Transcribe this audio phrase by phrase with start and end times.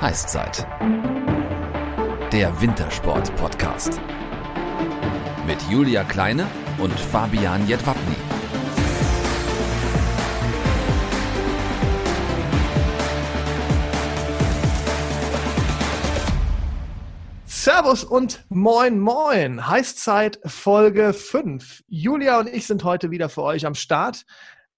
[0.00, 0.64] Heißzeit.
[2.32, 4.00] Der Wintersport-Podcast.
[5.44, 6.46] Mit Julia Kleine
[6.78, 8.14] und Fabian Jedwabny.
[17.46, 19.66] Servus und moin moin.
[19.66, 21.82] Heißzeit Folge 5.
[21.88, 24.24] Julia und ich sind heute wieder für euch am Start,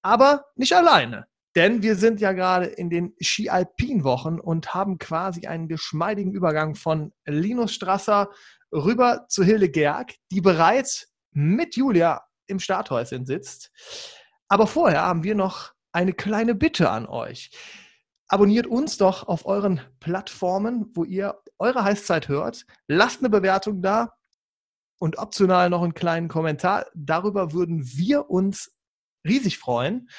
[0.01, 1.27] aber nicht alleine.
[1.55, 7.11] Denn wir sind ja gerade in den Ski-Alpin-Wochen und haben quasi einen geschmeidigen Übergang von
[7.25, 8.29] Linus Strasser
[8.71, 13.71] rüber zu Hilde Gerg, die bereits mit Julia im Starthäuschen sitzt.
[14.47, 17.51] Aber vorher haben wir noch eine kleine Bitte an euch.
[18.27, 22.65] Abonniert uns doch auf euren Plattformen, wo ihr eure Heißzeit hört.
[22.87, 24.13] Lasst eine Bewertung da
[24.99, 26.85] und optional noch einen kleinen Kommentar.
[26.95, 28.73] Darüber würden wir uns
[29.27, 30.09] riesig freuen.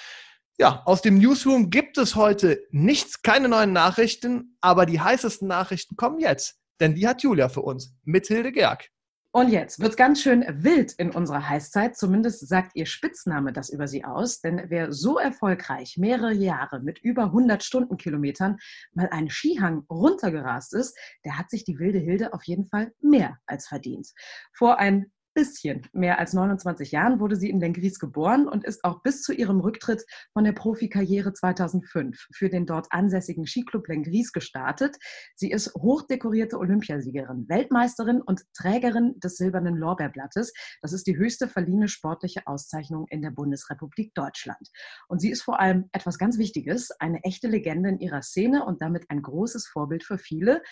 [0.59, 5.97] Ja, aus dem Newsroom gibt es heute nichts, keine neuen Nachrichten, aber die heißesten Nachrichten
[5.97, 8.89] kommen jetzt, denn die hat Julia für uns mit Hilde Gerg.
[9.35, 11.97] Und jetzt wird es ganz schön wild in unserer Heißzeit.
[11.97, 14.43] Zumindest sagt ihr Spitzname das über sie aus.
[14.43, 18.59] Denn wer so erfolgreich mehrere Jahre mit über 100 Stundenkilometern
[18.93, 23.39] mal einen Skihang runtergerast ist, der hat sich die wilde Hilde auf jeden Fall mehr
[23.47, 24.13] als verdient.
[24.53, 29.03] Vor ein bisschen mehr als 29 Jahren wurde sie in Lengries geboren und ist auch
[29.03, 34.97] bis zu ihrem Rücktritt von der Profikarriere 2005 für den dort ansässigen Skiclub Lengries gestartet.
[35.35, 40.53] Sie ist hochdekorierte Olympiasiegerin, Weltmeisterin und Trägerin des Silbernen Lorbeerblattes.
[40.81, 44.71] Das ist die höchste verliehene sportliche Auszeichnung in der Bundesrepublik Deutschland.
[45.09, 48.83] Und sie ist vor allem etwas ganz Wichtiges, eine echte Legende in ihrer Szene und
[48.83, 50.63] damit ein großes Vorbild für viele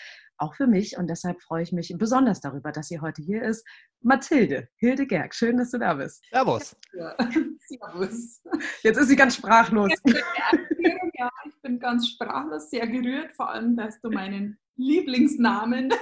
[0.41, 0.97] auch für mich.
[0.97, 3.65] Und deshalb freue ich mich besonders darüber, dass sie heute hier ist.
[4.01, 6.23] Mathilde, Hilde Gerg, schön, dass du da bist.
[6.29, 6.75] Servus.
[6.93, 7.15] Ja.
[7.67, 8.41] Servus.
[8.83, 9.91] Jetzt ist sie ganz sprachlos.
[10.05, 15.93] Ja, ich bin ganz sprachlos, sehr gerührt, vor allem, dass du meinen Lieblingsnamen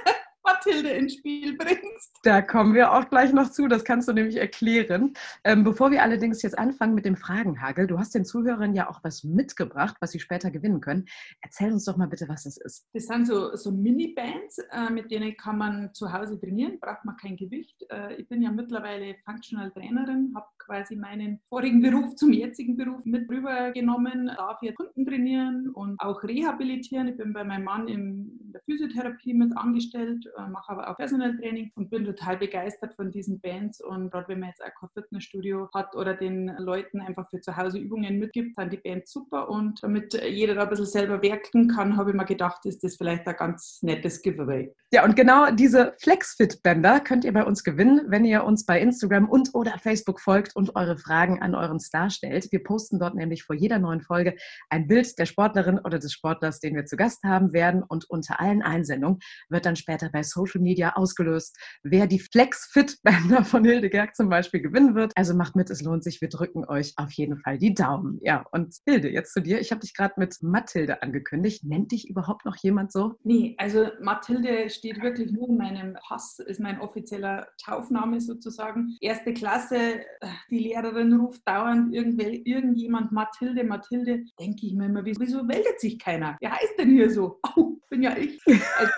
[0.52, 2.18] Mathilde ins Spiel bringst.
[2.22, 5.14] Da kommen wir auch gleich noch zu, das kannst du nämlich erklären.
[5.44, 9.00] Ähm, bevor wir allerdings jetzt anfangen mit dem Fragenhagel, du hast den Zuhörern ja auch
[9.02, 11.06] was mitgebracht, was sie später gewinnen können.
[11.40, 12.86] Erzähl uns doch mal bitte, was das ist.
[12.92, 17.16] Das sind so, so Mini-Bands, äh, mit denen kann man zu Hause trainieren, braucht man
[17.16, 17.84] kein Gewicht.
[17.90, 23.04] Äh, ich bin ja mittlerweile Functional Trainerin, habe quasi meinen vorigen Beruf zum jetzigen Beruf
[23.04, 27.08] mit rübergenommen, darf hier Kunden trainieren und auch rehabilitieren.
[27.08, 31.70] Ich bin bei meinem Mann in der Physiotherapie mit angestellt mache aber auch Personal Training
[31.74, 33.80] und bin total begeistert von diesen Bands.
[33.82, 37.56] Und gerade wenn man jetzt auch kein Fitnessstudio hat oder den Leuten einfach für zu
[37.56, 39.48] Hause Übungen mitgibt, sind die Bands super.
[39.48, 42.96] Und damit jeder da ein bisschen selber werken kann, habe ich mir gedacht, ist das
[42.96, 44.74] vielleicht ein ganz nettes Giveaway.
[44.92, 49.28] Ja, und genau diese Flexfit-Bänder könnt ihr bei uns gewinnen, wenn ihr uns bei Instagram
[49.28, 52.50] und oder Facebook folgt und eure Fragen an euren Star stellt.
[52.50, 54.34] Wir posten dort nämlich vor jeder neuen Folge
[54.68, 57.82] ein Bild der Sportlerin oder des Sportlers, den wir zu Gast haben werden.
[57.82, 63.64] Und unter allen Einsendungen wird dann später bei Social Media ausgelöst, wer die Flex-Fit-Bänder von
[63.64, 65.12] Hildegerg zum Beispiel gewinnen wird.
[65.16, 66.20] Also macht mit, es lohnt sich.
[66.20, 68.18] Wir drücken euch auf jeden Fall die Daumen.
[68.22, 69.60] Ja, und Hilde, jetzt zu dir.
[69.60, 71.64] Ich habe dich gerade mit Mathilde angekündigt.
[71.64, 73.14] Nennt dich überhaupt noch jemand so?
[73.24, 78.96] Nee, also Mathilde steht wirklich nur in meinem Pass, ist mein offizieller Taufname sozusagen.
[79.00, 80.00] Erste Klasse,
[80.50, 84.24] die Lehrerin ruft dauernd irgendjemand Mathilde, Mathilde.
[84.38, 86.36] Denke ich mir immer, wieso meldet sich keiner?
[86.40, 87.38] Wer heißt denn hier so?
[87.56, 88.40] Oh, bin ja ich.
[88.46, 88.92] Also,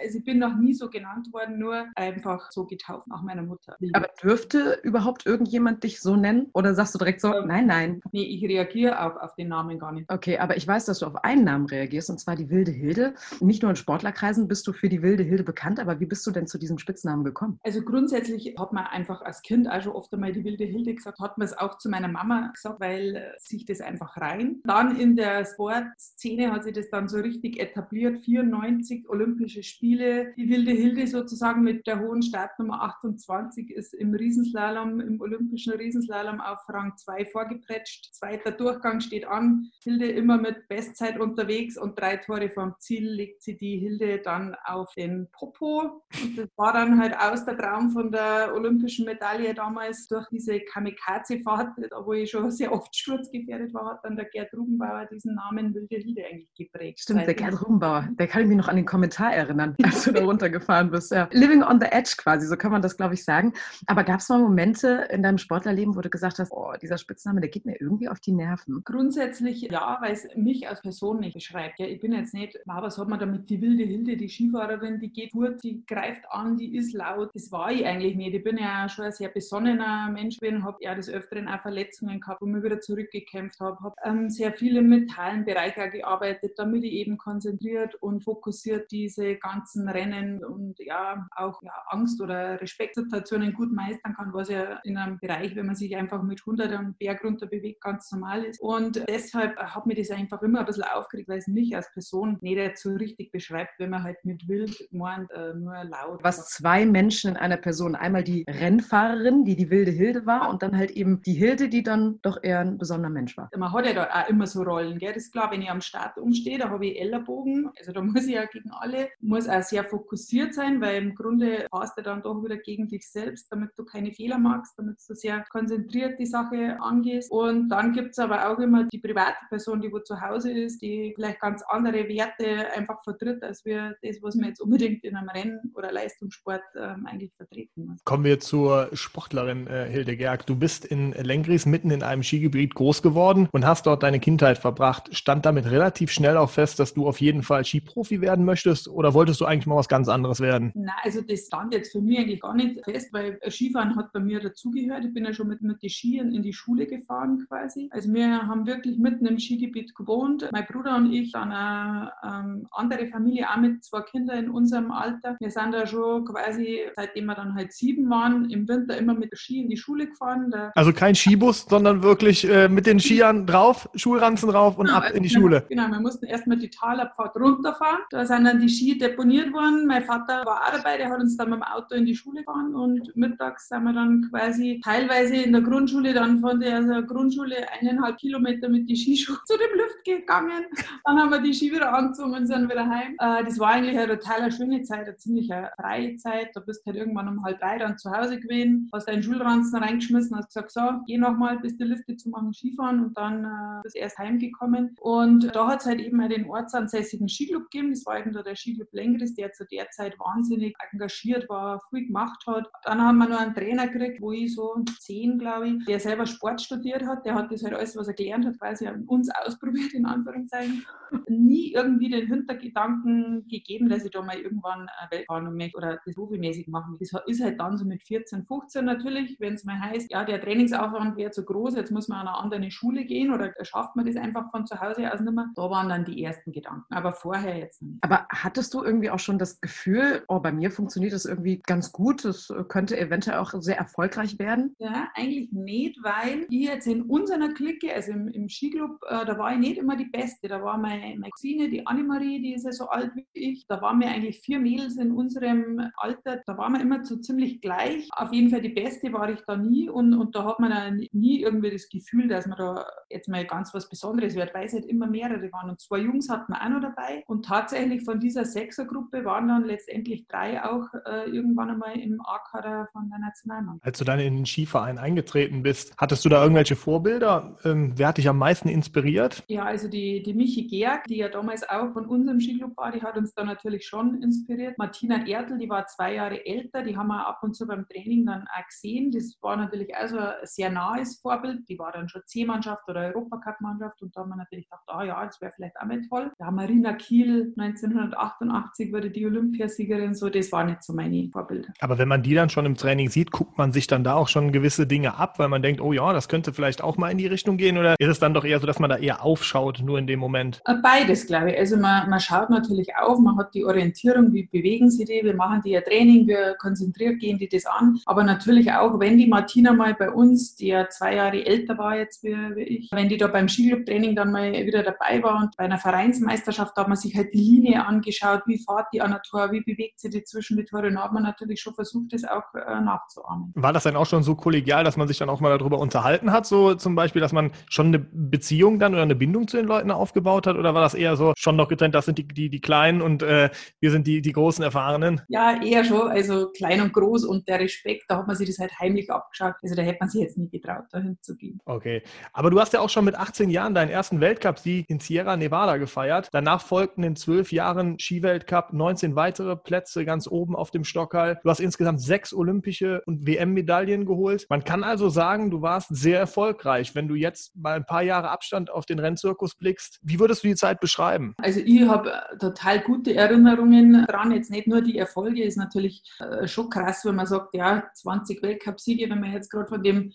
[0.00, 3.42] also ich bin noch noch nie so genannt worden, nur einfach so getauft nach meiner
[3.42, 3.76] Mutter.
[3.92, 6.48] Aber dürfte überhaupt irgendjemand dich so nennen?
[6.54, 8.00] Oder sagst du direkt so, ähm, nein, nein?
[8.12, 10.10] Nee, ich reagiere auch auf den Namen gar nicht.
[10.10, 13.14] Okay, aber ich weiß, dass du auf einen Namen reagierst, und zwar die Wilde Hilde.
[13.40, 16.30] Nicht nur in Sportlerkreisen bist du für die Wilde Hilde bekannt, aber wie bist du
[16.30, 17.58] denn zu diesem Spitznamen gekommen?
[17.62, 21.20] Also grundsätzlich hat man einfach als Kind auch schon oft einmal die Wilde Hilde gesagt,
[21.20, 24.60] hat man es auch zu meiner Mama gesagt, weil äh, sich das einfach rein.
[24.64, 30.48] Dann in der Sportszene hat sich das dann so richtig etabliert, 94 Olympische Spiele, die
[30.48, 36.60] wilde Hilde sozusagen mit der hohen Startnummer 28 ist im Riesenslalom, im olympischen Riesenslalom auf
[36.68, 38.14] Rang 2 vorgepretscht.
[38.14, 39.70] Zweiter Durchgang steht an.
[39.82, 44.56] Hilde immer mit Bestzeit unterwegs und drei Tore vom Ziel legt sie die Hilde dann
[44.64, 46.02] auf den Popo.
[46.22, 50.60] Und das war dann halt aus der Traum von der olympischen Medaille damals durch diese
[50.60, 55.74] Kamikaze-Fahrt, wo ich schon sehr oft sturzgefährdet war, hat dann der Gerd Rubenbauer diesen Namen
[55.74, 57.00] Wilde Hilde eigentlich geprägt.
[57.00, 60.12] Stimmt, der Gerd Rubenbauer, der kann ich mich noch an den Kommentar erinnern, als du
[60.20, 61.12] da runtergefahren bist.
[61.12, 61.28] Ja.
[61.32, 63.52] Living on the edge quasi, so kann man das, glaube ich, sagen.
[63.86, 67.40] Aber gab es mal Momente in deinem Sportlerleben, wo du gesagt hast, oh, dieser Spitzname,
[67.40, 68.82] der geht mir irgendwie auf die Nerven?
[68.84, 71.78] Grundsätzlich ja, weil es mich als Person nicht beschreibt.
[71.78, 75.12] Ja, ich bin jetzt nicht, was hat man damit, die wilde Hilde, die Skifahrerin, die
[75.12, 77.30] geht gut, die greift an, die ist laut.
[77.34, 78.34] Das war ich eigentlich nicht.
[78.34, 82.20] Ich bin ja schon ein sehr besonnener Mensch, bin, habe ja des Öfteren auch Verletzungen
[82.20, 86.52] gehabt, wo ich wieder zurückgekämpft habe, habe ähm, sehr viel im mentalen Bereich auch gearbeitet,
[86.56, 92.60] damit ich eben konzentriert und fokussiert diese ganzen Rennen und ja auch ja, Angst- oder
[92.60, 96.72] Respektsituationen gut meistern kann, was ja in einem Bereich, wenn man sich einfach mit 100
[96.72, 98.60] am Berg runter bewegt, ganz normal ist.
[98.60, 102.38] Und deshalb hat mir das einfach immer ein bisschen aufgeregt, weil es mich als Person
[102.40, 106.22] nicht so richtig beschreibt, wenn man halt mit wild meint, äh, nur laut.
[106.22, 110.62] Was zwei Menschen in einer Person, einmal die Rennfahrerin, die die wilde Hilde war und
[110.62, 113.50] dann halt eben die Hilde, die dann doch eher ein besonderer Mensch war.
[113.56, 115.12] Man hat ja da auch immer so Rollen, gell?
[115.12, 118.26] das ist klar, wenn ich am Start umstehe, da habe ich Ellerbogen, also da muss
[118.26, 122.22] ich ja gegen alle, muss auch sehr fokussiert sein, weil im Grunde passt du dann
[122.22, 126.26] doch wieder gegen dich selbst, damit du keine Fehler machst, damit du sehr konzentriert die
[126.26, 127.30] Sache angehst.
[127.30, 130.82] Und dann gibt es aber auch immer die private Person, die wo zu Hause ist,
[130.82, 135.16] die vielleicht ganz andere Werte einfach vertritt, als wir das, was man jetzt unbedingt in
[135.16, 138.04] einem Rennen oder Leistungssport ähm, eigentlich vertreten muss.
[138.04, 140.46] Kommen wir zur Sportlerin äh, Hilde Gerg.
[140.46, 144.58] Du bist in Lengries mitten in einem Skigebiet groß geworden und hast dort deine Kindheit
[144.58, 145.14] verbracht.
[145.14, 149.14] Stand damit relativ schnell auch fest, dass du auf jeden Fall Skiprofi werden möchtest oder
[149.14, 150.72] wolltest du eigentlich mal was ganz anderes werden?
[150.74, 154.20] Nein, also das stand jetzt für mich eigentlich gar nicht fest, weil Skifahren hat bei
[154.20, 155.04] mir dazugehört.
[155.04, 157.88] Ich bin ja schon mit, mit den Skiern in die Schule gefahren quasi.
[157.92, 160.48] Also wir haben wirklich mitten im Skigebiet gewohnt.
[160.52, 164.90] Mein Bruder und ich, dann eine ähm, andere Familie, auch mit zwei Kindern in unserem
[164.90, 165.36] Alter.
[165.40, 169.36] Wir sind da schon quasi, seitdem wir dann halt sieben waren, im Winter immer mit
[169.36, 170.50] Ski in die Schule gefahren.
[170.50, 174.98] Da also kein Skibus, sondern wirklich äh, mit den Skiern drauf, Schulranzen drauf und genau,
[174.98, 175.64] ab in die also Schule.
[175.68, 178.00] Genau, wir mussten erst mit die Talerpfad runterfahren.
[178.10, 179.86] Da sind dann die Ski deponiert worden.
[179.90, 182.44] Mein Vater war auch dabei, der hat uns dann mit dem Auto in die Schule
[182.44, 187.04] gefahren und mittags sind wir dann quasi teilweise in der Grundschule dann von der also
[187.04, 190.64] Grundschule eineinhalb Kilometer mit die Skischuhe zu dem Lift gegangen.
[191.04, 193.16] Dann haben wir die Ski wieder angezogen und sind wieder heim.
[193.18, 196.50] Äh, das war eigentlich eine total schöne Zeit, eine ziemlich freie Zeit.
[196.54, 199.82] Da bist du halt irgendwann um halb drei dann zu Hause gewesen, hast deinen Schulranzen
[199.82, 203.82] reingeschmissen, hast gesagt, so, geh nochmal bis die Lifte zu machen Skifahren und dann äh,
[203.82, 204.94] bist erst heimgekommen.
[205.00, 207.90] Und da hat es halt eben den ortsansässigen Skiclub gegeben.
[207.90, 212.44] Das war eben der Skiclub Lengris, der zu der Zeit wahnsinnig engagiert war, viel gemacht
[212.46, 212.70] hat.
[212.84, 216.26] Dann haben wir noch einen Trainer gekriegt, wo ich so zehn, glaube ich, der selber
[216.26, 217.24] Sport studiert hat.
[217.24, 220.84] Der hat das halt alles, was er gelernt hat, quasi an uns ausprobiert, in Anführungszeichen.
[221.28, 226.68] Nie irgendwie den Hintergedanken gegeben, dass ich da mal irgendwann Weltfahren möchte oder das profimäßig
[226.68, 230.24] machen Das ist halt dann so mit 14, 15 natürlich, wenn es mal heißt, ja,
[230.24, 233.96] der Trainingsaufwand wäre zu groß, jetzt muss man an eine andere Schule gehen oder schafft
[233.96, 235.50] man das einfach von zu Hause aus nicht mehr.
[235.54, 238.02] Da waren dann die ersten Gedanken, aber vorher jetzt nicht.
[238.02, 241.92] Aber hattest du irgendwie auch schon das Gefühl, oh, bei mir funktioniert das irgendwie ganz
[241.92, 244.74] gut, das könnte eventuell auch sehr erfolgreich werden?
[244.78, 249.38] Ja, eigentlich nicht, weil ich jetzt in unserer Clique, also im, im Skiclub, äh, da
[249.38, 250.48] war ich nicht immer die Beste.
[250.48, 253.66] Da war meine, meine Cousine, die Annemarie, die ist ja so alt wie ich.
[253.66, 256.40] Da waren wir eigentlich vier Mädels in unserem Alter.
[256.46, 258.08] Da waren wir immer so ziemlich gleich.
[258.12, 261.06] Auf jeden Fall die Beste war ich da nie und, und da hat man dann
[261.12, 264.72] nie irgendwie das Gefühl, dass man da jetzt mal ganz was Besonderes wird, weil es
[264.72, 265.70] halt immer mehrere waren.
[265.70, 267.24] Und zwei Jungs hatten wir auch noch dabei.
[267.26, 272.88] Und tatsächlich von dieser Sechsergruppe waren dann letztendlich drei auch äh, irgendwann einmal im A-Kader
[272.92, 273.84] von der Nationalmannschaft.
[273.84, 277.56] Als du dann in den Skiverein eingetreten bist, hattest du da irgendwelche Vorbilder?
[277.64, 279.44] Ähm, wer hat dich am meisten inspiriert?
[279.48, 283.02] Ja, also die, die Michi Gerg, die ja damals auch von unserem Skiclub war, die
[283.02, 284.78] hat uns da natürlich schon inspiriert.
[284.78, 288.26] Martina Ertl, die war zwei Jahre älter, die haben wir ab und zu beim Training
[288.26, 289.10] dann auch gesehen.
[289.10, 291.68] Das war natürlich also ein sehr nahes Vorbild.
[291.68, 295.24] Die war dann schon C-Mannschaft oder Europacup-Mannschaft und da haben wir natürlich gedacht, ah ja,
[295.24, 296.32] das wäre vielleicht auch mal toll.
[296.38, 301.68] Ja, Marina Kiel, 1988 wurde die Olympiasiegerin, so das war nicht so meine Vorbilder.
[301.80, 304.28] Aber wenn man die dann schon im Training sieht, guckt man sich dann da auch
[304.28, 307.18] schon gewisse Dinge ab, weil man denkt, oh ja, das könnte vielleicht auch mal in
[307.18, 309.82] die Richtung gehen oder ist es dann doch eher so, dass man da eher aufschaut,
[309.82, 310.60] nur in dem Moment?
[310.66, 311.58] Äh, beides, glaube ich.
[311.58, 315.34] Also man, man schaut natürlich auf, man hat die Orientierung, wie bewegen sie die, wir
[315.34, 317.98] machen die ja Training, wir konzentriert gehen die das an.
[318.06, 321.96] Aber natürlich auch, wenn die Martina mal bei uns, die ja zwei Jahre älter war
[321.96, 325.56] jetzt wie, wie ich, wenn die da beim Skiclub-Training dann mal wieder dabei war und
[325.56, 329.10] bei einer Vereinsmeisterschaft, da hat man sich halt die Linie angeschaut, wie fährt die an
[329.10, 332.12] der Tor, wie bewegt sie die zwischen die Tore und hat man natürlich schon versucht,
[332.12, 333.52] das auch äh, nachzuahmen.
[333.54, 336.32] War das dann auch schon so kollegial, dass man sich dann auch mal darüber unterhalten
[336.32, 339.66] hat, so zum Beispiel, dass man schon eine Beziehung dann oder eine Bindung zu den
[339.66, 342.50] Leuten aufgebaut hat oder war das eher so schon noch getrennt, das sind die, die,
[342.50, 345.22] die Kleinen und äh, wir sind die, die großen Erfahrenen?
[345.28, 348.58] Ja, eher schon, also klein und groß und der Respekt, da hat man sich das
[348.58, 351.60] halt heimlich abgeschaut, also da hätte man sich jetzt nie getraut, dahin zu gehen.
[351.64, 355.36] Okay, aber du hast ja auch schon mit 18 Jahren deinen ersten Weltcup-Sieg in Sierra
[355.36, 356.28] Nevada gefeiert.
[356.32, 361.38] Danach folgten in zwölf Jahren Skiweltcup 19 weitere Plätze ganz oben auf dem Stockhall.
[361.42, 364.46] Du hast insgesamt sechs olympische und WM-Medaillen geholt.
[364.48, 366.94] Man kann also sagen, du warst sehr erfolgreich.
[366.94, 370.48] Wenn du jetzt mal ein paar Jahre Abstand auf den Rennzirkus blickst, wie würdest du
[370.48, 371.34] die Zeit beschreiben?
[371.36, 374.32] Also ich habe total gute Erinnerungen dran.
[374.32, 378.42] Jetzt nicht nur die Erfolge, ist natürlich äh, schon krass, wenn man sagt, ja, 20
[378.42, 380.12] Weltcup-Siege, wenn man jetzt gerade von dem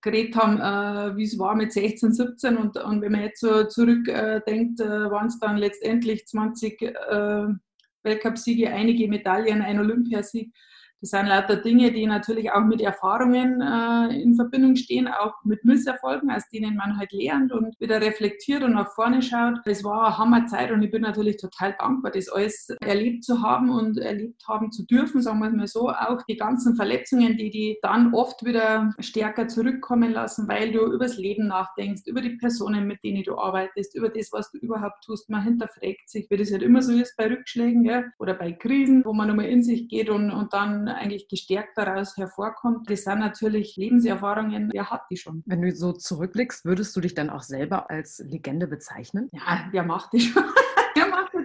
[0.00, 3.64] geredet haben, äh, wie es war mit 16, 17 und, und wenn man jetzt so
[3.64, 7.46] zurückdenkt, äh, äh, waren es dann letztendlich 20 äh,
[8.04, 10.52] Weltcupsiege, einige Medaillen, ein Olympiasieg.
[11.04, 15.62] Das sind lauter Dinge, die natürlich auch mit Erfahrungen äh, in Verbindung stehen, auch mit
[15.62, 19.58] Misserfolgen, aus denen man halt lernt und wieder reflektiert und nach vorne schaut.
[19.66, 23.68] Es war eine Hammerzeit und ich bin natürlich total dankbar, das alles erlebt zu haben
[23.68, 25.90] und erlebt haben zu dürfen, sagen wir mal so.
[25.90, 31.18] Auch die ganzen Verletzungen, die die dann oft wieder stärker zurückkommen lassen, weil du übers
[31.18, 35.28] Leben nachdenkst, über die Personen, mit denen du arbeitest, über das, was du überhaupt tust.
[35.28, 39.04] Man hinterfragt sich, wie das halt immer so ist bei Rückschlägen ja, oder bei Krisen,
[39.04, 42.90] wo man nochmal in sich geht und, und dann eigentlich gestärkt daraus hervorkommt.
[42.90, 45.42] Das sind natürlich Lebenserfahrungen, wer hat die schon?
[45.46, 49.28] Wenn du so zurückblickst, würdest du dich dann auch selber als Legende bezeichnen?
[49.32, 50.44] Ja, wer macht die schon?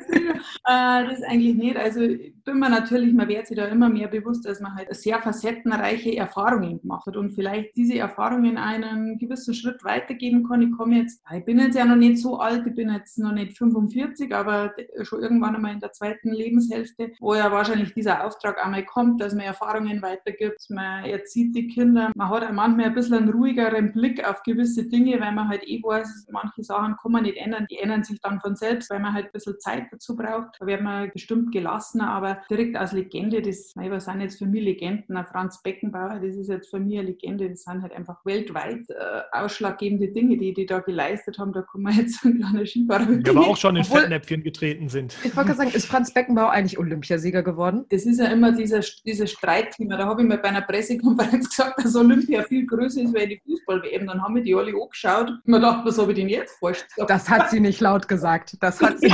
[0.09, 1.77] äh, das eigentlich nicht.
[1.77, 2.01] Also
[2.49, 6.15] bin mir natürlich, man wird sich da immer mehr bewusst, dass man halt sehr facettenreiche
[6.15, 10.61] Erfahrungen gemacht hat und vielleicht diese Erfahrungen einen gewissen Schritt weitergeben kann.
[10.61, 13.33] Ich komme jetzt, ich bin jetzt ja noch nicht so alt, ich bin jetzt noch
[13.33, 14.73] nicht 45, aber
[15.03, 19.33] schon irgendwann einmal in der zweiten Lebenshälfte, wo ja wahrscheinlich dieser Auftrag einmal kommt, dass
[19.33, 20.69] man Erfahrungen weitergibt.
[20.69, 25.19] Man erzieht die Kinder, man hat manchmal ein bisschen einen ruhigeren Blick auf gewisse Dinge,
[25.19, 28.39] weil man halt eh weiß, manche Sachen kann man nicht ändern, die ändern sich dann
[28.39, 30.57] von selbst, weil man halt ein bisschen Zeit dazu braucht.
[30.59, 34.63] Da wird man bestimmt gelassener, aber direkt als Legende, das was sind jetzt für mich
[34.63, 35.17] Legenden?
[35.17, 37.49] Ein Franz Beckenbauer, das ist jetzt für mich eine Legende.
[37.49, 41.53] Das sind halt einfach weltweit äh, ausschlaggebende Dinge, die die da geleistet haben.
[41.53, 43.05] Da kann man jetzt ein kleiner Skifahrer.
[43.05, 45.15] Die aber auch schon in Fettnäpfchen getreten sind.
[45.23, 47.85] Ich wollte gerade sagen, ist Franz Beckenbauer eigentlich Olympiasieger geworden?
[47.89, 49.97] Das ist ja immer dieser, dieses Streitthema.
[49.97, 53.41] Da habe ich mal bei einer Pressekonferenz gesagt, dass Olympia viel größer ist, weil die
[53.45, 54.07] Fußball-WM.
[54.07, 56.85] Dann haben wir die alle angeschaut und mir gedacht, was habe ich denn jetzt falsch
[56.87, 57.09] gesagt?
[57.09, 58.57] Das hat sie nicht laut gesagt.
[58.61, 59.07] Das hat sie.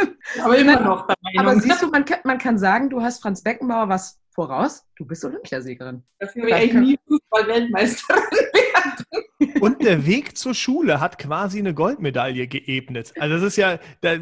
[0.42, 1.40] aber immer noch der Meinung.
[1.40, 4.84] Aber siehst du, man kann, man kann sagen, du hast Franz Beckenbauer was voraus.
[4.96, 6.02] Du bist Olympiasiegerin.
[6.18, 9.24] Dafür wäre ich nie Fußball-Weltmeisterin werden.
[9.60, 13.12] Und der Weg zur Schule hat quasi eine Goldmedaille geebnet.
[13.18, 14.16] Also das ist ja, da,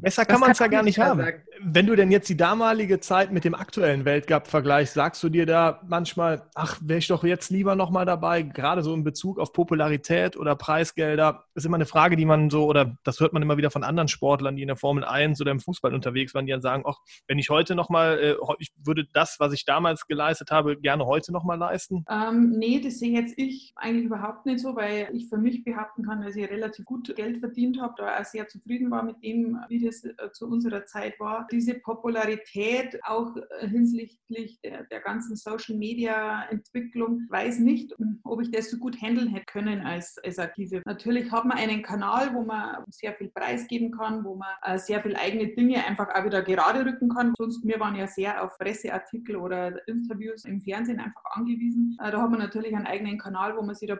[0.00, 1.20] besser kann man es ja gar nicht haben.
[1.20, 1.42] Sagen.
[1.60, 5.46] Wenn du denn jetzt die damalige Zeit mit dem aktuellen Weltcup vergleichst, sagst du dir
[5.46, 9.52] da manchmal, ach, wäre ich doch jetzt lieber nochmal dabei, gerade so in Bezug auf
[9.52, 13.56] Popularität oder Preisgelder, ist immer eine Frage, die man so, oder das hört man immer
[13.56, 16.52] wieder von anderen Sportlern, die in der Formel 1 oder im Fußball unterwegs waren, die
[16.52, 20.50] dann sagen, ach, wenn ich heute nochmal, äh, ich würde das, was ich damals geleistet
[20.50, 22.04] habe, gerne heute nochmal leisten?
[22.08, 26.04] Ähm, nee, das sehe jetzt ich eigentlich überhaupt nicht so, weil ich für mich behaupten
[26.04, 29.58] kann, dass ich relativ gut Geld verdient habe, da auch sehr zufrieden war mit dem,
[29.68, 35.36] wie das äh, zu unserer Zeit war diese Popularität auch äh, hinsichtlich der, der ganzen
[35.36, 40.82] Social-Media-Entwicklung, weiß nicht, ob ich das so gut handeln hätte können als, als Aktive.
[40.84, 45.00] Natürlich hat man einen Kanal, wo man sehr viel preisgeben kann, wo man äh, sehr
[45.00, 47.34] viel eigene Dinge einfach auch wieder gerade rücken kann.
[47.38, 51.96] Sonst, wir waren ja sehr auf Presseartikel oder Interviews im Fernsehen einfach angewiesen.
[51.98, 53.96] Da hat man natürlich einen eigenen Kanal, wo man sich da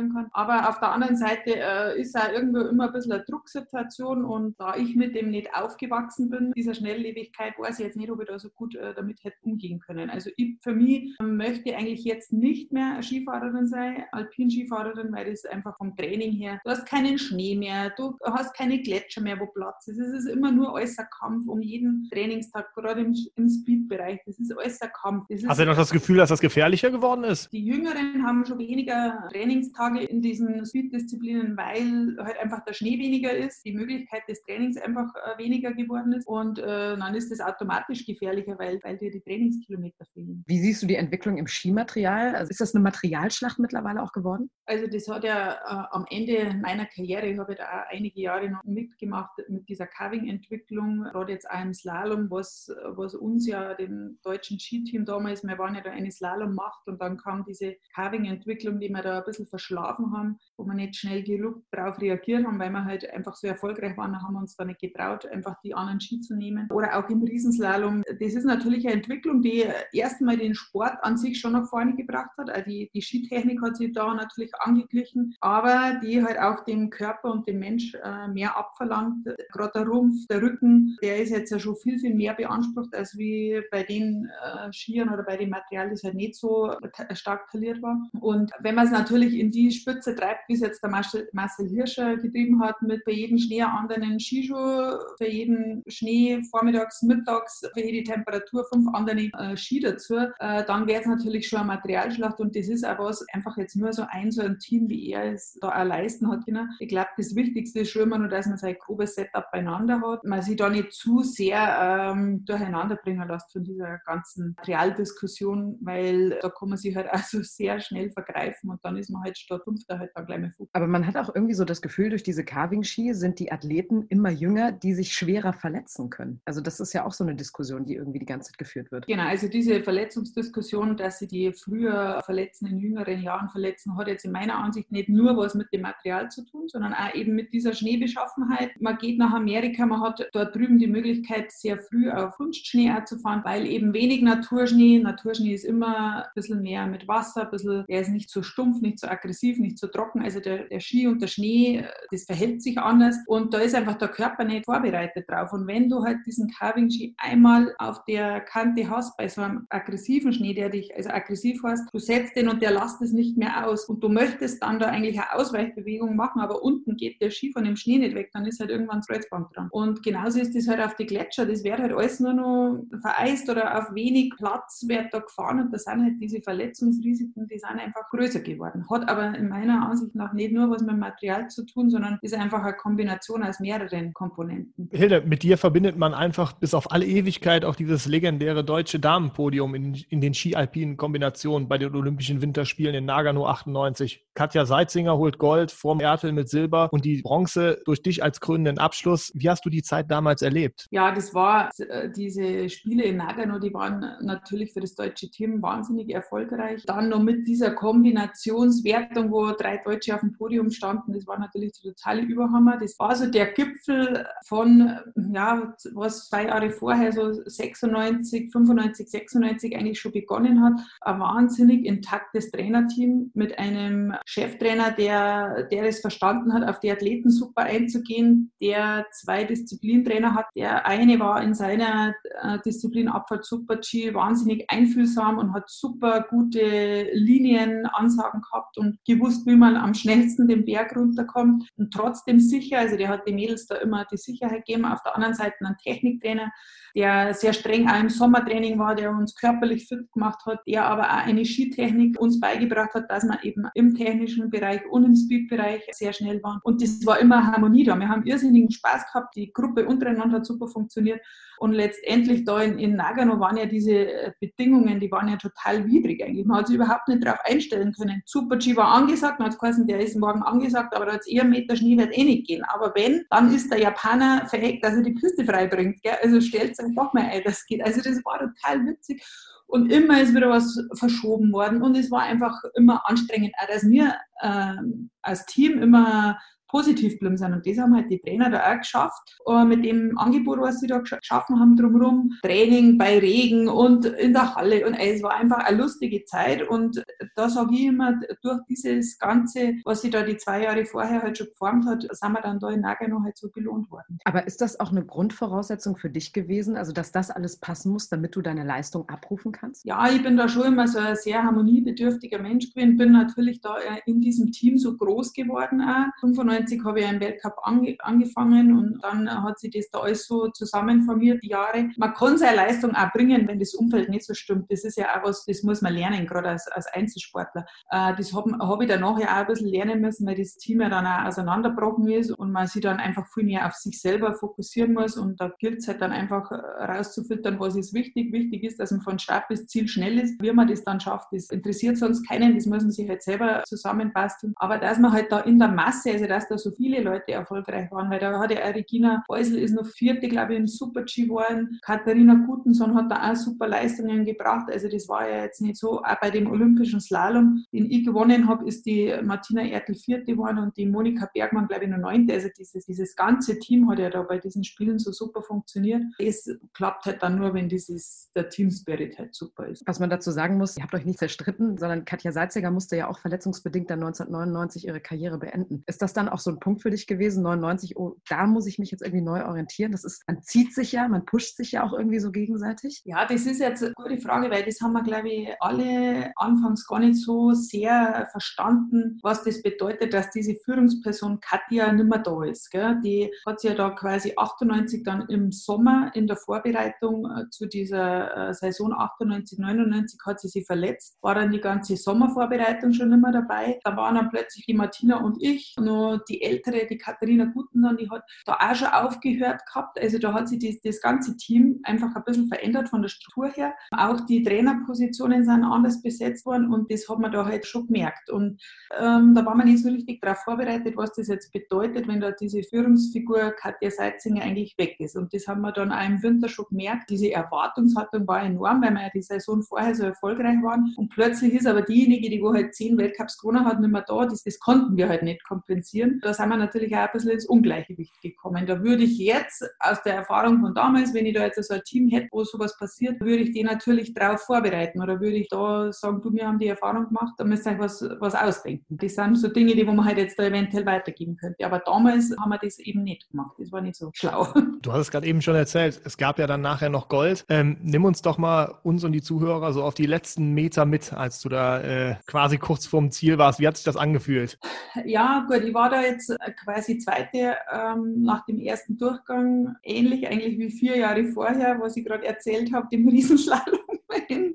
[0.00, 0.30] präsentieren kann.
[0.32, 1.50] Aber auf der anderen Seite
[1.96, 6.30] ist auch irgendwo immer ein bisschen eine Drucksituation und da ich mit dem nicht aufgewachsen
[6.30, 9.22] bin, dieser schnell Schnelllebigkeit weiß ich jetzt nicht, ob ich da so gut äh, damit
[9.22, 10.10] hätte umgehen können.
[10.10, 15.76] Also ich für mich möchte eigentlich jetzt nicht mehr Skifahrerin sein, Alpin-Skifahrerin, weil das einfach
[15.76, 19.88] vom Training her, du hast keinen Schnee mehr, du hast keine Gletscher mehr, wo Platz
[19.88, 19.98] ist.
[19.98, 24.20] Es ist immer nur äußer Kampf um jeden Trainingstag, gerade im, im Speed-Bereich.
[24.26, 25.26] Das ist äußer Kampf.
[25.28, 27.52] Das hast du noch das Gefühl, dass das gefährlicher geworden ist?
[27.52, 33.32] Die Jüngeren haben schon weniger Trainingstage in diesen Speed-Disziplinen, weil halt einfach der Schnee weniger
[33.32, 37.40] ist, die Möglichkeit des Trainings einfach äh, weniger geworden ist und äh, dann ist es
[37.40, 40.44] automatisch gefährlicher, weil, weil dir die Trainingskilometer fehlen.
[40.46, 42.34] Wie siehst du die Entwicklung im Skimaterial?
[42.34, 44.50] Also ist das eine Materialschlacht mittlerweile auch geworden?
[44.66, 48.64] Also das hat ja äh, am Ende meiner Karriere, ich habe da einige Jahre noch
[48.64, 54.58] mitgemacht mit dieser Carving-Entwicklung, gerade jetzt auch im Slalom, was, was uns ja, dem deutschen
[54.58, 59.02] Skiteam damals, wir waren ja da eine Slalom-Macht und dann kam diese Carving-Entwicklung, die wir
[59.02, 59.46] da ein bisschen
[59.80, 63.46] verschlafen haben, wo wir nicht schnell genug darauf reagiert haben, weil wir halt einfach so
[63.46, 66.98] erfolgreich waren, haben wir uns da nicht getraut, einfach die anderen Ski zu nehmen oder
[66.98, 68.02] auch im Riesenslalom.
[68.20, 72.30] Das ist natürlich eine Entwicklung, die erstmal den Sport an sich schon nach vorne gebracht
[72.38, 72.50] hat.
[72.50, 77.32] Also die, die Skitechnik hat sich da natürlich angeglichen, aber die halt auch dem Körper
[77.32, 79.26] und dem Mensch äh, mehr abverlangt.
[79.52, 83.16] Gerade der Rumpf, der Rücken, der ist jetzt ja schon viel, viel mehr beansprucht, als
[83.16, 86.74] wie bei den äh, Skiern oder bei dem Material, das halt nicht so
[87.12, 87.98] stark taliert war.
[88.20, 92.16] Und wenn man es natürlich in die Spitze treibt, wie es jetzt der Marcel Hirscher
[92.16, 97.80] getrieben hat, mit bei jedem Schnee anderen Skischuh, für jeden Schnee vor vormittags, mittags für
[97.80, 102.38] jede Temperatur fünf andere äh, Ski dazu, äh, dann wäre es natürlich schon eine Materialschlacht
[102.40, 105.32] und das ist auch was, einfach jetzt nur so ein, so ein Team, wie er
[105.32, 106.68] es da auch leisten hat können.
[106.78, 110.24] Ich glaube, das Wichtigste ist schon immer nur, dass man sein grobes Setup beieinander hat,
[110.24, 116.38] man sich da nicht zu sehr ähm, durcheinander bringen lässt von dieser ganzen Materialdiskussion, weil
[116.42, 119.64] da kann man sich halt also sehr schnell vergreifen und dann ist man halt statt
[119.64, 120.68] Fünfter halt dann gleich mal Fuß.
[120.72, 124.30] Aber man hat auch irgendwie so das Gefühl, durch diese Carving-Ski sind die Athleten immer
[124.30, 126.40] jünger, die sich schwerer verletzen können.
[126.44, 129.06] Also das ist ja auch so eine Diskussion, die irgendwie die ganze Zeit geführt wird.
[129.06, 134.24] Genau, also diese Verletzungsdiskussion, dass sie die früher verletzen, in jüngeren Jahren verletzen, hat jetzt
[134.24, 137.52] in meiner Ansicht nicht nur was mit dem Material zu tun, sondern auch eben mit
[137.52, 138.80] dieser Schneebeschaffenheit.
[138.80, 143.18] Man geht nach Amerika, man hat dort drüben die Möglichkeit, sehr früh auf Kunstschnee zu
[143.18, 147.84] fahren, weil eben wenig Naturschnee, Naturschnee ist immer ein bisschen mehr mit Wasser, ein bisschen,
[147.88, 150.22] der ist nicht so stumpf, nicht so aggressiv, nicht so trocken.
[150.22, 153.96] Also der, der Ski und der Schnee, das verhält sich anders und da ist einfach
[153.98, 155.52] der Körper nicht vorbereitet drauf.
[155.52, 160.32] Und wenn du halt diesen Carving-Ski einmal auf der Kante hast, bei so einem aggressiven
[160.32, 163.66] Schnee, der dich also aggressiv hast, du setzt den und der lässt es nicht mehr
[163.66, 167.52] aus und du möchtest dann da eigentlich eine Ausweichbewegung machen, aber unten geht der Ski
[167.52, 169.68] von dem Schnee nicht weg, dann ist halt irgendwann das Kreuzband dran.
[169.70, 173.48] Und genauso ist das halt auf die Gletscher, das wird halt alles nur noch vereist
[173.48, 177.78] oder auf wenig Platz wird da gefahren und da sind halt diese Verletzungsrisiken, die sind
[177.78, 178.86] einfach größer geworden.
[178.90, 182.34] Hat aber in meiner Ansicht nach nicht nur was mit Material zu tun, sondern ist
[182.34, 184.88] einfach eine Kombination aus mehreren Komponenten.
[184.92, 189.74] Hilde, mit dir verbindet man einfach bis auf alle Ewigkeit auch dieses legendäre deutsche Damenpodium
[189.74, 194.26] in, in den ski-alpinen Kombinationen bei den Olympischen Winterspielen in Nagano 98.
[194.34, 198.78] Katja Seitzinger holt Gold vorm Ertel mit Silber und die Bronze durch dich als krönenden
[198.78, 199.32] Abschluss.
[199.34, 200.86] Wie hast du die Zeit damals erlebt?
[200.90, 205.60] Ja, das war äh, diese Spiele in Nagano, die waren natürlich für das deutsche Team
[205.62, 206.84] wahnsinnig erfolgreich.
[206.86, 211.72] Dann noch mit dieser Kombinationswertung, wo drei Deutsche auf dem Podium standen, das war natürlich
[211.72, 212.78] der totale Überhammer.
[212.78, 214.98] Das war so der Gipfel von,
[215.32, 220.80] ja, was zwei Jahre vorher, so 96, 95, 96 eigentlich schon begonnen hat.
[221.00, 227.30] Ein wahnsinnig intaktes Trainerteam mit einem Cheftrainer, der, der es verstanden hat, auf die Athleten
[227.30, 230.46] super einzugehen, der zwei Disziplintrainer hat.
[230.54, 236.26] Der eine war in seiner äh, Disziplin Abfahrt Super G wahnsinnig einfühlsam und hat super
[236.28, 242.78] gute Linienansagen gehabt und gewusst, wie man am schnellsten den Berg runterkommt und trotzdem sicher.
[242.78, 244.84] Also der hat den Mädels da immer die Sicherheit gegeben.
[244.84, 246.52] Auf der anderen Seite ein Techniktrainer,
[246.94, 251.04] der sehr streng auch im Sommertraining war, der uns körperlich fit gemacht hat, der aber
[251.04, 255.82] auch eine Skitechnik uns beigebracht hat, dass wir eben im technischen Bereich und im Speedbereich
[255.92, 256.60] sehr schnell waren.
[256.64, 257.96] Und das war immer Harmonie da.
[257.98, 259.36] Wir haben irrsinnigen Spaß gehabt.
[259.36, 261.20] Die Gruppe untereinander hat super funktioniert.
[261.60, 265.86] Und letztendlich da in, in Nagano waren ja diese äh, Bedingungen, die waren ja total
[265.86, 266.46] widrig eigentlich.
[266.46, 268.22] Man hat sich überhaupt nicht darauf einstellen können.
[268.24, 271.26] Super G war angesagt, man hat geheißen, der ist morgen angesagt, aber da hat es
[271.26, 272.64] eher Meter Schnee wird eh nicht gehen.
[272.64, 276.00] Aber wenn, dann ist der Japaner fähig, dass er die Piste freibringt.
[276.22, 277.84] Also stellt euch doch mal ein, das geht.
[277.84, 279.22] Also das war total witzig.
[279.66, 283.86] Und immer ist wieder was verschoben worden und es war einfach immer anstrengend, auch dass
[283.86, 284.76] wir äh,
[285.20, 286.38] als Team immer
[286.70, 287.52] positiv geblieben sind.
[287.52, 290.86] Und das haben halt die Trainer da auch geschafft, äh, mit dem Angebot, was sie
[290.86, 292.32] da geschaffen haben drumherum.
[292.42, 294.86] Training bei Regen und in der Halle.
[294.86, 296.66] Und es war einfach eine lustige Zeit.
[296.66, 297.04] Und
[297.34, 301.38] da sage ich immer, durch dieses Ganze, was sie da die zwei Jahre vorher halt
[301.38, 304.18] schon geformt hat, sind wir dann da in Nagano halt so belohnt worden.
[304.24, 308.08] Aber ist das auch eine Grundvoraussetzung für dich gewesen, also dass das alles passen muss,
[308.08, 309.84] damit du deine Leistung abrufen kannst?
[309.84, 313.76] Ja, ich bin da schon immer so ein sehr harmoniebedürftiger Mensch gewesen, bin natürlich da
[313.78, 316.06] äh, in diesem Team so groß geworden auch.
[316.20, 320.26] 95 1990 habe ich einen Weltcup ange angefangen und dann hat sich das da alles
[320.26, 321.88] so zusammenformiert, die Jahre.
[321.96, 324.70] Man kann seine Leistung auch bringen, wenn das Umfeld nicht so stimmt.
[324.70, 327.66] Das ist ja auch was, das muss man lernen, gerade als, als Einzelsportler.
[327.90, 330.80] Äh, das habe hab ich dann nachher auch ein bisschen lernen müssen, weil das Team
[330.80, 334.34] ja dann auch auseinandergebrochen ist und man sich dann einfach viel mehr auf sich selber
[334.34, 338.32] fokussieren muss und da gilt es halt dann einfach rauszufiltern, was ist wichtig.
[338.32, 340.40] Wichtig ist, dass man von Start bis Ziel schnell ist.
[340.42, 343.62] Wie man das dann schafft, das interessiert sonst keinen, das muss man sich halt selber
[343.66, 344.52] zusammenbasteln.
[344.56, 347.90] Aber dass man halt da in der Masse, also dass da so viele Leute erfolgreich
[347.90, 351.78] waren, weil da hat ja Regina Beusel ist noch vierte, glaube ich, im Super-G geworden.
[351.82, 354.68] Katharina Gutenson hat da auch super Leistungen gebracht.
[354.70, 356.00] Also das war ja jetzt nicht so.
[356.02, 360.58] Auch bei dem Olympischen Slalom, den ich gewonnen habe, ist die Martina Ertel vierte geworden
[360.58, 362.34] und die Monika Bergmann, glaube ich, noch neunte.
[362.34, 366.02] Also dieses, dieses ganze Team hat ja da bei diesen Spielen so super funktioniert.
[366.18, 369.82] Es klappt halt dann nur, wenn dieses, der Team-Spirit halt super ist.
[369.86, 373.08] Was man dazu sagen muss, ihr habt euch nicht zerstritten, sondern Katja Salziger musste ja
[373.08, 375.84] auch verletzungsbedingt dann 1999 ihre Karriere beenden.
[375.86, 378.78] Ist das dann auch so ein Punkt für dich gewesen, 99, oh, da muss ich
[378.78, 379.92] mich jetzt irgendwie neu orientieren?
[379.92, 383.02] Das ist, man zieht sich ja, man pusht sich ja auch irgendwie so gegenseitig.
[383.04, 386.86] Ja, das ist jetzt eine gute Frage, weil das haben wir, glaube ich, alle anfangs
[386.86, 392.44] gar nicht so sehr verstanden, was das bedeutet, dass diese Führungsperson Katja nicht mehr da
[392.44, 392.70] ist.
[392.70, 393.00] Gell?
[393.04, 397.66] Die hat sich ja da quasi 98 dann im Sommer in der Vorbereitung äh, zu
[397.66, 403.12] dieser äh, Saison 98, 99 hat sie sich verletzt, war dann die ganze Sommervorbereitung schon
[403.12, 403.78] immer dabei.
[403.84, 407.96] Da waren dann plötzlich die Martina und ich, nur die ältere, die Katharina Guten, dann,
[407.96, 410.00] die hat da auch schon aufgehört gehabt.
[410.00, 413.48] Also da hat sich das, das ganze Team einfach ein bisschen verändert von der Struktur
[413.48, 413.74] her.
[413.90, 418.30] Auch die Trainerpositionen sind anders besetzt worden und das hat man da halt schon gemerkt.
[418.30, 418.60] Und
[418.98, 422.30] ähm, da war man nicht so richtig darauf vorbereitet, was das jetzt bedeutet, wenn da
[422.32, 425.16] diese Führungsfigur Katja Seitzinger eigentlich weg ist.
[425.16, 427.10] Und das haben wir dann auch im Winter schon gemerkt.
[427.10, 430.94] Diese Erwartungshaltung war enorm, weil wir ja die Saison vorher so erfolgreich waren.
[430.96, 434.26] Und plötzlich ist aber diejenige, die wo halt zehn Weltcups gewonnen hat, nicht mehr da.
[434.26, 436.09] Das, das konnten wir halt nicht kompensieren.
[436.22, 438.66] Da sind wir natürlich auch ein bisschen ins Ungleichgewicht gekommen.
[438.66, 441.82] Da würde ich jetzt aus der Erfahrung von damals, wenn ich da jetzt so ein
[441.84, 445.92] Team hätte, wo sowas passiert, würde ich die natürlich darauf vorbereiten oder würde ich da
[445.92, 448.96] sagen, du, wir haben die Erfahrung gemacht, da müsst ihr euch was, was ausdenken.
[448.96, 451.64] Das sind so Dinge, die wo man halt jetzt da eventuell weitergeben könnte.
[451.64, 453.52] Aber damals haben wir das eben nicht gemacht.
[453.58, 454.48] Das war nicht so schlau.
[454.82, 457.44] Du hast es gerade eben schon erzählt, es gab ja dann nachher noch Gold.
[457.48, 461.12] Ähm, nimm uns doch mal uns und die Zuhörer so auf die letzten Meter mit,
[461.12, 463.60] als du da äh, quasi kurz vorm Ziel warst.
[463.60, 464.58] Wie hat sich das angefühlt?
[465.04, 470.58] Ja, gut, ich war da jetzt quasi zweite ähm, nach dem ersten Durchgang, ähnlich eigentlich
[470.58, 473.80] wie vier Jahre vorher, was ich gerade erzählt habe, dem Riesenslalom
[474.28, 474.54] in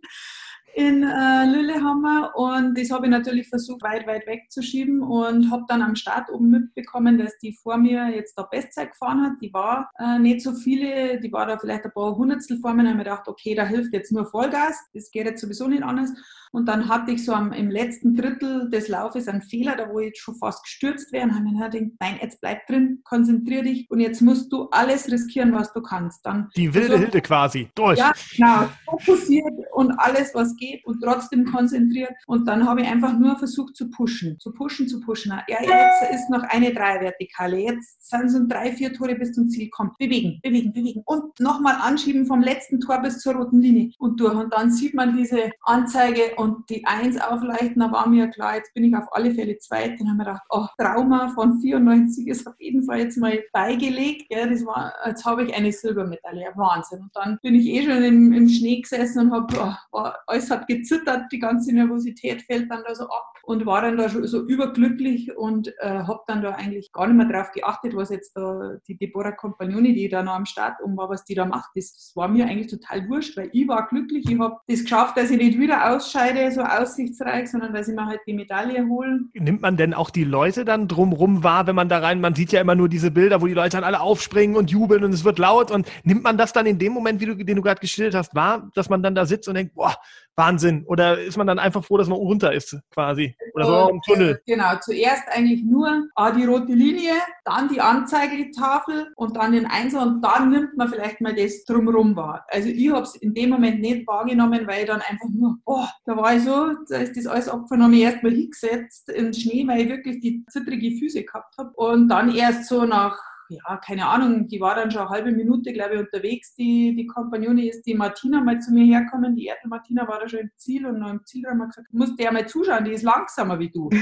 [0.75, 5.81] in äh, Lillehammer und das habe ich natürlich versucht, weit, weit wegzuschieben und habe dann
[5.81, 9.33] am Start oben mitbekommen, dass die vor mir jetzt da Bestzeit gefahren hat.
[9.41, 12.81] Die war äh, nicht so viele, die war da vielleicht ein paar Hundertstel vor mir
[12.81, 15.83] und habe mir gedacht, okay, da hilft jetzt nur Vollgas, das geht jetzt sowieso nicht
[15.83, 16.11] anders.
[16.51, 19.99] Und dann hatte ich so am, im letzten Drittel des Laufes einen Fehler, da wo
[19.99, 21.25] ich schon fast gestürzt wäre.
[21.25, 25.11] Und habe mir gedacht, nein, jetzt bleib drin, konzentrier dich und jetzt musst du alles
[25.11, 26.25] riskieren, was du kannst.
[26.25, 27.99] Dann Die wilde also, Hilde quasi, durch.
[27.99, 32.13] Ja, genau, fokussiert und alles, was geht und trotzdem konzentriert.
[32.27, 35.33] Und dann habe ich einfach nur versucht zu pushen, zu pushen, zu pushen.
[35.47, 39.69] Ja, jetzt ist noch eine Dreivertikale, jetzt sind es drei, vier Tore bis zum Ziel.
[39.71, 41.01] Komm, bewegen, bewegen, bewegen.
[41.05, 44.33] Und nochmal anschieben vom letzten Tor bis zur roten Linie und durch.
[44.33, 48.73] Und dann sieht man diese Anzeige und die Eins aufleichten, da war mir klar, jetzt
[48.73, 49.99] bin ich auf alle Fälle zweit.
[49.99, 54.27] Dann haben wir gedacht, oh, Trauma von 94 ist auf jeden Fall jetzt mal beigelegt.
[54.29, 57.01] Ja, das war, jetzt habe ich eine Silbermedaille, Wahnsinn.
[57.01, 60.67] Und dann bin ich eh schon im, im Schnee gesessen und habe, oh, alles hat
[60.67, 64.45] gezittert, die ganze Nervosität fällt dann da so ab und war dann da schon so
[64.45, 68.77] überglücklich und äh, habe dann da eigentlich gar nicht mehr drauf geachtet, was jetzt da
[68.87, 71.69] die Deborah Compagnoni, die da noch am Start um war, was die da macht.
[71.75, 74.29] Das, das war mir eigentlich total wurscht, weil ich war glücklich.
[74.29, 78.05] Ich habe das geschafft, dass ich nicht wieder ausscheide, so aussichtsreich, sondern dass ich mir
[78.05, 79.29] halt die Medaille holen.
[79.33, 82.51] Nimmt man denn auch die Leute dann drumrum wahr, wenn man da rein, man sieht
[82.51, 85.23] ja immer nur diese Bilder, wo die Leute dann alle aufspringen und jubeln und es
[85.23, 87.79] wird laut und nimmt man das dann in dem Moment, wie du, den du gerade
[87.79, 89.95] geschildert hast, wahr, dass man dann da sitzt und denkt, boah,
[90.35, 90.83] Wahnsinn.
[90.87, 93.35] Oder ist man dann einfach froh, dass man runter ist, quasi?
[93.53, 94.41] Oder so im Tunnel?
[94.45, 97.13] Genau, zuerst eigentlich nur ah, die rote Linie,
[97.45, 102.15] dann die Anzeigetafel und dann den Einser und dann nimmt man vielleicht mal das drumherum
[102.15, 102.45] wahr.
[102.49, 105.89] Also ich habe es in dem Moment nicht wahrgenommen, weil ich dann einfach nur, boah,
[106.05, 109.81] da war ich so, da ist das alles ich erstmal hingesetzt in den Schnee, weil
[109.81, 111.71] ich wirklich die zittrige Füße gehabt habe.
[111.75, 113.17] Und dann erst so nach
[113.49, 117.05] ja, keine Ahnung, die war dann schon eine halbe Minute, glaube ich, unterwegs, die, die
[117.05, 119.35] Kompagnonin ist die Martina mal zu mir herkommen.
[119.35, 121.87] Die Erdl Martina war da schon im Ziel und noch im Ziel haben wir gesagt,
[121.91, 123.89] du musst dir mal zuschauen, die ist langsamer wie du.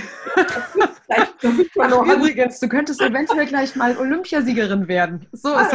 [1.79, 5.27] Ach, übrigens, du könntest eventuell gleich mal Olympiasiegerin werden.
[5.34, 5.71] So ist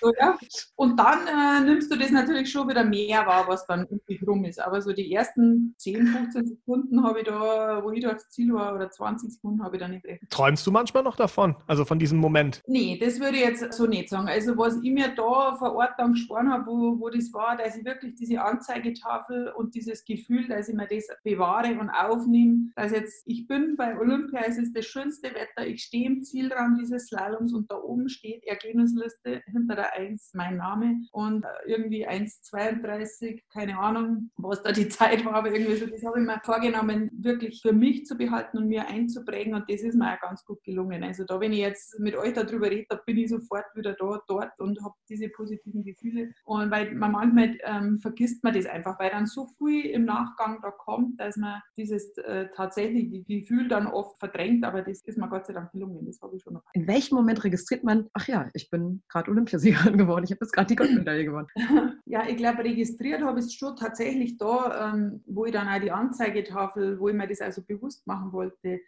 [0.00, 0.38] so, ja.
[0.76, 4.44] Und dann äh, nimmst du das natürlich schon wieder mehr wahr, was dann üblich rum
[4.44, 4.60] ist.
[4.60, 8.52] Aber so die ersten 10, 15 Sekunden habe ich da, wo ich da aufs Ziel
[8.54, 10.22] war, oder 20 Sekunden habe ich da nicht recht.
[10.30, 11.56] Träumst du manchmal noch davon?
[11.66, 12.59] Also von diesem Moment?
[12.66, 14.28] Nee, das würde ich jetzt so nicht sagen.
[14.28, 17.76] Also was ich mir da vor Ort dann gesprochen habe, wo, wo das war, dass
[17.76, 22.92] ich wirklich diese Anzeigetafel und dieses Gefühl, dass ich mir das bewahre und aufnehme, dass
[22.92, 27.06] jetzt ich bin bei Olympia, es ist das schönste Wetter, ich stehe im Zielraum dieses
[27.06, 33.78] Slaloms und da oben steht Ergebnisliste hinter der 1 mein Name und irgendwie 1,32, keine
[33.78, 37.60] Ahnung, was da die Zeit war, aber irgendwie so, das habe ich mir vorgenommen, wirklich
[37.62, 41.02] für mich zu behalten und mir einzuprägen und das ist mir auch ganz gut gelungen.
[41.02, 43.94] Also da, wenn ich jetzt mit euch da darüber rede, da bin ich sofort wieder
[43.94, 46.32] da, dort und habe diese positiven Gefühle.
[46.44, 50.60] Und weil man manchmal ähm, vergisst man das einfach, weil dann so viel im Nachgang
[50.62, 55.28] da kommt, dass man dieses äh, tatsächliche Gefühl dann oft verdrängt, aber das ist mir
[55.28, 56.04] Gott sei Dank gelungen.
[56.06, 56.62] Das habe ich schon noch.
[56.72, 60.52] In welchem Moment registriert man, ach ja, ich bin gerade Olympiasiegerin geworden, ich habe jetzt
[60.52, 61.48] gerade die Goldmedaille gewonnen?
[62.06, 65.80] ja, ich glaube, registriert habe ich es schon tatsächlich da, ähm, wo ich dann auch
[65.80, 68.80] die Anzeigetafel, wo ich mir das also bewusst machen wollte,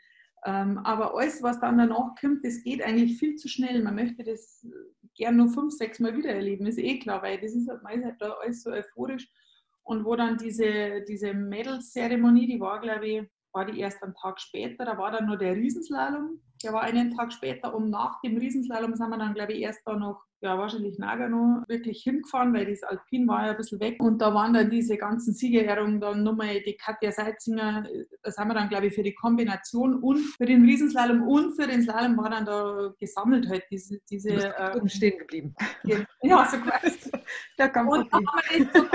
[0.44, 3.82] aber alles, was dann danach kommt, das geht eigentlich viel zu schnell.
[3.82, 4.66] Man möchte das
[5.14, 8.00] gern nur fünf, sechs Mal wieder erleben, ist eh klar, weil das ist halt, man
[8.00, 9.28] ist halt da alles so euphorisch.
[9.84, 14.40] Und wo dann diese, diese Mädelszeremonie, die war, glaube ich, war die erst einen Tag
[14.40, 16.40] später, da war dann nur der Riesenslalom.
[16.62, 19.82] Der war einen Tag später und nach dem Riesenslalom sind wir dann, glaube ich, erst
[19.84, 24.02] da noch ja, wahrscheinlich Nagano wirklich hingefahren, weil das Alpin war ja ein bisschen weg.
[24.02, 27.86] Und da waren dann diese ganzen Siegerehrungen, dann nochmal die Katja Seitzinger,
[28.22, 31.68] das haben wir dann, glaube ich, für die Kombination und für den Riesenslalom und für
[31.68, 34.00] den Slalom war dann da gesammelt halt diese...
[34.10, 35.54] diese du bist äh, stehen geblieben.
[35.84, 37.10] Ja, so quasi.
[37.56, 38.88] da kam und da haben wir das so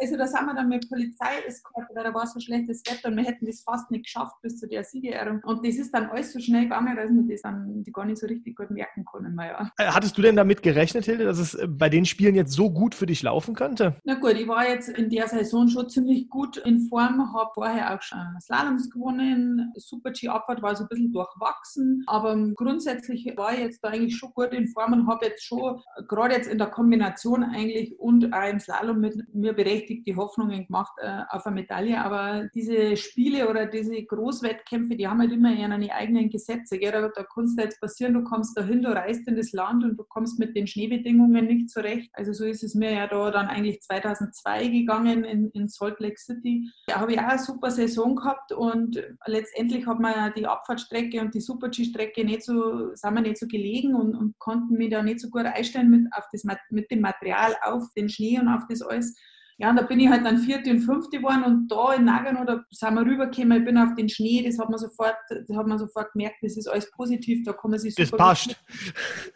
[0.00, 3.16] also da sind wir dann mit Polizei eskortet, weil da war so schlechtes Wetter und
[3.16, 5.40] wir hätten das fast nicht geschafft bis zu der Siegerehrung.
[5.44, 8.26] Und das ist dann alles so schnell gegangen, dass wir das dann gar nicht so
[8.26, 9.36] richtig gut merken konnten.
[9.38, 9.70] Ja.
[9.78, 12.70] Äh, hattest du denn damit gerechnet, Hilde, dass es äh, bei den Spielen jetzt so
[12.70, 13.96] gut für dich laufen könnte?
[14.04, 17.94] Na gut, ich war jetzt in der Saison schon ziemlich gut in Form, habe vorher
[17.94, 23.84] auch schon Slaloms gewonnen, Super-G-Abfahrt war so ein bisschen durchwachsen, aber grundsätzlich war ich jetzt
[23.84, 27.44] da eigentlich schon gut in Form und habe jetzt schon, gerade jetzt in der Kombination
[27.44, 31.56] eigentlich und auch im Slalom mit mir berechtigt, richtig die Hoffnungen gemacht äh, auf eine
[31.56, 32.02] Medaille.
[32.02, 36.78] Aber diese Spiele oder diese Großwettkämpfe, die haben halt immer ihre eigenen Gesetze.
[36.78, 36.92] Gell?
[36.92, 39.96] Da, da kann es jetzt passieren, du kommst dahin, du reist in das Land und
[39.96, 42.10] du kommst mit den Schneebedingungen nicht zurecht.
[42.14, 46.18] Also so ist es mir ja da dann eigentlich 2002 gegangen in, in Salt Lake
[46.18, 46.70] City.
[46.86, 51.34] Da habe ich auch eine super Saison gehabt und letztendlich hat man die Abfahrtstrecke und
[51.34, 55.20] die Super-G-Strecke nicht so, sind wir nicht so gelegen und, und konnten mich da nicht
[55.20, 58.82] so gut einstellen mit, auf das, mit dem Material auf den Schnee und auf das
[58.82, 59.14] alles.
[59.58, 62.44] Ja, und da bin ich halt dann vierte und fünfte geworden und da in Nagano,
[62.44, 65.66] da sind wir rübergekommen, ich bin auf den Schnee, das hat man sofort, das hat
[65.66, 68.16] man sofort gemerkt, das ist alles positiv, da kann man sich super...
[68.16, 68.64] Das passt.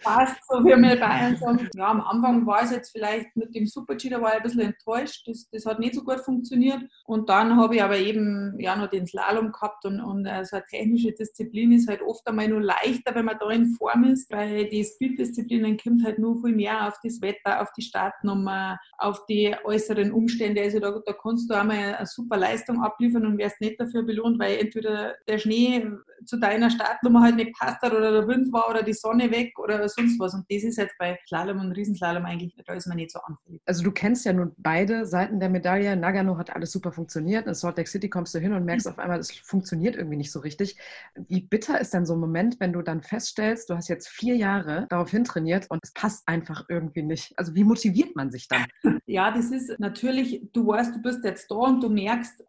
[0.02, 1.68] Passt, so wie wir Bayern sagen.
[1.74, 4.60] Ja, am Anfang war es jetzt vielleicht mit dem Super-G, da war ich ein bisschen
[4.60, 8.74] enttäuscht, das, das hat nicht so gut funktioniert und dann habe ich aber eben ja
[8.74, 12.48] noch den Slalom gehabt und, und äh, so eine technische Disziplin ist halt oft einmal
[12.48, 16.56] nur leichter, wenn man da in Form ist, weil die Speed-Disziplinen kommt halt nur viel
[16.56, 20.58] mehr auf das Wetter, auf die Startnummer, auf die äußeren den Umständen.
[20.58, 24.38] Also da, da kannst du einmal eine super Leistung abliefern und wirst nicht dafür belohnt,
[24.38, 25.84] weil entweder der Schnee
[26.24, 29.58] zu deiner Startnummer halt nicht passt hat oder der Wind war oder die Sonne weg
[29.58, 30.34] oder sonst was.
[30.34, 33.60] Und das ist jetzt bei Slalom und Riesenslalom eigentlich, da ist man nicht so anfällig.
[33.66, 35.96] Also du kennst ja nun beide Seiten der Medaille.
[35.96, 37.46] Nagano hat alles super funktioniert.
[37.46, 38.92] In Salt Lake City kommst du hin und merkst mhm.
[38.92, 40.76] auf einmal, es funktioniert irgendwie nicht so richtig.
[41.14, 44.36] Wie bitter ist dann so ein Moment, wenn du dann feststellst, du hast jetzt vier
[44.36, 47.32] Jahre darauf hintrainiert und es passt einfach irgendwie nicht.
[47.36, 48.66] Also wie motiviert man sich dann?
[49.10, 52.44] Ja, das ist natürlich, du weißt, du bist jetzt da und du merkst, äh,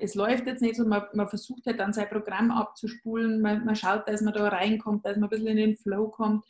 [0.00, 2.50] es läuft jetzt nicht so, man, man versucht halt dann sein Programm
[3.00, 6.08] abzuspulen, man, man schaut, dass man da reinkommt, dass man ein bisschen in den Flow
[6.08, 6.44] kommt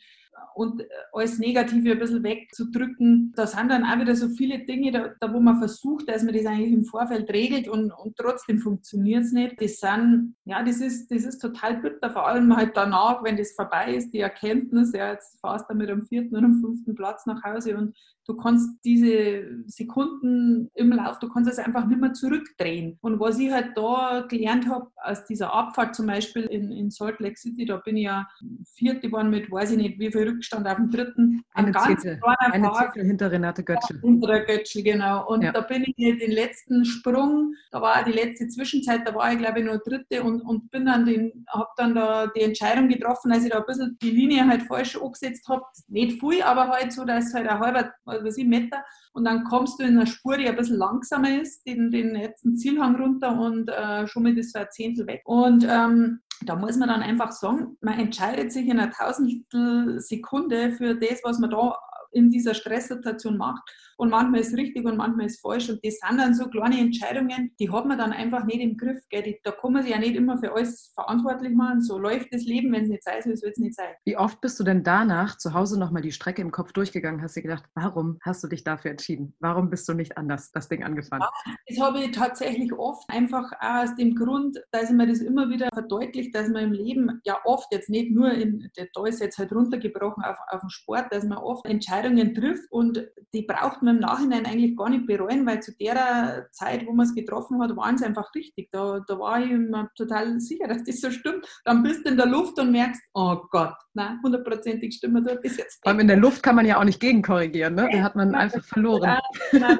[0.55, 0.83] und
[1.13, 3.33] alles Negative ein bisschen wegzudrücken.
[3.35, 6.33] Da sind dann auch wieder so viele Dinge, da, da wo man versucht, dass man
[6.33, 9.61] das eigentlich im Vorfeld regelt und, und trotzdem funktioniert es nicht.
[9.61, 13.51] Das sind, ja, das ist, das ist total bitter, vor allem halt danach, wenn das
[13.51, 17.25] vorbei ist, die Erkenntnis, ja, jetzt fahrst du mit dem vierten oder dem fünften Platz
[17.25, 17.95] nach Hause und
[18.31, 22.97] du kannst diese Sekunden im Lauf, du kannst es einfach nicht mehr zurückdrehen.
[23.01, 27.19] Und was ich halt da gelernt habe, aus dieser Abfahrt zum Beispiel in, in Salt
[27.19, 28.27] Lake City, da bin ich ja
[28.73, 31.43] vierte geworden mit, weiß ich nicht, wie viel Rückstand auf dem dritten.
[31.53, 32.19] Eine Zehntel,
[32.51, 33.97] eine Zehntel hinter Renate Götschel.
[33.97, 35.27] Ja, hinter der Götschel, genau.
[35.27, 35.51] Und ja.
[35.51, 39.59] da bin ich den letzten Sprung, da war die letzte Zwischenzeit, da war ich glaube
[39.59, 43.43] ich nur dritte und, und bin dann den, habe dann da die Entscheidung getroffen, als
[43.43, 45.63] ich da ein bisschen die Linie halt falsch angesetzt habe.
[45.87, 47.91] Nicht viel, aber halt so, dass halt ein halber,
[48.23, 51.65] was ich, Meter und dann kommst du in eine Spur, die ein bisschen langsamer ist,
[51.65, 55.21] den, den letzten Zielhang runter und äh, schon mit ist so ein Zehntel weg.
[55.25, 60.71] Und ähm, da muss man dann einfach sagen, man entscheidet sich in einer Tausendstel Sekunde
[60.71, 61.77] für das, was man da
[62.11, 63.61] in dieser Stresssituation macht.
[63.97, 65.69] Und manchmal ist richtig und manchmal ist falsch.
[65.69, 68.97] Und das sind dann so kleine Entscheidungen, die hat man dann einfach nicht im Griff.
[69.09, 69.37] Gell?
[69.43, 71.81] Da kann man sich ja nicht immer für alles verantwortlich machen.
[71.81, 73.93] So läuft das Leben, wenn es nicht sein soll, soll es nicht sein.
[74.05, 77.21] Wie oft bist du denn danach zu Hause nochmal die Strecke im Kopf durchgegangen?
[77.21, 79.35] Hast du gedacht, warum hast du dich dafür entschieden?
[79.39, 81.21] Warum bist du nicht anders das Ding angefangen?
[81.21, 85.49] Ja, das habe ich tatsächlich oft einfach aus dem Grund, dass ich mir das immer
[85.49, 89.37] wieder verdeutlicht, dass man im Leben ja oft jetzt nicht nur in, da ist jetzt
[89.37, 91.65] halt runtergebrochen auf, auf den Sport, dass man oft
[92.01, 96.47] Entscheidungen trifft und die braucht man im Nachhinein eigentlich gar nicht bereuen, weil zu der
[96.51, 98.69] Zeit, wo man es getroffen hat, waren sie einfach richtig.
[98.71, 101.47] Da, da war ich mir total sicher, dass das so stimmt.
[101.63, 105.57] Dann bist du in der Luft und merkst, oh Gott, nein, hundertprozentig stimmt das ist
[105.57, 105.79] jetzt.
[105.83, 107.89] Vor allem in der Luft kann man ja auch nicht gegenkorrigieren, ne?
[107.91, 109.17] Da hat man einfach verloren.
[109.51, 109.77] Nein,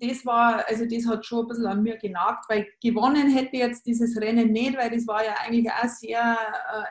[0.00, 3.86] das war, also das hat schon ein bisschen an mir genagt, weil gewonnen hätte jetzt
[3.86, 6.36] dieses Rennen nicht, weil das war ja eigentlich auch sehr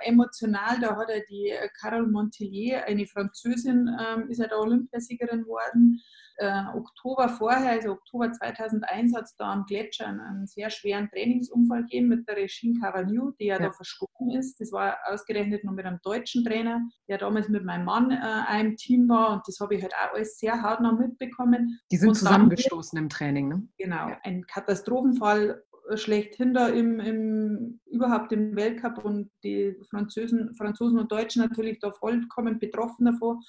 [0.03, 0.79] äh, emotional.
[0.79, 6.01] Da hat ja die Carole Montellier, eine Französin, ähm, ist ja da Olympiasiegerin geworden.
[6.39, 11.83] Äh, Oktober vorher, also Oktober 2001, hat es da am Gletscher einen, sehr schweren Trainingsunfall
[11.83, 14.59] gegeben mit der Regine Cavagnou, die ja, ja, da verstorben ist.
[14.59, 18.75] Das war ausgerechnet nur mit einem deutschen Trainer, der damals mit meinem Mann äh, einem
[18.77, 21.79] Team war und das habe ich halt auch alles sehr hautnah mitbekommen.
[21.91, 23.67] Die sind und zusammengestoßen im Training, ne?
[23.77, 25.63] Genau, ein Katastrophenfall
[25.95, 31.91] schlechthin da im, im, überhaupt im Weltcup und die Franzosen, Franzosen und Deutschen natürlich da
[31.91, 33.41] vollkommen betroffen davon.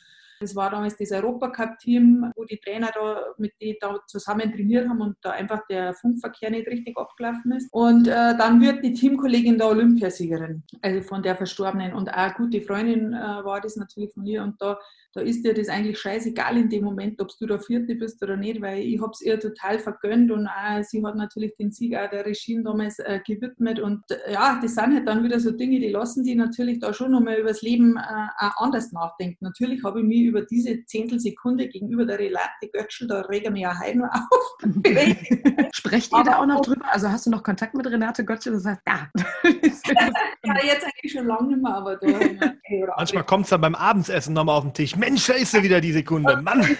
[0.42, 5.02] Das war damals das Europacup-Team, wo die Trainer da mit denen da zusammen trainiert haben
[5.02, 7.68] und da einfach der Funkverkehr nicht richtig abgelaufen ist.
[7.72, 11.92] Und äh, dann wird die Teamkollegin da Olympiasiegerin, also von der Verstorbenen.
[11.92, 14.42] Und auch eine gute Freundin äh, war das natürlich von ihr.
[14.42, 14.78] Und da
[15.12, 18.36] da ist dir das eigentlich scheißegal in dem Moment, ob du da Vierte bist oder
[18.36, 21.96] nicht, weil ich habe es ihr total vergönnt und auch, sie hat natürlich den Sieg
[21.96, 25.50] auch der Regine damals äh, gewidmet und äh, ja, das sind halt dann wieder so
[25.50, 28.00] Dinge, die lassen die natürlich da schon nochmal über das Leben äh,
[28.38, 29.44] auch anders nachdenken.
[29.44, 33.78] Natürlich habe ich mich über diese Zehntelsekunde gegenüber der Relate Götschel, da rege mich ja
[33.78, 34.56] heute nur auf.
[35.72, 36.84] Sprecht ihr da auch noch drüber?
[36.90, 38.52] Also hast du noch Kontakt mit Renate Götschel?
[38.52, 39.08] Du sagst, ja.
[39.44, 42.06] ja, jetzt eigentlich schon lange nicht mehr, aber da.
[42.96, 44.96] Manchmal kommt es dann beim Abendsessen nochmal auf den Tisch.
[44.96, 46.36] Mensch, da ist sie wieder die Sekunde.
[46.42, 46.76] Mann!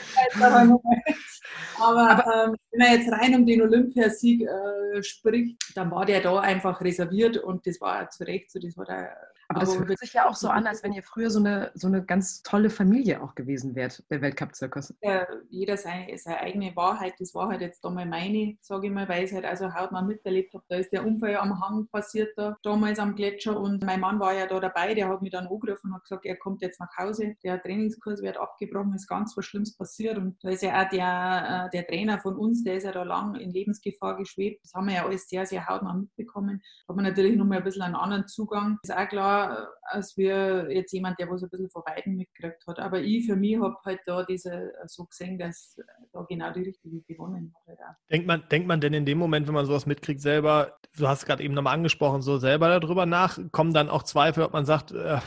[1.80, 6.20] Aber, Aber ähm, wenn man jetzt rein um den Olympiasieg äh, spricht, dann war der
[6.20, 8.58] da einfach reserviert und das war zu Recht so.
[8.58, 9.16] Das war der
[9.50, 11.88] aber das hört sich ja auch so an, als wenn ihr früher so eine, so
[11.88, 14.94] eine ganz tolle Familie auch gewesen wärt, der Weltcup-Zirkus.
[15.02, 17.14] Ja, jeder seine, seine eigene Wahrheit.
[17.18, 20.02] Das war halt jetzt da mal meine, sage ich mal, weil ich halt also hautnah
[20.02, 20.64] miterlebt habe.
[20.68, 23.58] Da ist der Unfall am Hang passiert, da, damals am Gletscher.
[23.58, 26.26] Und mein Mann war ja da dabei, der hat mich dann angerufen und hat gesagt,
[26.26, 27.34] er kommt jetzt nach Hause.
[27.42, 30.16] Der Trainingskurs wird abgebrochen, ist ganz was Schlimmes passiert.
[30.16, 33.02] Und da ist ja auch der, äh, der Trainer von uns, der ist ja da
[33.02, 34.64] lang in Lebensgefahr geschwebt.
[34.64, 36.62] Das haben wir ja alles sehr, sehr hautnah mitbekommen.
[36.86, 38.78] Da hat man natürlich noch mal ein bisschen einen anderen Zugang.
[38.82, 39.39] Ist auch klar,
[39.82, 42.78] als wir jetzt jemand, der was ein bisschen von Weitem mitgekriegt hat.
[42.78, 45.76] Aber ich für mich habe halt da diese so gesehen, dass
[46.12, 47.78] da genau die richtige gewonnen hat.
[48.10, 51.26] Denkt, man, denkt man denn in dem Moment, wenn man sowas mitkriegt, selber, du hast
[51.26, 54.92] gerade eben nochmal angesprochen, so selber darüber nach, kommen dann auch Zweifel, ob man sagt,
[54.92, 55.18] äh,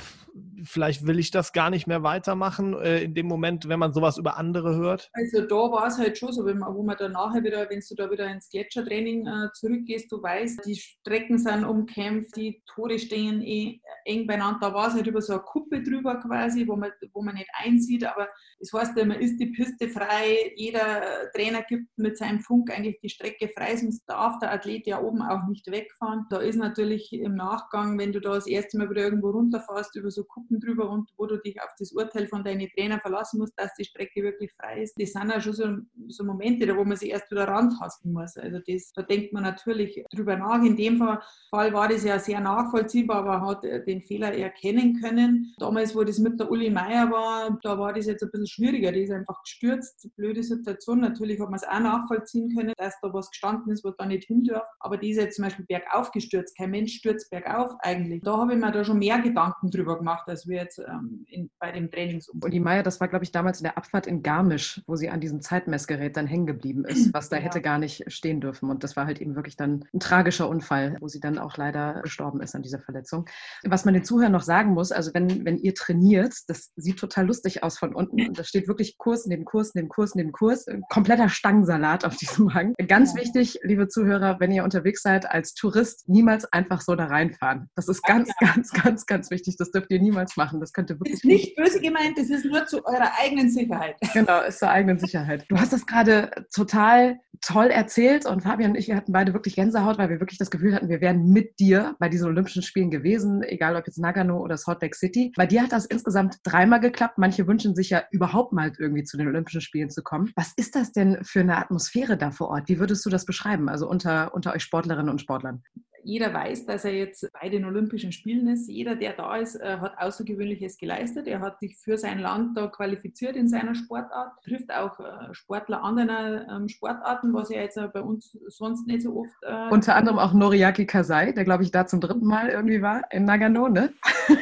[0.64, 4.18] vielleicht will ich das gar nicht mehr weitermachen, äh, in dem Moment, wenn man sowas
[4.18, 5.10] über andere hört?
[5.14, 7.82] Also da war es halt schon so, wenn man, wo man dann nachher wieder, wenn
[7.88, 13.00] du da wieder ins Gletschertraining äh, zurückgehst, du weißt, die Strecken sind umkämpft, die Tore
[13.00, 14.60] stehen eh eng beieinander.
[14.62, 17.50] Da war es halt über so eine Kuppe drüber quasi, wo man, wo man nicht
[17.54, 18.28] einsieht, aber
[18.60, 21.02] das heißt immer, ist die Piste frei, jeder
[21.36, 25.22] Trainer gibt mit seinem Funk eigentlich die Strecke frei, sonst darf der Athlet ja oben
[25.22, 26.26] auch nicht wegfahren.
[26.30, 30.12] Da ist natürlich im Nachgang, wenn du da das erste Mal wieder irgendwo runterfährst, über
[30.12, 33.54] so Kuppen drüber und wo du dich auf das Urteil von deinen Trainer verlassen musst,
[33.58, 34.96] dass die Strecke wirklich frei ist.
[35.00, 35.68] Das sind ja schon so,
[36.08, 38.38] so Momente, wo man sich erst wieder rantasten muss.
[38.38, 40.64] Also das, da denkt man natürlich drüber nach.
[40.64, 45.54] In dem Fall war das ja sehr nachvollziehbar, aber hat den Fehler erkennen können.
[45.58, 48.92] Damals, wo das mit der Uli Meier war, da war das jetzt ein bisschen schwieriger.
[48.92, 50.10] Die ist einfach gestürzt.
[50.16, 51.00] Blöde Situation.
[51.00, 54.26] Natürlich hat man es auch nachvollziehen können, dass da was gestanden ist, was da nicht
[54.26, 54.64] hin darf.
[54.80, 56.58] Aber die ist jetzt zum Beispiel bergauf gestürzt.
[56.58, 58.22] Kein Mensch stürzt bergauf eigentlich.
[58.24, 61.52] Da habe ich mir da schon mehr Gedanken drüber gemacht, als wir jetzt ähm, in,
[61.60, 62.48] bei dem Trainingsumfang.
[62.48, 65.10] Und die Meier, das war, glaube ich, damals in der Abfahrt in Garmisch, wo sie
[65.10, 67.44] an diesem Zeitmessgerät dann hängen geblieben ist, was da ja.
[67.44, 68.70] hätte gar nicht stehen dürfen.
[68.70, 72.02] Und das war halt eben wirklich dann ein tragischer Unfall, wo sie dann auch leider
[72.02, 73.30] gestorben ist an dieser Verletzung.
[73.64, 77.28] Was man den Zuhörern noch sagen muss, also wenn, wenn ihr trainiert, das sieht total
[77.28, 78.28] lustig aus von unten.
[78.28, 80.66] Und da steht wirklich Kurs neben Kurs, neben Kurs, neben Kurs.
[80.90, 82.74] Kompletter Stangensalat auf diesem Hang.
[82.88, 83.22] Ganz ja.
[83.22, 87.70] wichtig, liebe Zuhörer, wenn ihr unterwegs seid als Tourist, niemals einfach so da reinfahren.
[87.76, 88.48] Das ist ganz, ja.
[88.48, 89.58] ganz, ganz, ganz wichtig.
[89.58, 90.60] Das dürft ihr niemals machen.
[90.60, 91.16] Das könnte wirklich.
[91.16, 93.96] Ist nicht böse gemeint, das ist nur zu eurer eigenen Sicherheit.
[94.14, 95.44] Genau, ist zur eigenen Sicherheit.
[95.50, 99.98] Du hast das gerade total toll erzählt und Fabian und ich hatten beide wirklich Gänsehaut,
[99.98, 103.44] weil wir wirklich das Gefühl hatten, wir wären mit dir bei diesen Olympischen Spielen gewesen,
[103.44, 105.32] egal ob jetzt Nagano oder Salt Lake City.
[105.36, 107.18] Bei dir hat das insgesamt dreimal geklappt.
[107.18, 110.32] Manche wünschen sich ja überhaupt mal irgendwie zu den Olympischen Spielen zu kommen.
[110.36, 112.70] Was ist das denn für eine Atmosphäre da vor Ort?
[112.70, 115.64] Wie würdest du das beschreiben, also unter, unter euch Sportlerinnen und Sportlern?
[116.04, 118.70] Jeder weiß, dass er jetzt bei den Olympischen Spielen ist.
[118.70, 121.28] Jeder, der da ist, äh, hat Außergewöhnliches geleistet.
[121.28, 125.84] Er hat sich für sein Land da qualifiziert in seiner Sportart, trifft auch äh, Sportler
[125.84, 129.34] anderer ähm, Sportarten, was ja jetzt bei uns sonst nicht so oft.
[129.42, 133.02] Äh, Unter anderem auch Noriaki Kasai, der glaube ich da zum dritten Mal irgendwie war
[133.12, 133.94] in Nagano, ne?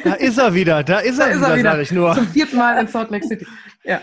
[0.04, 2.14] Da ist er wieder, da ist er, da ist er wieder, sage ich nur.
[2.14, 3.46] Zum vierten Mal in Salt Lake City.
[3.84, 4.00] Ja.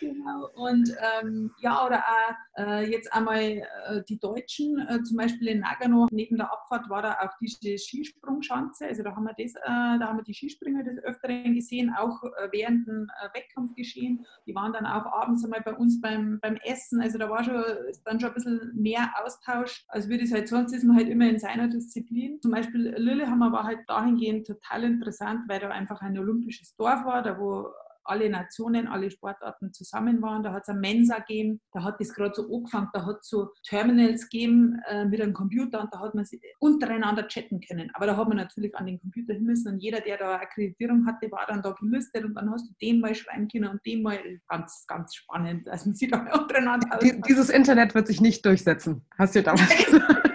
[0.00, 0.48] Genau.
[0.54, 5.60] Und ähm, ja, oder auch äh, jetzt einmal äh, die Deutschen, äh, zum Beispiel in
[5.60, 8.86] Nagano, neben der Abfahrt war da auch diese Skisprungschanze.
[8.86, 12.22] Also da haben wir das, äh, da haben wir die Skispringer des Öfteren gesehen, auch
[12.24, 14.24] äh, während dem äh, Wettkampf geschehen.
[14.46, 17.02] Die waren dann auch abends einmal bei uns beim, beim Essen.
[17.02, 17.62] Also da war schon
[18.04, 21.28] dann schon ein bisschen mehr Austausch, als wie das halt sonst ist man halt immer
[21.28, 22.40] in seiner Disziplin.
[22.40, 27.22] Zum Beispiel Lillehammer war halt dahingehend total interessant, weil da einfach ein olympisches Dorf war,
[27.22, 27.66] da wo
[28.04, 30.42] alle Nationen, alle Sportarten zusammen waren.
[30.42, 33.28] Da hat es eine Mensa gegeben, da hat es gerade so angefangen, da hat es
[33.28, 37.90] so Terminals gegeben äh, mit einem Computer und da hat man sich untereinander chatten können.
[37.94, 41.06] Aber da hat man natürlich an den Computer hin müssen und jeder, der da Akkreditierung
[41.06, 44.02] hatte, war dann da gelistet und dann hast du den mal schreiben können und den
[44.02, 45.68] mal ganz, ganz spannend.
[45.68, 49.68] Also man sieht auch untereinander Die, Dieses Internet wird sich nicht durchsetzen, hast du damals
[49.84, 50.30] gesagt.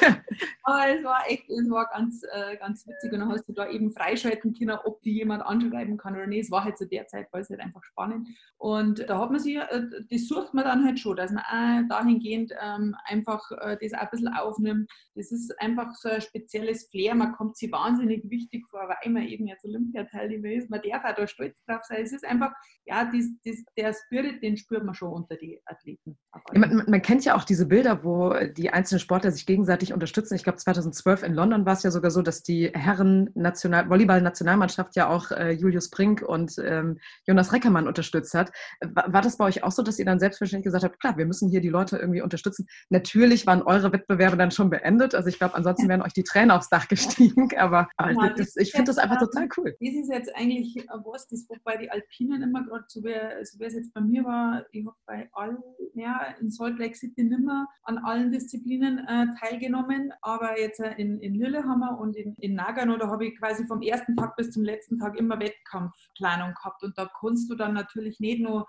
[0.62, 3.12] Aber es war echt, es war ganz, äh, ganz witzig.
[3.12, 6.44] Und dann hast du da eben freischalten können, ob die jemand anschreiben kann oder nicht.
[6.44, 8.28] Es war halt zu der Zeit, weil es halt einfach spannend.
[8.58, 11.88] Und da hat man sich, äh, das sucht man dann halt schon, dass man auch
[11.88, 14.90] dahingehend ähm, einfach äh, das auch ein bisschen aufnimmt.
[15.14, 17.14] Das ist einfach so ein spezielles Flair.
[17.14, 20.70] Man kommt sich wahnsinnig wichtig vor, weil man eben jetzt Olympiateilnehmer ist.
[20.70, 22.02] Man darf auch da stolz drauf sein.
[22.02, 22.52] Es ist einfach,
[22.84, 26.18] ja, das, das, der Spirit, den spürt man schon unter die Athleten.
[26.52, 30.25] Ja, man, man kennt ja auch diese Bilder, wo die einzelnen Sportler sich gegenseitig unterstützen.
[30.32, 34.96] Ich glaube, 2012 in London war es ja sogar so, dass die Herren National Volleyball-Nationalmannschaft
[34.96, 38.52] ja auch äh, Julius Brink und ähm, Jonas Reckermann unterstützt hat.
[38.80, 41.26] War, war, das bei euch auch so, dass ihr dann selbstverständlich gesagt habt, klar, wir
[41.26, 42.66] müssen hier die Leute irgendwie unterstützen?
[42.90, 45.14] Natürlich waren eure Wettbewerbe dann schon beendet.
[45.14, 47.48] Also ich glaube, ansonsten wären euch die Tränen aufs Dach gestiegen.
[47.56, 49.74] Aber, aber das, ich finde das einfach total cool.
[49.80, 53.14] Das ist jetzt eigentlich was, das bei die Alpinen immer gerade so wie,
[53.44, 54.66] so wie es jetzt bei mir war.
[54.72, 55.58] Ich habe bei allen,
[55.94, 61.20] ja, in Salt Lake City nimmer an allen Disziplinen äh, teilgenommen, aber jetzt äh, in,
[61.20, 64.64] in Lillehammer und in, in Nagano, da habe ich quasi vom ersten Tag bis zum
[64.64, 66.82] letzten Tag immer Wettkampfplanung gehabt.
[66.82, 68.66] Und da kannst du dann natürlich nicht nur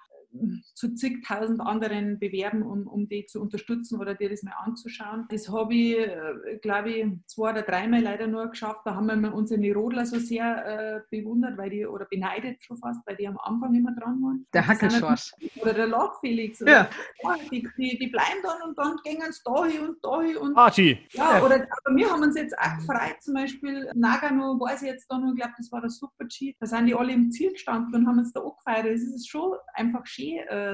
[0.74, 5.26] zu zigtausend anderen bewerben, um, um die zu unterstützen oder dir das mal anzuschauen.
[5.30, 8.82] Das habe ich, äh, glaube ich, zwei oder dreimal leider nur geschafft.
[8.86, 13.06] Da haben wir unsere Rodler so sehr äh, bewundert, weil die, oder beneidet schon fast,
[13.06, 14.46] weil die am Anfang immer dran waren.
[14.54, 15.32] Der Hackelschorsch.
[15.62, 16.60] Oder der Lachfelix.
[16.60, 16.90] Ja.
[17.52, 20.38] Die, die, die, bleiben dann und dann gehen sie da hin und da hin.
[20.38, 20.98] Und, Party.
[21.12, 25.08] Ja, oder aber wir haben uns jetzt auch gefreut, zum Beispiel Nagano, weiß ich jetzt
[25.10, 26.56] da noch, ich glaube, das war der Super-G.
[26.60, 28.86] Da sind die alle im Ziel gestanden und haben uns da angefeiert.
[28.86, 30.27] Das ist schon einfach schön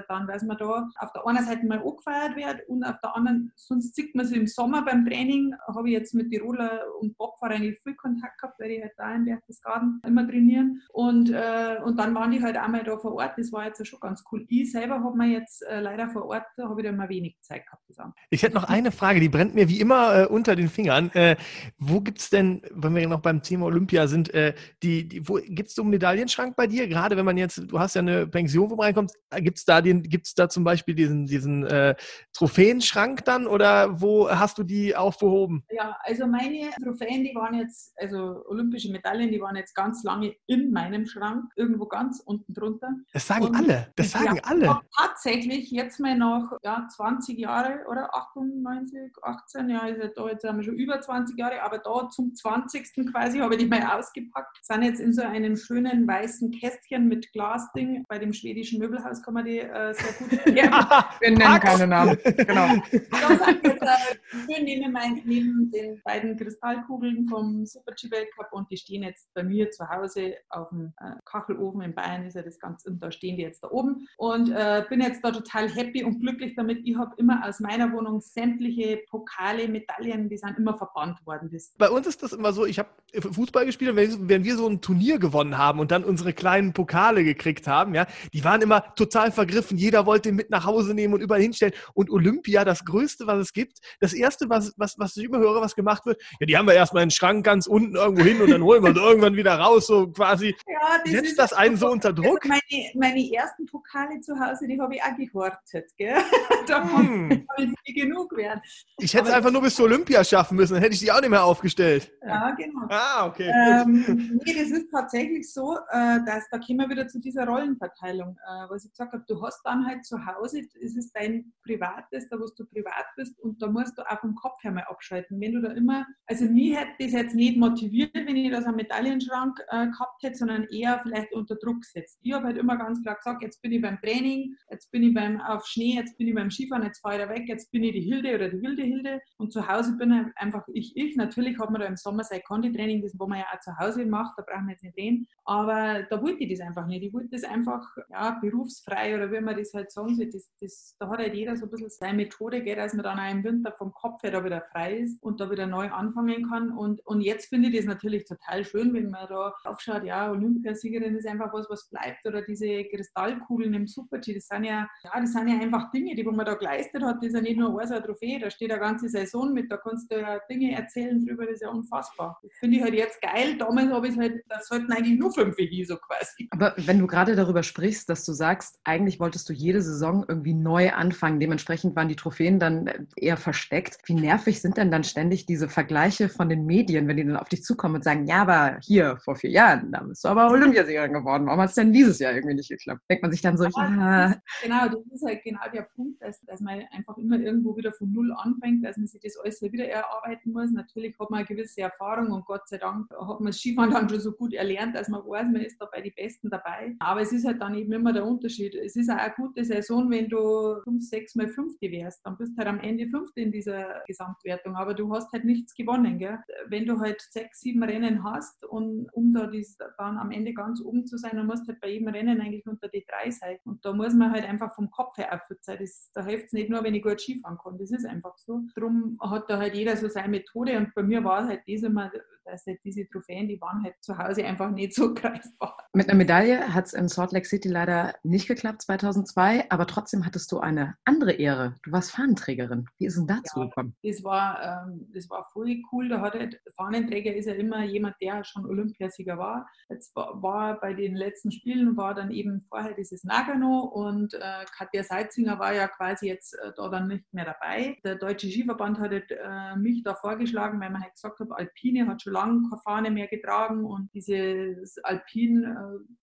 [0.07, 3.51] dann, weil man da auf der einen Seite mal angefeiert wird und auf der anderen,
[3.55, 7.61] sonst sieht man sich im Sommer beim Training, habe ich jetzt mit Tiroler und Bobfahrern
[7.61, 12.13] viel Kontakt gehabt, weil die halt da in Berchtesgaden immer trainieren und, äh, und dann
[12.15, 14.45] waren die halt einmal da vor Ort, das war jetzt schon ganz cool.
[14.49, 17.65] Ich selber habe mir jetzt äh, leider vor Ort, habe ich da immer wenig Zeit
[17.65, 17.83] gehabt.
[17.87, 18.13] Zusammen.
[18.29, 21.11] Ich hätte noch eine Frage, die brennt mir wie immer äh, unter den Fingern.
[21.11, 21.35] Äh,
[21.77, 25.35] wo gibt es denn, wenn wir noch beim Thema Olympia sind, äh, die, die, wo
[25.35, 26.87] gibt es so einen Medaillenschrank bei dir?
[26.87, 29.81] Gerade wenn man jetzt, du hast ja eine Pension, wo man reinkommt, gibt es da
[29.81, 31.95] den, gibt's da zum Beispiel diesen, diesen äh,
[32.33, 35.63] Trophäenschrank dann oder wo hast du die aufgehoben?
[35.69, 40.35] Ja, also meine Trophäen, die waren jetzt, also olympische Medaillen, die waren jetzt ganz lange
[40.47, 42.89] in meinem Schrank, irgendwo ganz unten drunter.
[43.13, 44.79] Das sagen Und, alle, das sagen ja, alle.
[44.97, 50.43] Tatsächlich jetzt mal nach ja, 20 Jahre oder 98, 18, ja, ist ja da jetzt
[50.43, 53.11] haben wir schon über 20 Jahre, aber da zum 20.
[53.11, 54.59] quasi habe ich die mal ausgepackt.
[54.61, 58.03] Sind jetzt in so einem schönen weißen Kästchen mit Glasding.
[58.07, 62.17] Bei dem schwedischen Möbelhaus kann man die äh, sehr gut ja, Wir nennen keine Namen.
[62.23, 62.81] Genau.
[62.91, 69.43] schön neben, mein, neben den beiden Kristallkugeln vom Super G-Weltcup und die stehen jetzt bei
[69.43, 73.11] mir zu Hause auf dem äh, Kachelofen in Bayern, ist ja das ganz, und da
[73.11, 74.07] stehen die jetzt da oben.
[74.17, 76.81] Und äh, bin jetzt da total happy und glücklich damit.
[76.83, 81.49] Ich habe immer aus meiner Wohnung sämtliche Pokale, Medaillen, die sind immer verbannt worden.
[81.51, 84.57] Das bei uns ist das immer so, ich habe Fußball gespielt und wenn, wenn wir
[84.57, 88.61] so ein Turnier gewonnen haben und dann unsere kleinen Pokale gekriegt haben, ja, die waren
[88.61, 89.77] immer total vergriffen.
[89.77, 91.73] Jeder wollte ihn mit nach Hause nehmen und überall hinstellen.
[91.93, 95.61] Und Olympia, das Größte, was es gibt, das Erste, was, was, was ich immer höre,
[95.61, 98.41] was gemacht wird, ja, die haben wir erstmal in den Schrank ganz unten irgendwo hin
[98.41, 100.55] und dann holen wir sie irgendwann wieder raus, so quasi.
[100.73, 102.45] Ja, das Setzt das einen so unter Druck?
[102.45, 102.61] Meine,
[102.95, 106.15] meine ersten Pokale zu Hause, die habe ich auch gehortet, gell?
[106.67, 107.47] da hm.
[107.85, 108.61] ich genug werden.
[108.97, 111.21] Ich hätte es einfach nur bis zur Olympia schaffen müssen, dann hätte ich die auch
[111.21, 112.11] nicht mehr aufgestellt.
[112.25, 112.87] Ja, genau.
[112.89, 113.49] Ah, okay.
[113.49, 118.37] Ähm, nee, das ist tatsächlich so, äh, dass da kommen wir wieder zu dieser Rollenverteilung,
[118.37, 122.29] äh, was ich gesagt habe, du hast dann halt zu Hause, es ist dein Privates,
[122.29, 125.39] da wo du privat bist und da musst du auch vom Kopf her mal abschalten.
[125.39, 128.75] Wenn du da immer, also mich hätte das jetzt nicht motiviert, wenn ich das am
[128.75, 132.19] Medaillenschrank äh, gehabt hätte, sondern eher vielleicht unter Druck gesetzt.
[132.21, 135.13] Ich habe halt immer ganz klar gesagt, jetzt bin ich beim Training, jetzt bin ich
[135.13, 137.83] beim auf Schnee, jetzt bin ich beim Skifahren, jetzt fahre ich da weg, jetzt bin
[137.83, 141.15] ich die Hilde oder die wilde Hilde und zu Hause bin ich einfach ich, ich.
[141.15, 144.05] Natürlich hat man da im Sommer sein Conditraining, das wo man ja auch zu Hause
[144.05, 147.03] macht, da brauchen wir jetzt nicht reden, aber da wollte ich das einfach nicht.
[147.03, 150.29] Ich wollte das einfach ja, berufsfrei frei oder wie man das halt sagen soll.
[150.29, 153.19] Das, das, da hat halt jeder so ein bisschen seine Methode, gell, dass man dann
[153.19, 156.49] auch im Winter vom Kopf her da wieder frei ist und da wieder neu anfangen
[156.49, 156.71] kann.
[156.71, 161.15] Und, und jetzt finde ich das natürlich total schön, wenn man da aufschaut, ja, Olympiasiegerin
[161.15, 162.25] ist einfach was, was bleibt.
[162.25, 166.23] Oder diese Kristallkugeln im Super-G, das sind ja, ja, das sind ja einfach Dinge, die
[166.23, 167.17] man da geleistet hat.
[167.17, 170.11] Das ist ja nicht nur eine Trophäe, da steht eine ganze Saison mit, da kannst
[170.11, 172.39] du ja Dinge erzählen drüber, das ist ja unfassbar.
[172.59, 173.57] Finde ich halt jetzt geil.
[173.57, 176.47] Damals habe ich halt, das sollten eigentlich nur fünf wie so quasi.
[176.51, 180.53] Aber wenn du gerade darüber sprichst, dass du sagst, eigentlich wolltest du jede Saison irgendwie
[180.53, 183.97] neu anfangen, dementsprechend waren die Trophäen dann eher versteckt.
[184.05, 187.49] Wie nervig sind denn dann ständig diese Vergleiche von den Medien, wenn die dann auf
[187.49, 191.13] dich zukommen und sagen, ja, aber hier vor vier Jahren, da bist du aber Olympiasiegerin
[191.13, 191.45] geworden.
[191.45, 193.01] Warum hat es denn dieses Jahr irgendwie nicht geklappt?
[193.09, 194.35] Denkt man sich dann so, ja.
[194.61, 198.11] Genau, das ist halt genau der Punkt, dass, dass man einfach immer irgendwo wieder von
[198.11, 200.71] Null anfängt, dass man sich das alles wieder erarbeiten muss.
[200.71, 204.09] Natürlich hat man eine gewisse Erfahrung und Gott sei Dank hat man das Skifahren dann
[204.09, 206.95] schon so gut erlernt, dass man weiß, man ist da bei den Besten dabei.
[206.99, 208.72] Aber es ist halt dann eben immer der Unterschied.
[208.73, 212.25] Es ist auch eine gute Saison, wenn du fünf, sechs Mal Fünfte wärst.
[212.25, 214.75] Dann bist du halt am Ende Fünfte in dieser Gesamtwertung.
[214.75, 216.17] Aber du hast halt nichts gewonnen.
[216.17, 216.39] Gell?
[216.67, 220.81] Wenn du halt sechs, sieben Rennen hast und um da dies, dann am Ende ganz
[220.81, 223.57] oben zu sein, dann musst du halt bei jedem Rennen eigentlich unter die drei sein.
[223.65, 225.77] Und da muss man halt einfach vom Kopf her erfüllt sein.
[225.79, 227.77] Das, da hilft es nicht nur, wenn ich gut Skifahren kann.
[227.77, 228.61] Das ist einfach so.
[228.75, 230.77] Darum hat da halt jeder so seine Methode.
[230.77, 232.11] Und bei mir war halt das immer,
[232.45, 235.77] dass halt diese Trophäen, die waren halt zu Hause einfach nicht so greifbar.
[235.93, 240.25] Mit einer Medaille hat es in Salt Lake City leider nicht geklappt 2002, aber trotzdem
[240.25, 241.75] hattest du eine andere Ehre.
[241.83, 242.87] Du warst Fahnenträgerin.
[242.97, 243.95] Wie ist denn dazu ja, gekommen?
[244.03, 246.09] Das war, ähm, das war voll cool.
[246.09, 249.67] Da hat halt, Fahnenträger ist ja immer jemand, der schon Olympiasieger war.
[249.89, 254.65] Jetzt war, war bei den letzten Spielen war dann eben vorher dieses Nagano und äh,
[254.75, 257.97] Katja Seitzinger war ja quasi jetzt äh, da dann nicht mehr dabei.
[258.03, 262.21] Der Deutsche Skiverband hat äh, mich da vorgeschlagen, weil man halt gesagt hat, Alpine hat
[262.21, 265.63] schon lange keine Fahne mehr getragen und dieses Alpin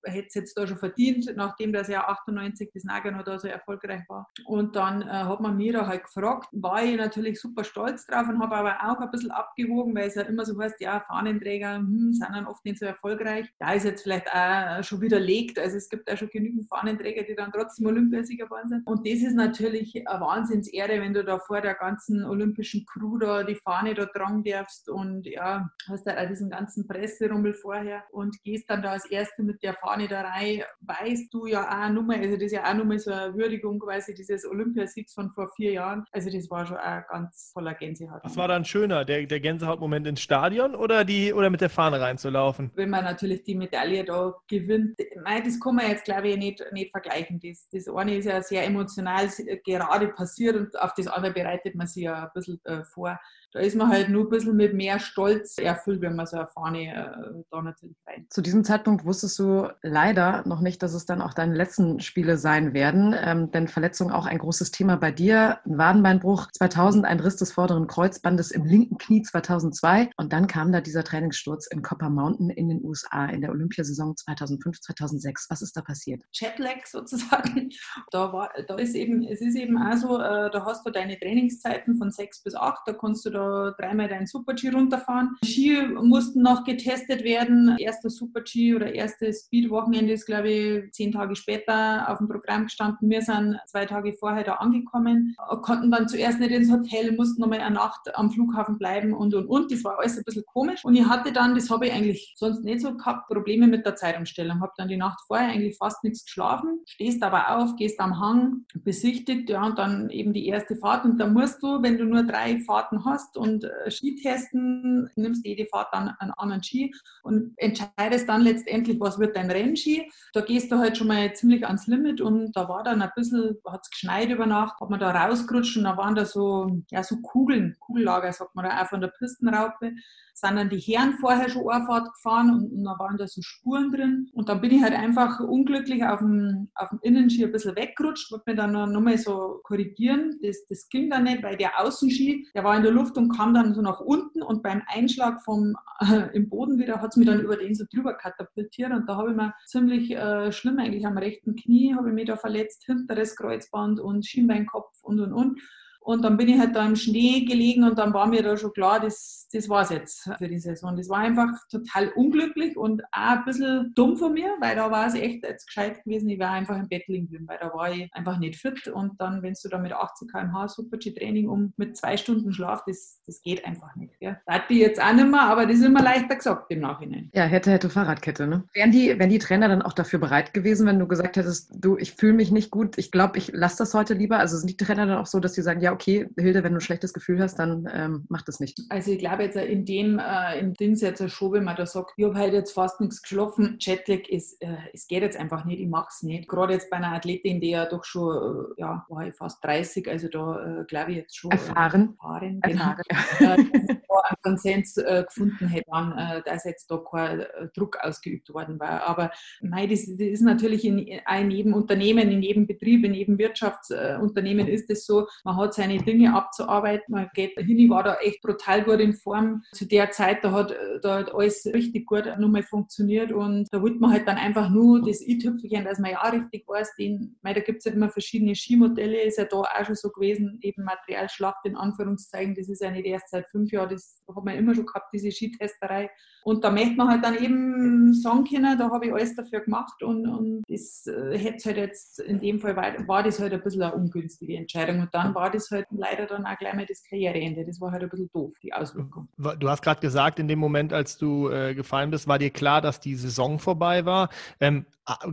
[0.04, 3.48] äh, hätte es jetzt da schon verdient, nachdem das Jahr 98 das Nagano da so
[3.48, 4.26] erfolgreich war.
[4.44, 8.28] Und dann äh, hat man mir da halt gefragt, war ich natürlich super stolz drauf
[8.28, 11.76] und habe aber auch ein bisschen abgewogen, weil es ja immer so heißt, ja, Fahnenträger
[11.76, 13.48] hm, sind dann oft nicht so erfolgreich.
[13.58, 17.34] Da ist jetzt vielleicht auch schon widerlegt, also es gibt ja schon genügend Fahnenträger, die
[17.34, 18.86] dann trotzdem Olympiasieger geworden sind.
[18.86, 23.42] Und das ist natürlich eine Wahnsinnsehre, wenn du da vor der ganzen olympischen Crew da
[23.42, 25.70] die Fahne da tragen darfst und ja,
[26.02, 30.08] da auch diesen ganzen Presserummel vorher und gehst dann da als Erste mit der Fahne
[30.08, 33.34] da rein, weißt du ja auch nochmal, also das ist ja auch nochmal so eine
[33.34, 36.04] Würdigung quasi dieses Olympiasiegs von vor vier Jahren.
[36.12, 38.20] Also das war schon auch ganz voller Gänsehaut.
[38.22, 42.00] Was war dann schöner, der, der Gänsehautmoment ins Stadion oder, die, oder mit der Fahne
[42.00, 42.70] reinzulaufen?
[42.74, 46.90] Wenn man natürlich die Medaille da gewinnt, das kann man jetzt glaube ich nicht, nicht
[46.90, 47.40] vergleichen.
[47.42, 49.28] Das, das eine ist ja sehr emotional
[49.64, 53.18] gerade passiert und auf das andere bereitet man sich ja ein bisschen äh, vor
[53.52, 56.94] da ist man halt nur ein bisschen mit mehr Stolz erfüllt, wenn man so Fahne
[56.94, 58.26] äh, da natürlich rein.
[58.30, 62.38] Zu diesem Zeitpunkt wusstest du leider noch nicht, dass es dann auch deine letzten Spiele
[62.38, 65.58] sein werden, ähm, denn Verletzung auch ein großes Thema bei dir.
[65.66, 70.72] Ein Wadenbeinbruch 2000, ein Riss des vorderen Kreuzbandes im linken Knie 2002 und dann kam
[70.72, 75.46] da dieser Trainingssturz in Copper Mountain in den USA in der Olympiasaison 2005, 2006.
[75.50, 76.22] Was ist da passiert?
[76.32, 77.70] Jetlag sozusagen.
[78.12, 81.18] Da war, da ist eben, es ist eben auch so, äh, da hast du deine
[81.18, 85.36] Trainingszeiten von sechs bis acht, da kannst du da da dreimal deinen Super-G runterfahren.
[85.44, 87.76] Ski mussten noch getestet werden.
[87.78, 93.10] Erster Super-G oder erstes Speed-Wochenende ist, glaube ich, zehn Tage später auf dem Programm gestanden.
[93.10, 97.60] Wir sind zwei Tage vorher da angekommen, konnten dann zuerst nicht ins Hotel, mussten nochmal
[97.60, 99.72] eine Nacht am Flughafen bleiben und und und.
[99.72, 100.84] Das war alles ein bisschen komisch.
[100.84, 103.96] Und ich hatte dann, das habe ich eigentlich sonst nicht so gehabt, Probleme mit der
[103.96, 104.60] Zeitumstellung.
[104.60, 106.80] Habe dann die Nacht vorher eigentlich fast nichts geschlafen.
[106.86, 111.04] Stehst aber auf, gehst am Hang, besichtigt, ja, und dann eben die erste Fahrt.
[111.04, 115.66] Und da musst du, wenn du nur drei Fahrten hast, und äh, Skitesten, nimmst jede
[115.70, 120.10] Fahrt dann einen anderen Ski und entscheidest dann letztendlich, was wird dein Rennski.
[120.32, 123.56] Da gehst du halt schon mal ziemlich ans Limit und da war dann ein bisschen,
[123.66, 127.02] hat es geschneit über Nacht, hat man da rausgerutscht und da waren da so, ja,
[127.02, 129.92] so Kugeln, Kugellager, sagt man da auch von der Pistenraupe
[130.40, 133.90] sind dann die Herren vorher schon Ohrfahrt gefahren und, und da waren da so Spuren
[133.90, 134.28] drin.
[134.32, 138.30] Und dann bin ich halt einfach unglücklich auf dem, auf dem Innenski ein bisschen weggerutscht,
[138.32, 140.38] wollte mir dann nochmal so korrigieren.
[140.42, 143.54] Das, das ging dann nicht, weil der Außenski, der war in der Luft und kam
[143.54, 147.26] dann so nach unten und beim Einschlag vom, äh, im Boden wieder hat es mich
[147.26, 151.06] dann über den so drüber katapultiert und da habe ich mir ziemlich äh, schlimm eigentlich
[151.06, 155.60] am rechten Knie, habe ich mich da verletzt, hinteres Kreuzband und Schienbeinkopf und und und.
[156.00, 158.72] Und dann bin ich halt da im Schnee gelegen und dann war mir da schon
[158.72, 160.96] klar, das, das war es jetzt für die Saison.
[160.96, 165.06] Das war einfach total unglücklich und auch ein bisschen dumm von mir, weil da war
[165.06, 167.92] es echt jetzt gescheit gewesen, ich wäre einfach im Bett liegen geblieben, weil da war
[167.92, 168.88] ich einfach nicht fit.
[168.88, 173.20] Und dann, wenn du da mit 80 km/h Super-G-Training um mit zwei Stunden Schlaf, das,
[173.26, 174.14] das geht einfach nicht.
[174.20, 174.38] Ja.
[174.46, 177.30] Das hatte ich jetzt auch nicht mehr, aber das ist immer leichter gesagt im Nachhinein.
[177.34, 178.46] Ja, hätte, hätte Fahrradkette.
[178.46, 178.64] Ne?
[178.72, 181.96] Wären, die, wären die Trainer dann auch dafür bereit gewesen, wenn du gesagt hättest, du,
[181.98, 184.38] ich fühle mich nicht gut, ich glaube, ich lasse das heute lieber?
[184.38, 186.78] Also sind die Trainer dann auch so, dass die sagen, ja, okay, Hilde, wenn du
[186.78, 188.80] ein schlechtes Gefühl hast, dann ähm, mach das nicht?
[188.88, 192.12] Also ich glaube jetzt in dem, äh, in dem jetzt schon, wenn man da sagt,
[192.16, 195.80] ich habe halt jetzt fast nichts geschlafen, Jetlag ist, äh, es geht jetzt einfach nicht,
[195.80, 196.48] ich mache es nicht.
[196.48, 200.08] Gerade jetzt bei einer Athletin, die ja doch schon, äh, ja, war ich fast 30,
[200.08, 201.50] also da äh, glaube ich jetzt schon.
[201.50, 202.02] Erfahren.
[202.02, 202.94] Äh, erfahren, genau.
[203.08, 203.70] Erfahren.
[204.10, 209.06] Äh, einen Konsens gefunden hätte, dann, dass jetzt da kein Druck ausgeübt worden war.
[209.08, 209.30] Aber
[209.62, 214.68] mei, das, das ist natürlich in, in jedem Unternehmen, in jedem Betrieb, in jedem Wirtschaftsunternehmen
[214.68, 218.84] ist es so, man hat seine Dinge abzuarbeiten, man geht hin, war da echt brutal
[218.84, 219.62] gut in Form.
[219.72, 223.98] Zu der Zeit, da hat, da hat alles richtig gut nochmal funktioniert und da wollte
[223.98, 227.60] man halt dann einfach nur das i-Tüpfelchen, dass man ja richtig weiß, den, mei, da
[227.60, 231.64] gibt es halt immer verschiedene Skimodelle, ist ja da auch schon so gewesen, eben Materialschlacht
[231.64, 234.86] in Anführungszeichen, das ist ja nicht erst seit fünf Jahren, das hat man immer schon
[234.86, 236.10] gehabt, diese Skitesterei.
[236.42, 240.02] Und da möchte man halt dann eben sagen können, da habe ich alles dafür gemacht
[240.02, 243.62] und, und das äh, hätte halt jetzt, in dem Fall war, war das halt ein
[243.62, 245.00] bisschen eine ungünstige Entscheidung.
[245.00, 247.64] Und dann war das halt leider dann auch gleich mal das Karriereende.
[247.64, 249.28] Das war halt ein bisschen doof, die Auswirkung.
[249.36, 252.80] Du hast gerade gesagt, in dem Moment, als du äh, gefallen bist, war dir klar,
[252.80, 254.30] dass die Saison vorbei war.
[254.60, 254.86] Ähm,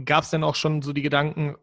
[0.05, 1.55] Gab es denn auch schon so die Gedanken,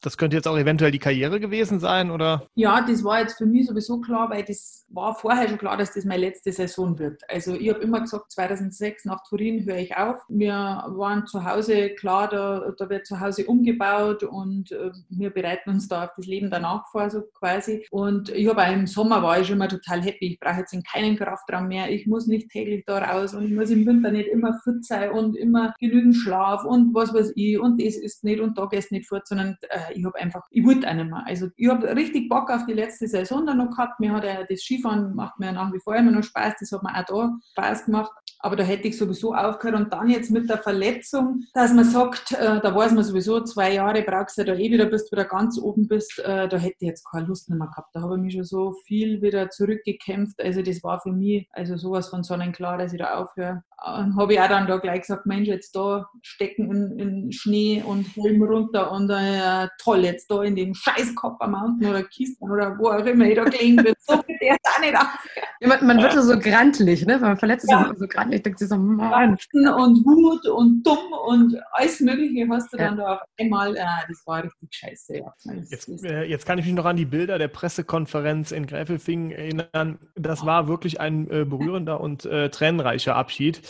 [0.00, 2.10] das könnte jetzt auch eventuell die Karriere gewesen sein?
[2.10, 2.46] Oder?
[2.54, 5.94] Ja, das war jetzt für mich sowieso klar, weil das war vorher schon klar, dass
[5.94, 7.22] das meine letzte Saison wird.
[7.28, 10.20] Also ich habe immer gesagt, 2006 nach Turin höre ich auf.
[10.28, 15.70] Wir waren zu Hause, klar, da, da wird zu Hause umgebaut und äh, wir bereiten
[15.70, 17.86] uns da auf das Leben danach vor, so quasi.
[17.90, 20.32] Und ich habe im Sommer war ich schon mal total happy.
[20.32, 21.90] Ich brauche jetzt in keinen Kraftraum mehr.
[21.90, 25.10] Ich muss nicht täglich da raus und ich muss im Winter nicht immer fit sein
[25.10, 28.92] und immer genügend Schlaf und was weiß ich und das ist nicht und da gehst
[28.92, 31.24] nicht fort, sondern äh, ich habe einfach, ich wollte auch nicht mehr.
[31.26, 34.00] Also ich habe richtig Bock auf die letzte Saison dann noch gehabt.
[34.00, 36.54] Mir hat ja das Skifahren macht mir nach wie vor immer noch Spaß.
[36.60, 38.12] Das hat mir auch da Spaß gemacht.
[38.44, 39.80] Aber da hätte ich sowieso aufgehört.
[39.80, 43.72] Und dann jetzt mit der Verletzung, dass man sagt, äh, da weiß man sowieso, zwei
[43.72, 46.18] Jahre brauchst du da eh wieder, bis du wieder ganz oben bist.
[46.18, 47.88] Äh, da hätte ich jetzt keine Lust mehr gehabt.
[47.94, 50.42] Da habe ich mich schon so viel wieder zurückgekämpft.
[50.42, 53.62] Also das war für mich also sowas von sonnenklar, dass ich da aufhöre.
[53.82, 57.82] Und habe ich auch dann da gleich gesagt, Mensch, jetzt da stecken in, in Schnee
[57.82, 62.50] und Helm runter und äh, toll, jetzt da in dem scheiß Copper Mountain oder Kisten
[62.50, 63.94] oder wo auch immer ich da gelegen bin.
[63.98, 65.48] So wird der auch nicht aufhören.
[65.60, 67.14] Ja, man, man wird so grantlich, ne?
[67.14, 67.92] Wenn man verletzt ist, ja.
[67.96, 69.30] so grantlich ich denke so, Mann.
[69.32, 72.84] Und Wut und dumm und alles Mögliche hast du ja.
[72.84, 75.18] dann da auf einmal, äh, das war richtig scheiße.
[75.18, 75.34] Ja.
[75.70, 79.98] Jetzt, äh, jetzt, kann ich mich noch an die Bilder der Pressekonferenz in Gräfelfing erinnern.
[80.16, 83.62] Das war wirklich ein äh, berührender und äh, tränenreicher Abschied.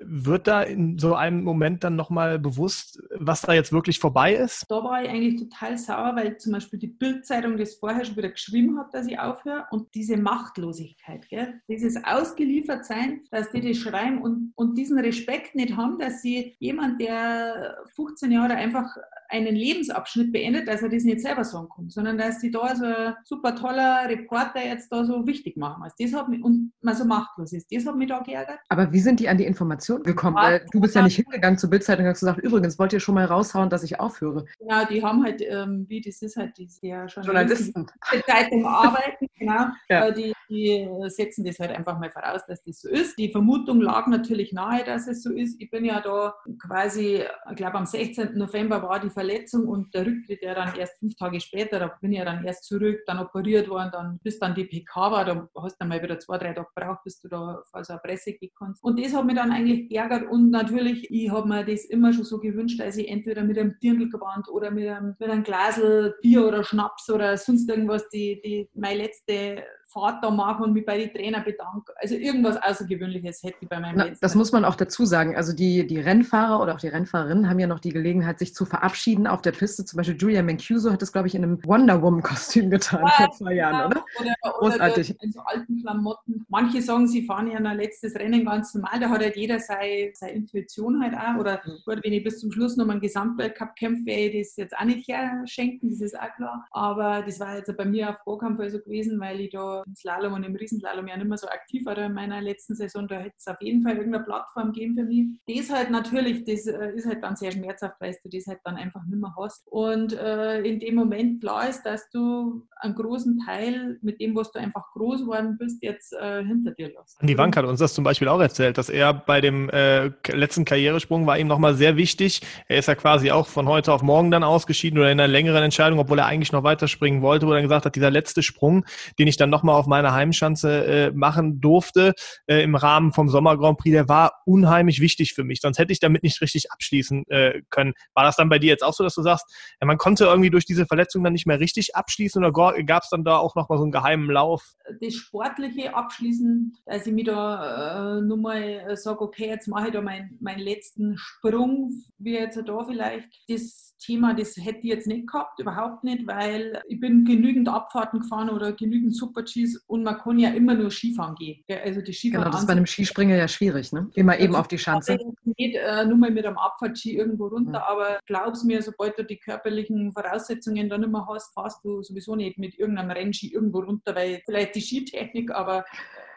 [0.00, 4.66] Wird da in so einem Moment dann nochmal bewusst, was da jetzt wirklich vorbei ist?
[4.68, 8.30] Da war ich eigentlich total sauer, weil zum Beispiel die Bildzeitung das vorher schon wieder
[8.30, 9.66] geschrieben hat, dass ich aufhöre.
[9.70, 11.60] Und diese Machtlosigkeit, gell?
[11.68, 17.00] dieses Ausgeliefertsein, dass die das schreiben und, und diesen Respekt nicht haben, dass sie jemand,
[17.00, 18.96] der 15 Jahre einfach
[19.34, 22.84] einen Lebensabschnitt beendet, dass er das nicht selber sagen kann, sondern dass die da so
[22.84, 25.82] ein super toller Reporter jetzt da so wichtig machen.
[25.82, 27.66] Also das hat mich, und man so machtlos ist.
[27.72, 28.60] Das hat mich da geärgert.
[28.68, 30.36] Aber wie sind die an die Informationen gekommen?
[30.36, 33.16] Weil du bist ja nicht hingegangen zur Bildzeitung und hast gesagt, übrigens, wollt ihr schon
[33.16, 34.44] mal raushauen, dass ich aufhöre?
[34.68, 37.86] Ja, die haben halt, ähm, wie das ist halt, die ja Journalisten.
[38.12, 39.66] Die Zeitung arbeiten, genau.
[39.88, 40.10] Ja.
[40.10, 43.18] Die, die setzen das halt einfach mal voraus, dass das so ist.
[43.18, 45.60] Die Vermutung lag natürlich nahe, dass es so ist.
[45.60, 48.36] Ich bin ja da quasi, ich glaube am 16.
[48.36, 52.12] November war die Verletzung und der Rücktritt ja dann erst fünf Tage später, da bin
[52.12, 55.48] ich ja dann erst zurück, dann operiert worden, dann bis dann die PK war, da
[55.56, 58.00] hast du dann mal wieder zwei, drei Tage gebraucht, bis du da vor so eine
[58.00, 58.82] Presse kannst.
[58.82, 62.24] Und das hat mich dann eigentlich geärgert und natürlich, ich habe mir das immer schon
[62.24, 66.46] so gewünscht, dass ich entweder mit einem Dirndlgewand oder mit einem, mit einem Glasel Bier
[66.46, 70.98] oder Schnaps oder sonst irgendwas die, die meine letzte Fahrt da mache und mich bei
[70.98, 71.92] den Trainer bedanke.
[71.96, 74.20] Also irgendwas Außergewöhnliches hätte ich bei meinem Na, letzten.
[74.22, 75.36] Das muss man auch dazu sagen.
[75.36, 78.64] Also die, die Rennfahrer oder auch die Rennfahrerinnen haben ja noch die Gelegenheit, sich zu
[78.64, 79.84] verabschieden auf der Piste.
[79.84, 83.30] Zum Beispiel Julia Mancuso hat das, glaube ich, in einem Wonder Woman-Kostüm getan ja, vor
[83.32, 84.04] zwei Jahren, oder?
[84.20, 85.16] Oder, Großartig.
[85.20, 86.44] In so alten Klamotten.
[86.48, 89.00] Manche sagen, sie fahren ja ein letztes Rennen ganz normal.
[89.00, 91.40] Da hat halt jeder seine, seine Intuition halt auch.
[91.40, 91.78] Oder mhm.
[91.84, 94.76] gut, wenn ich bis zum Schluss noch mal einen Gesamtweltcup kämpfe, werde ich das jetzt
[94.76, 96.66] auch nicht herschenken, das ist auch klar.
[96.70, 99.94] Aber das war jetzt bei mir auf Vorkampf so gewesen, weil ich da im
[100.24, 103.06] Slalom und im Riesenslalom ja nicht mehr so aktiv war in meiner letzten Saison.
[103.06, 105.26] Da hätte es auf jeden Fall irgendeine Plattform geben für mich.
[105.46, 108.76] Das halt natürlich, das äh, ist halt dann sehr schmerzhaft, weil du das halt dann
[108.76, 109.66] einfach nicht mehr hast.
[109.68, 114.50] Und äh, in dem Moment klar ist, dass du einen großen Teil mit dem, was
[114.52, 117.18] du einfach groß geworden bist, jetzt äh, hinter dir lässt.
[117.22, 120.64] Die Wank hat uns das zum Beispiel auch erzählt, dass er bei dem äh, letzten
[120.64, 122.42] Karrieresprung war ihm nochmal sehr wichtig.
[122.68, 125.62] Er ist ja quasi auch von heute auf morgen dann ausgeschieden oder in einer längeren
[125.62, 128.84] Entscheidung, obwohl er eigentlich noch weiterspringen wollte, wo er dann gesagt hat, dieser letzte Sprung,
[129.18, 132.14] den ich dann nochmal auf meiner Heimschanze äh, machen durfte
[132.46, 135.60] äh, im Rahmen vom Sommer Grand Prix, der war unheimlich wichtig für mich.
[135.60, 137.92] Sonst hätte ich damit nicht richtig abschließen äh, können.
[138.14, 139.46] War das dann bei dir jetzt auch so, dass du sagst,
[139.80, 142.52] ja, man konnte irgendwie durch diese Verletzung dann nicht mehr richtig abschließen oder
[142.84, 144.74] gab es dann da auch nochmal so einen geheimen Lauf?
[145.00, 149.88] Das sportliche Abschließen, dass ich mir da äh, nur mal äh, sage, okay, jetzt mache
[149.88, 153.28] ich da meinen mein letzten Sprung, wie jetzt da vielleicht.
[153.48, 158.20] Das Thema, das hätte ich jetzt nicht gehabt, überhaupt nicht, weil ich bin genügend Abfahrten
[158.20, 161.62] gefahren oder genügend Super-Gs und man kann ja immer nur Skifahren gehen.
[161.82, 164.10] also die Skifahren genau, das ist bei einem Skispringer ja schwierig, ne?
[164.14, 165.18] Immer eben auf die Schanze.
[165.56, 167.84] Nicht äh, nur mal mit einem Abfahrtski irgendwo runter, mhm.
[167.88, 172.58] aber glaub's mir, sobald du die körperlichen Voraussetzungen dann immer hast, fahrst du sowieso nicht
[172.58, 175.84] mit irgendeinem Rennski irgendwo runter, weil vielleicht die Skitechnik, aber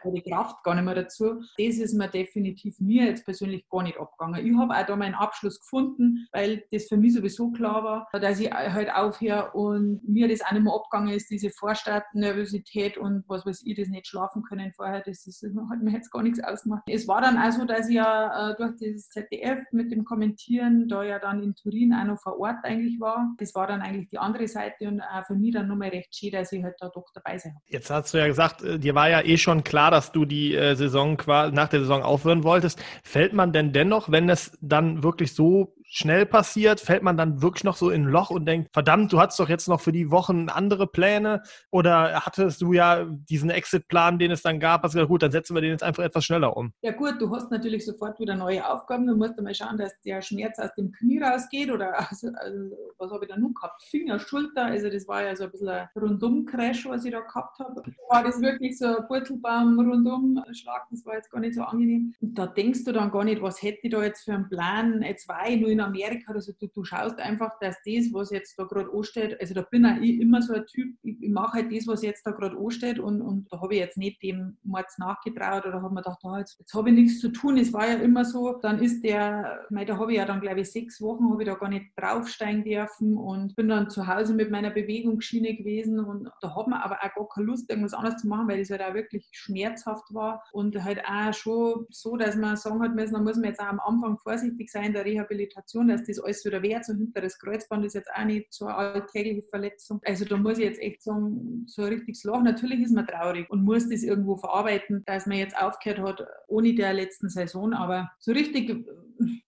[0.05, 1.41] die Kraft gar nicht mehr dazu.
[1.57, 4.45] Das ist mir definitiv mir jetzt persönlich gar nicht abgegangen.
[4.45, 8.39] Ich habe auch da meinen Abschluss gefunden, weil das für mich sowieso klar war, dass
[8.39, 13.45] ich halt aufhöre und mir das auch nicht mehr abgegangen ist, diese Vorstartnervosität und was
[13.45, 16.83] weiß ich, das nicht schlafen können vorher, das ist, hat mir jetzt gar nichts ausgemacht.
[16.87, 20.87] Es war dann auch so, dass ich ja äh, durch das ZDF mit dem Kommentieren
[20.87, 23.33] da ja dann in Turin auch noch vor Ort eigentlich war.
[23.37, 26.31] Das war dann eigentlich die andere Seite und auch für mich dann nochmal recht schön,
[26.31, 27.63] dass ich halt da doch dabei sein habe.
[27.67, 30.55] Jetzt hast du ja gesagt, äh, dir war ja eh schon klar, dass du die
[30.55, 32.79] äh, Saison nach der Saison aufhören wolltest.
[33.03, 37.63] Fällt man denn dennoch, wenn es dann wirklich so schnell passiert, fällt man dann wirklich
[37.63, 40.11] noch so in ein Loch und denkt, verdammt, du hattest doch jetzt noch für die
[40.11, 45.09] Wochen andere Pläne oder hattest du ja diesen Exit-Plan, den es dann gab, hast gesagt,
[45.09, 46.73] gut, dann setzen wir den jetzt einfach etwas schneller um.
[46.81, 50.21] Ja gut, du hast natürlich sofort wieder neue Aufgaben, du musst einmal schauen, dass der
[50.21, 53.81] Schmerz aus dem Knie rausgeht oder also, also, was habe ich da nun gehabt?
[53.83, 57.59] Finger, Schulter, also das war ja so ein bisschen ein Rundum-Crash, was ich da gehabt
[57.59, 57.81] habe.
[58.09, 62.13] War das wirklich so ein Purzelbaum rundum Schlag, das war jetzt gar nicht so angenehm.
[62.21, 65.01] Und da denkst du dann gar nicht, was hätte ich da jetzt für einen Plan,
[65.01, 68.31] jetzt war ich nur in Amerika oder so, du, du schaust einfach, dass das, was
[68.31, 71.57] jetzt da gerade ansteht, also da bin auch ich immer so ein Typ, ich, mache
[71.57, 74.57] halt das, was jetzt da gerade ansteht und, und da habe ich jetzt nicht dem
[74.63, 77.57] Mords nachgetraut oder habe mir gedacht, oh, jetzt, jetzt habe ich nichts zu tun.
[77.57, 80.61] Es war ja immer so, dann ist der, mei, da habe ich ja dann glaube
[80.61, 84.33] ich sechs Wochen, habe ich da gar nicht draufsteigen dürfen und bin dann zu Hause
[84.33, 88.21] mit meiner Bewegungsschiene gewesen und da hat man aber auch gar keine Lust, irgendwas anderes
[88.21, 92.35] zu machen, weil das halt auch wirklich schmerzhaft war und halt auch schon so, dass
[92.35, 95.05] man sagen hat müssen, da muss man jetzt auch am Anfang vorsichtig sein in der
[95.05, 96.85] Rehabilitation Operation, dass das alles wieder wehrt.
[96.85, 99.99] So hinteres Kreuzband ist jetzt auch nicht so eine alltägliche Verletzung.
[100.05, 102.41] Also da muss ich jetzt echt sagen, so ein richtiges Loch.
[102.41, 106.73] Natürlich ist man traurig und muss das irgendwo verarbeiten, dass man jetzt aufgehört hat, ohne
[106.73, 107.73] der letzten Saison.
[107.73, 108.83] Aber so richtig äh,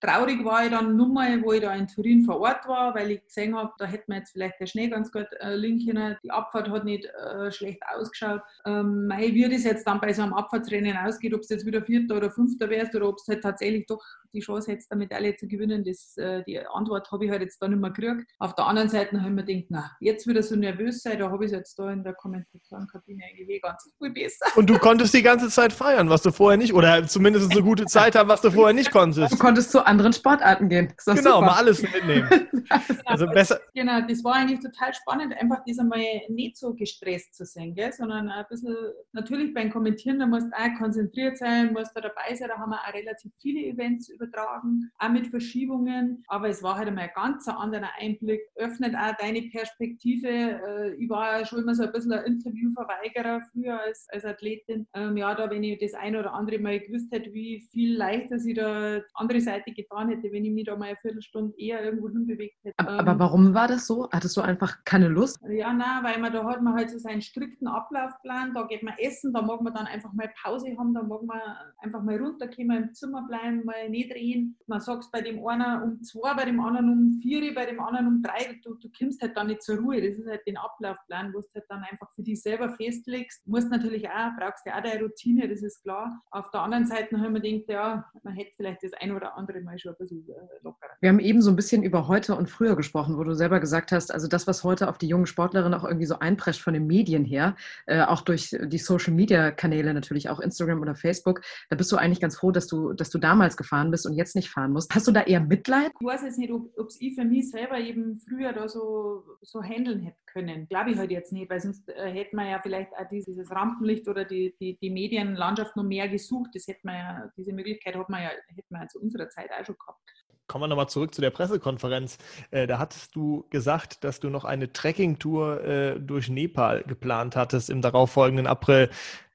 [0.01, 3.11] traurig war ich dann nur mal, wo ich da in Turin vor Ort war, weil
[3.11, 6.17] ich gesehen habe, da hätte man jetzt vielleicht der Schnee ganz gut äh, können.
[6.24, 8.41] Die Abfahrt hat nicht äh, schlecht ausgeschaut.
[8.65, 12.17] Ähm, wie das jetzt dann bei so einem Abfahrtsrennen ausgeht, ob es jetzt wieder Vierter
[12.17, 14.03] oder Fünfter wärst oder ob es halt tatsächlich doch
[14.34, 17.62] die Chance hättest, eine Medaille zu gewinnen, das, äh, die Antwort habe ich halt jetzt
[17.62, 18.32] da nicht mehr gekriegt.
[18.40, 21.30] Auf der anderen Seite habe ich mir gedacht, na, jetzt wieder so nervös sein, da
[21.30, 24.46] habe ich es jetzt da in der Kommentatorenkabine eigentlich eh ganz viel besser.
[24.56, 27.86] Und du konntest die ganze Zeit feiern, was du vorher nicht, oder zumindest eine gute
[27.88, 29.34] Zeit haben, was du vorher nicht konntest.
[29.34, 30.94] Du konntest zu anderen Sportarten gehen.
[31.06, 31.42] Genau, super.
[31.42, 32.30] mal alles mitnehmen.
[33.06, 33.60] also besser.
[33.74, 36.00] Genau, das war eigentlich total spannend, einfach das einmal
[36.30, 37.92] nicht so gestresst zu sehen, gell?
[37.92, 38.76] sondern ein bisschen,
[39.14, 42.72] natürlich beim Kommentieren, da musst du auch konzentriert sein, musst da dabei sein, da haben
[42.72, 46.24] wir auch relativ viele Events übertragen, auch mit Verschiebungen.
[46.28, 50.28] Aber es war halt einmal ein ganz anderer Einblick, öffnet auch deine Perspektive.
[50.28, 54.88] Äh, ich war ja schon immer so ein bisschen ein Interviewverweigerer früher als, als Athletin.
[54.93, 58.39] Ähm, ja, da, wenn ich das ein oder andere Mal gewusst hätte, wie viel leichter
[58.39, 62.09] sie da andere Seite getan hätte, wenn ich mich da mal eine Viertelstunde eher irgendwo
[62.09, 62.76] hinbewegt hätte.
[62.78, 64.09] Aber, aber ähm, warum war das so?
[64.11, 65.39] Hattest du einfach keine Lust?
[65.49, 68.95] Ja, nein, weil man da hat man halt so seinen strikten Ablaufplan, da geht man
[68.97, 71.39] essen, da mag man dann einfach mal Pause haben, da mag man
[71.78, 74.57] einfach mal runterkommen, im Zimmer bleiben, mal nicht drehen.
[74.68, 78.07] Man sagt bei dem einen um zwei, bei dem anderen um vier, bei dem anderen
[78.07, 78.60] um drei.
[78.64, 80.01] Du, du kommst halt dann nicht zur Ruhe.
[80.01, 83.45] Das ist halt den Ablaufplan, wo du halt dann einfach für dich selber festlegst.
[83.45, 86.22] Du musst natürlich auch, brauchst ja auch deine Routine, das ist klar.
[86.32, 89.62] Auf der anderen Seite haben wir gedacht, ja, man hätte vielleicht das ein oder andere
[89.62, 90.34] Mal schon ein bisschen äh,
[90.64, 90.91] lockerer.
[91.01, 93.91] Wir haben eben so ein bisschen über heute und früher gesprochen, wo du selber gesagt
[93.91, 96.88] hast, also das, was heute auf die jungen Sportlerinnen auch irgendwie so einprescht von den
[96.88, 97.55] Medien her,
[97.86, 101.97] äh, auch durch die Social Media Kanäle natürlich, auch Instagram oder Facebook, da bist du
[101.97, 104.72] eigentlich ganz froh, dass du, dass du damals gefahren bist bist und jetzt nicht fahren
[104.72, 104.93] musst.
[104.95, 105.91] Hast du da eher Mitleid?
[106.00, 109.62] Ich weiß jetzt nicht, ob es ich für mich selber eben früher da so, so
[109.62, 110.68] handeln hätte können.
[110.68, 114.08] Glaube ich halt jetzt nicht, weil sonst äh, hätte man ja vielleicht auch dieses Rampenlicht
[114.08, 116.52] oder die, die, die Medienlandschaft noch mehr gesucht.
[116.54, 119.50] Das hätte man ja, diese Möglichkeit hat man ja, hätte man ja zu unserer Zeit
[119.52, 120.00] auch schon gehabt.
[120.47, 122.18] Kommen wir nochmal zurück zu der Pressekonferenz.
[122.50, 127.70] Äh, da hattest du gesagt, dass du noch eine Trekkingtour äh, durch Nepal geplant hattest
[127.70, 128.89] im darauffolgenden April.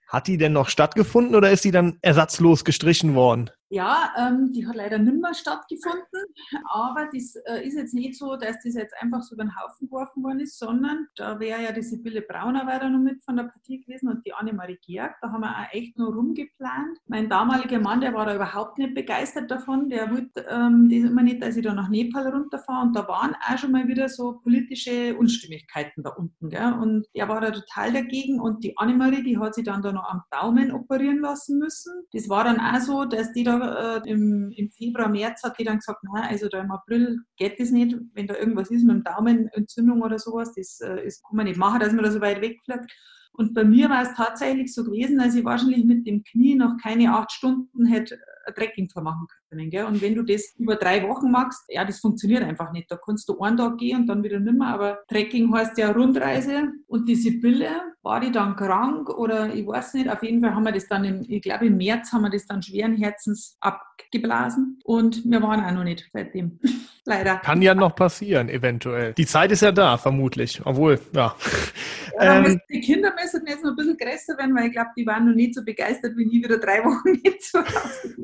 [0.08, 3.50] Hat die denn noch stattgefunden oder ist die dann ersatzlos gestrichen worden?
[3.70, 6.24] Ja, ähm, die hat leider nicht mehr stattgefunden,
[6.70, 9.88] aber das äh, ist jetzt nicht so, dass das jetzt einfach so über den Haufen
[9.88, 13.44] geworfen worden ist, sondern da wäre ja die Sibylle Brauner weiter noch mit von der
[13.44, 16.98] Partie gewesen und die Annemarie Georg, da haben wir auch echt nur rumgeplant.
[17.06, 21.22] Mein damaliger Mann, der war da überhaupt nicht begeistert davon, der wollte ähm, das immer
[21.22, 24.40] nicht, dass ich da nach Nepal runterfahre und da waren auch schon mal wieder so
[24.42, 26.74] politische Unstimmigkeiten da unten gell?
[26.74, 30.08] und er war da total dagegen und die Annemarie, die hat sich dann da noch
[30.08, 31.92] am Daumen operieren lassen müssen.
[32.12, 35.64] Das war dann auch so, dass die da äh, im, im, Februar, März hat die
[35.64, 38.96] dann gesagt, nein, also da im April geht das nicht, wenn da irgendwas ist mit
[38.96, 42.20] dem Daumenentzündung oder sowas, das, äh, das kann man nicht machen, dass man da so
[42.20, 42.92] weit wegfliegt.
[43.32, 46.76] Und bei mir war es tatsächlich so gewesen, dass ich wahrscheinlich mit dem Knie noch
[46.80, 49.43] keine acht Stunden hätte ein Trekking machen können.
[49.70, 49.84] Gell?
[49.84, 52.90] Und wenn du das über drei Wochen machst, ja, das funktioniert einfach nicht.
[52.90, 54.68] Da kannst du einen Tag gehen und dann wieder nimmer.
[54.68, 56.72] Aber Trekking heißt ja Rundreise.
[56.86, 57.70] Und diese Bille,
[58.04, 60.10] war die dann krank oder ich weiß nicht.
[60.10, 62.46] Auf jeden Fall haben wir das dann, im, ich glaube im März haben wir das
[62.46, 64.78] dann schweren Herzens abgeblasen.
[64.84, 66.60] Und wir waren auch noch nicht seitdem.
[67.06, 67.36] Leider.
[67.36, 69.14] Kann ja noch passieren, eventuell.
[69.14, 70.60] Die Zeit ist ja da, vermutlich.
[70.64, 71.34] Obwohl, ja.
[72.20, 75.06] ja ähm, die Kinder müssen jetzt noch ein bisschen größer werden, weil ich glaube, die
[75.06, 78.14] waren noch nicht so begeistert, wie nie wieder drei Wochen nicht zu Hause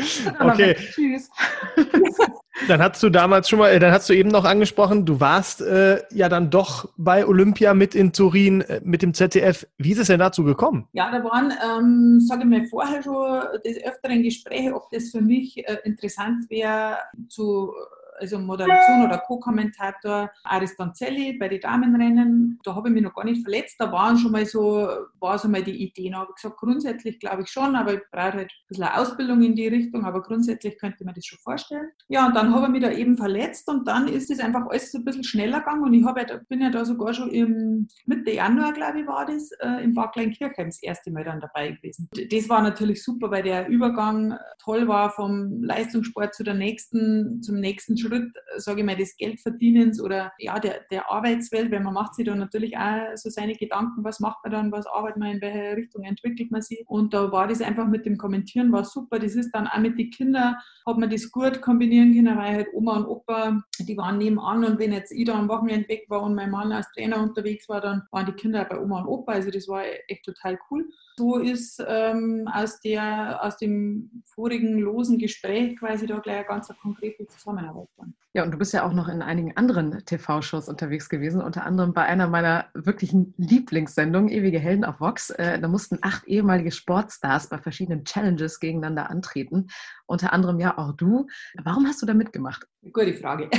[0.40, 0.74] Okay.
[0.74, 1.30] Tschüss.
[2.68, 5.62] Dann hast du damals schon mal, äh, dann hast du eben noch angesprochen, du warst
[5.62, 9.66] äh, ja dann doch bei Olympia mit in Turin äh, mit dem ZDF.
[9.78, 10.86] Wie ist es denn dazu gekommen?
[10.92, 15.22] Ja, da waren, ähm, sage ich mal, vorher schon des öfteren Gespräche, ob das für
[15.22, 16.98] mich äh, interessant wäre,
[17.28, 17.72] zu
[18.20, 22.58] also Moderation oder Co-Kommentator Aris Danzelli bei den Damenrennen.
[22.62, 23.76] Da habe ich mich noch gar nicht verletzt.
[23.78, 26.10] Da waren schon mal so, war so mal die Idee.
[26.10, 29.42] Da habe ich gesagt, grundsätzlich glaube ich schon, aber ich brauche halt ein bisschen Ausbildung
[29.42, 31.88] in die Richtung, aber grundsätzlich könnte mir das schon vorstellen.
[32.08, 34.92] Ja, und dann habe ich mich da eben verletzt und dann ist es einfach alles
[34.92, 37.88] so ein bisschen schneller gegangen und ich habe ja, bin ja da sogar schon im
[38.06, 41.70] Mitte Januar, glaube ich, war das, äh, im Parklein Kirchheim das erste Mal dann dabei
[41.72, 42.08] gewesen.
[42.30, 47.56] Das war natürlich super, weil der Übergang toll war vom Leistungssport zu der nächsten, zum
[47.60, 51.94] nächsten Schritt Schritt, sage ich mal, des Geldverdienens oder ja, der, der Arbeitswelt, weil man
[51.94, 55.30] macht sich da natürlich auch so seine Gedanken, was macht man dann, was arbeitet man,
[55.32, 56.84] in welche Richtung entwickelt man sich.
[56.86, 59.18] Und da war das einfach mit dem Kommentieren, war super.
[59.18, 60.56] Das ist dann auch mit den Kindern,
[60.86, 64.78] hat man das gut kombinieren können, weil halt Oma und Opa, die waren nebenan und
[64.78, 67.80] wenn jetzt ich da am Wochenende weg war und mein Mann als Trainer unterwegs war,
[67.80, 69.32] dann waren die Kinder bei Oma und Opa.
[69.32, 70.86] Also das war echt total cool
[71.20, 76.68] so ist ähm, aus, der, aus dem vorigen losen Gespräch quasi da gleich eine ganz
[76.80, 77.88] konkrete Zusammenarbeit.
[78.32, 81.92] Ja, und du bist ja auch noch in einigen anderen TV-Shows unterwegs gewesen, unter anderem
[81.92, 85.30] bei einer meiner wirklichen Lieblingssendungen, Ewige Helden auf Vox.
[85.30, 89.66] Äh, da mussten acht ehemalige Sportstars bei verschiedenen Challenges gegeneinander antreten,
[90.06, 91.26] unter anderem ja auch du.
[91.64, 92.66] Warum hast du da mitgemacht?
[92.92, 93.50] Gute Frage.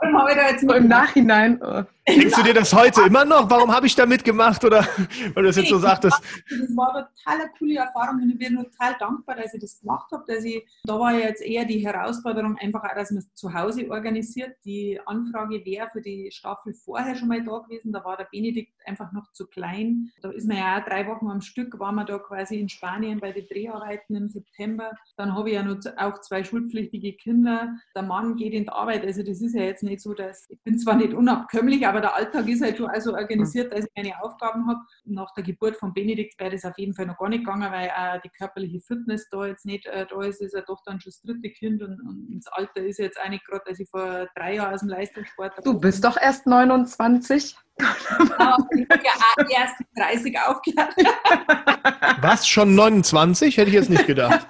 [0.00, 1.60] Warum habe ich da jetzt Im Nachhinein.
[1.62, 1.82] Oh.
[2.08, 3.48] Denkst du dir das heute immer noch?
[3.48, 4.64] Warum habe ich da mitgemacht?
[4.64, 4.86] Oder
[5.34, 6.20] weil du das jetzt so sagtest?
[6.50, 7.06] Das war eine
[7.44, 10.24] total coole Erfahrung und ich bin total dankbar, dass ich das gemacht habe.
[10.26, 13.90] Dass ich, da war jetzt eher die Herausforderung, einfach auch, dass man es zu Hause
[13.90, 14.56] organisiert.
[14.64, 17.92] Die Anfrage wäre für die Staffel vorher schon mal da gewesen.
[17.92, 20.10] Da war der Benedikt einfach noch zu klein.
[20.22, 23.20] Da ist man ja auch drei Wochen am Stück, waren wir da quasi in Spanien
[23.20, 24.92] bei den Dreharbeiten im September.
[25.16, 29.04] Dann habe ich ja noch auch zwei schulpflichtige Kinder der Mann geht in die Arbeit.
[29.04, 32.14] Also das ist ja jetzt nicht so, dass ich bin zwar nicht unabkömmlich, aber der
[32.14, 34.80] Alltag ist halt schon also organisiert, dass ich meine Aufgaben habe.
[35.04, 37.90] Nach der Geburt von Benedikt wäre das auf jeden Fall noch gar nicht gegangen, weil
[37.90, 40.40] auch die körperliche Fitness da jetzt nicht äh, da ist.
[40.40, 43.44] Ist ja doch dann schon das dritte Kind und, und das Alter ist jetzt nicht
[43.44, 45.54] gerade, dass ich vor drei Jahren aus dem Leistungssport.
[45.64, 47.56] Du bist doch erst 29.
[47.76, 50.94] Genau, ich habe ja erst 30 aufgehört.
[52.22, 53.56] Was, schon 29?
[53.56, 54.46] Hätte ich jetzt nicht gedacht.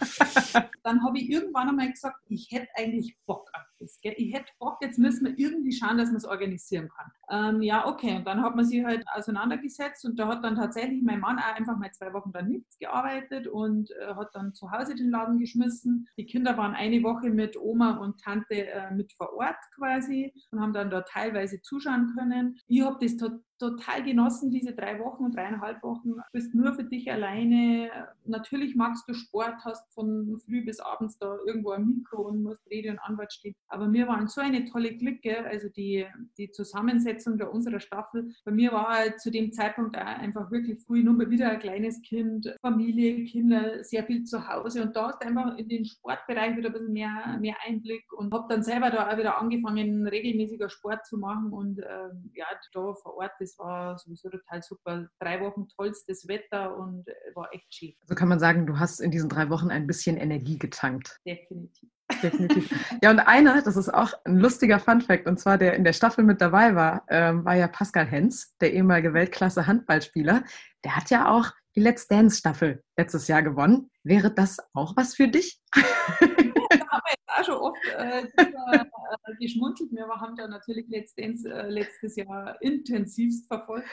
[0.85, 3.99] Dann habe ich irgendwann einmal gesagt, ich hätte eigentlich Bock auf das.
[4.01, 4.15] Gell?
[4.17, 7.11] Ich hätte Bock, jetzt müssen wir irgendwie schauen, dass man es organisieren kann.
[7.31, 8.17] Ähm, ja, okay.
[8.17, 11.55] Und dann hat man sich halt auseinandergesetzt und da hat dann tatsächlich mein Mann auch
[11.55, 15.39] einfach mal zwei Wochen dann nichts gearbeitet und äh, hat dann zu Hause den Laden
[15.39, 16.09] geschmissen.
[16.19, 20.61] Die Kinder waren eine Woche mit Oma und Tante äh, mit vor Ort quasi und
[20.61, 22.59] haben dann da teilweise zuschauen können.
[22.67, 23.41] Ich habe das total
[24.05, 26.13] genossen, diese drei Wochen und dreieinhalb Wochen.
[26.13, 27.91] Du bist nur für dich alleine.
[28.25, 32.69] Natürlich magst du Sport, hast von früh bis abends da irgendwo ein Mikro und musst
[32.71, 33.55] Rede und Anwalt stehen.
[33.69, 36.07] Aber wir waren so eine tolle Clique, also die,
[36.39, 38.33] die Zusammensetzung der unserer Staffel.
[38.45, 42.55] Bei mir war zu dem Zeitpunkt einfach wirklich früh nur mal wieder ein kleines Kind,
[42.61, 44.83] Familie, Kinder, sehr viel zu Hause.
[44.83, 48.33] Und da hast du einfach in den Sportbereich wieder ein bisschen mehr, mehr Einblick und
[48.33, 51.53] habe dann selber da auch wieder angefangen, regelmäßiger Sport zu machen.
[51.53, 55.09] Und ähm, ja, da vor Ort, das war sowieso total super.
[55.21, 57.95] Drei Wochen tollstes Wetter und war echt schön.
[58.03, 61.21] Also kann man sagen, du hast in diesen drei Wochen ein bisschen Energie getankt.
[61.25, 61.89] Definitiv.
[62.23, 62.71] Definitiv.
[63.03, 66.25] Ja, und einer, das ist auch ein lustiger Funfact, und zwar der in der Staffel
[66.25, 70.45] mit dabei war, ähm, war ja Pascal Hens, der ehemalige Weltklasse-Handballspieler.
[70.85, 73.91] Der hat ja auch die Let's Dance-Staffel letztes Jahr gewonnen.
[74.03, 75.61] Wäre das auch was für dich?
[75.75, 79.93] da haben wir jetzt auch schon oft äh, äh, geschmunzelt.
[79.93, 83.89] Wir haben ja natürlich Dance äh, letztes Jahr intensivst verfolgt.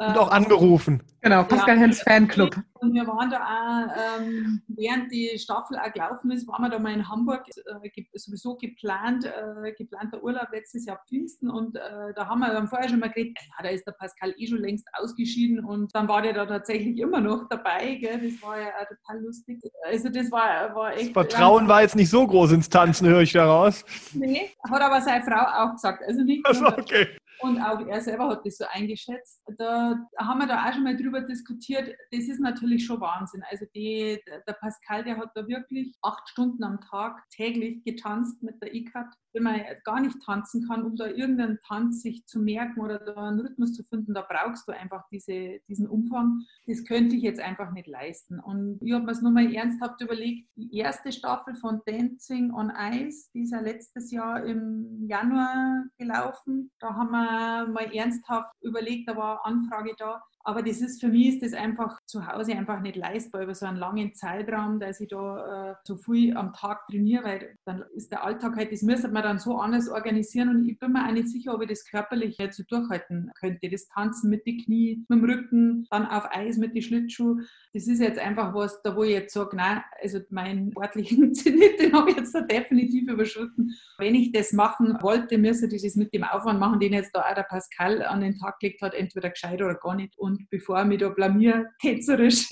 [0.00, 1.02] Und auch angerufen.
[1.22, 2.56] Genau, Pascal ja, Hens Fanclub.
[2.74, 6.78] Und wir waren da auch, ähm, während die Staffel auch gelaufen ist, waren wir da
[6.78, 11.50] mal in Hamburg, äh, sowieso geplant, äh, geplanter Urlaub letztes Jahr Pfingsten.
[11.50, 14.32] Und äh, da haben wir dann vorher schon mal geredet, ja, da ist der Pascal
[14.36, 15.64] eh schon längst ausgeschieden.
[15.64, 17.96] Und dann war der da tatsächlich immer noch dabei.
[17.96, 18.30] Gell?
[18.30, 19.60] Das war ja auch total lustig.
[19.84, 21.16] Also das war, war echt...
[21.16, 23.84] Das Vertrauen war jetzt nicht so groß ins Tanzen, höre ich daraus.
[24.14, 26.04] Nee, hat aber seine Frau auch gesagt.
[26.06, 27.08] Also nicht also, okay.
[27.40, 29.42] Und auch er selber hat das so eingeschätzt.
[29.58, 31.94] Da haben wir da auch schon mal drüber diskutiert.
[32.10, 33.42] Das ist natürlich schon Wahnsinn.
[33.48, 38.60] Also die, der Pascal, der hat da wirklich acht Stunden am Tag täglich getanzt mit
[38.62, 42.80] der ICAT wenn man gar nicht tanzen kann, um da irgendeinen Tanz sich zu merken
[42.80, 46.42] oder da einen Rhythmus zu finden, da brauchst du einfach diese, diesen Umfang.
[46.66, 48.40] Das könnte ich jetzt einfach nicht leisten.
[48.40, 53.30] Und ich habe mir es nochmal ernsthaft überlegt, die erste Staffel von Dancing on Ice,
[53.32, 56.70] die ist ja letztes Jahr im Januar gelaufen.
[56.80, 61.28] Da haben wir mal ernsthaft überlegt, da war Anfrage da, aber das ist für mich
[61.28, 65.08] ist das einfach zu Hause einfach nicht leistbar über so einen langen Zeitraum, dass ich
[65.08, 69.08] da äh, so viel am Tag trainiere, weil dann ist der Alltag halt, das müsste
[69.08, 71.84] man dann so anders organisieren und ich bin mir auch nicht sicher, ob ich das
[71.84, 73.68] körperlich so durchhalten könnte.
[73.68, 77.46] Das Tanzen mit den Knie, mit dem Rücken, dann auf Eis mit den Schlittschuhen.
[77.74, 81.78] Das ist jetzt einfach was, da wo ich jetzt sage, nein, also meinen sportlichen Zenit,
[81.78, 83.74] den habe ich jetzt da definitiv überschritten.
[83.98, 87.20] Wenn ich das machen wollte, müsste ich das mit dem Aufwand machen, den jetzt da
[87.20, 90.18] auch der Pascal an den Tag gelegt hat, entweder gescheit oder gar nicht.
[90.18, 92.48] Und bevor ich mich da blamier, tänzerisch,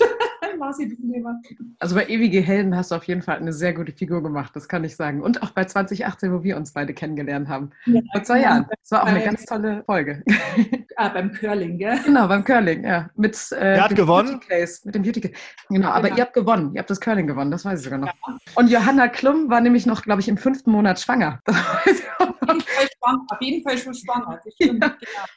[0.79, 1.35] ich das lieber.
[1.79, 4.67] Also bei Ewige Helden hast du auf jeden Fall eine sehr gute Figur gemacht, das
[4.67, 5.21] kann ich sagen.
[5.21, 7.71] Und auch bei 2018, wo wir uns beide kennengelernt haben.
[7.85, 8.41] Ja, Vor zwei.
[8.41, 8.65] Jahren.
[8.69, 10.23] Das war auch eine ganz tolle Folge.
[10.99, 11.99] Ah, beim Curling, gell?
[12.03, 13.07] Genau, beim Curling, ja.
[13.15, 14.39] Mit, äh, Wer hat gewonnen?
[14.39, 15.35] Case, mit dem Beauty Case.
[15.69, 16.17] Genau, aber genau.
[16.17, 16.73] ihr habt gewonnen.
[16.73, 18.07] Ihr habt das Curling gewonnen, das weiß ich sogar noch.
[18.07, 18.37] Ja.
[18.55, 21.39] Und Johanna Klum war nämlich noch, glaube ich, im fünften Monat schwanger.
[21.45, 24.39] Auf jeden Fall schon schwanger.
[24.57, 24.67] Ja.
[24.67, 24.87] Genau.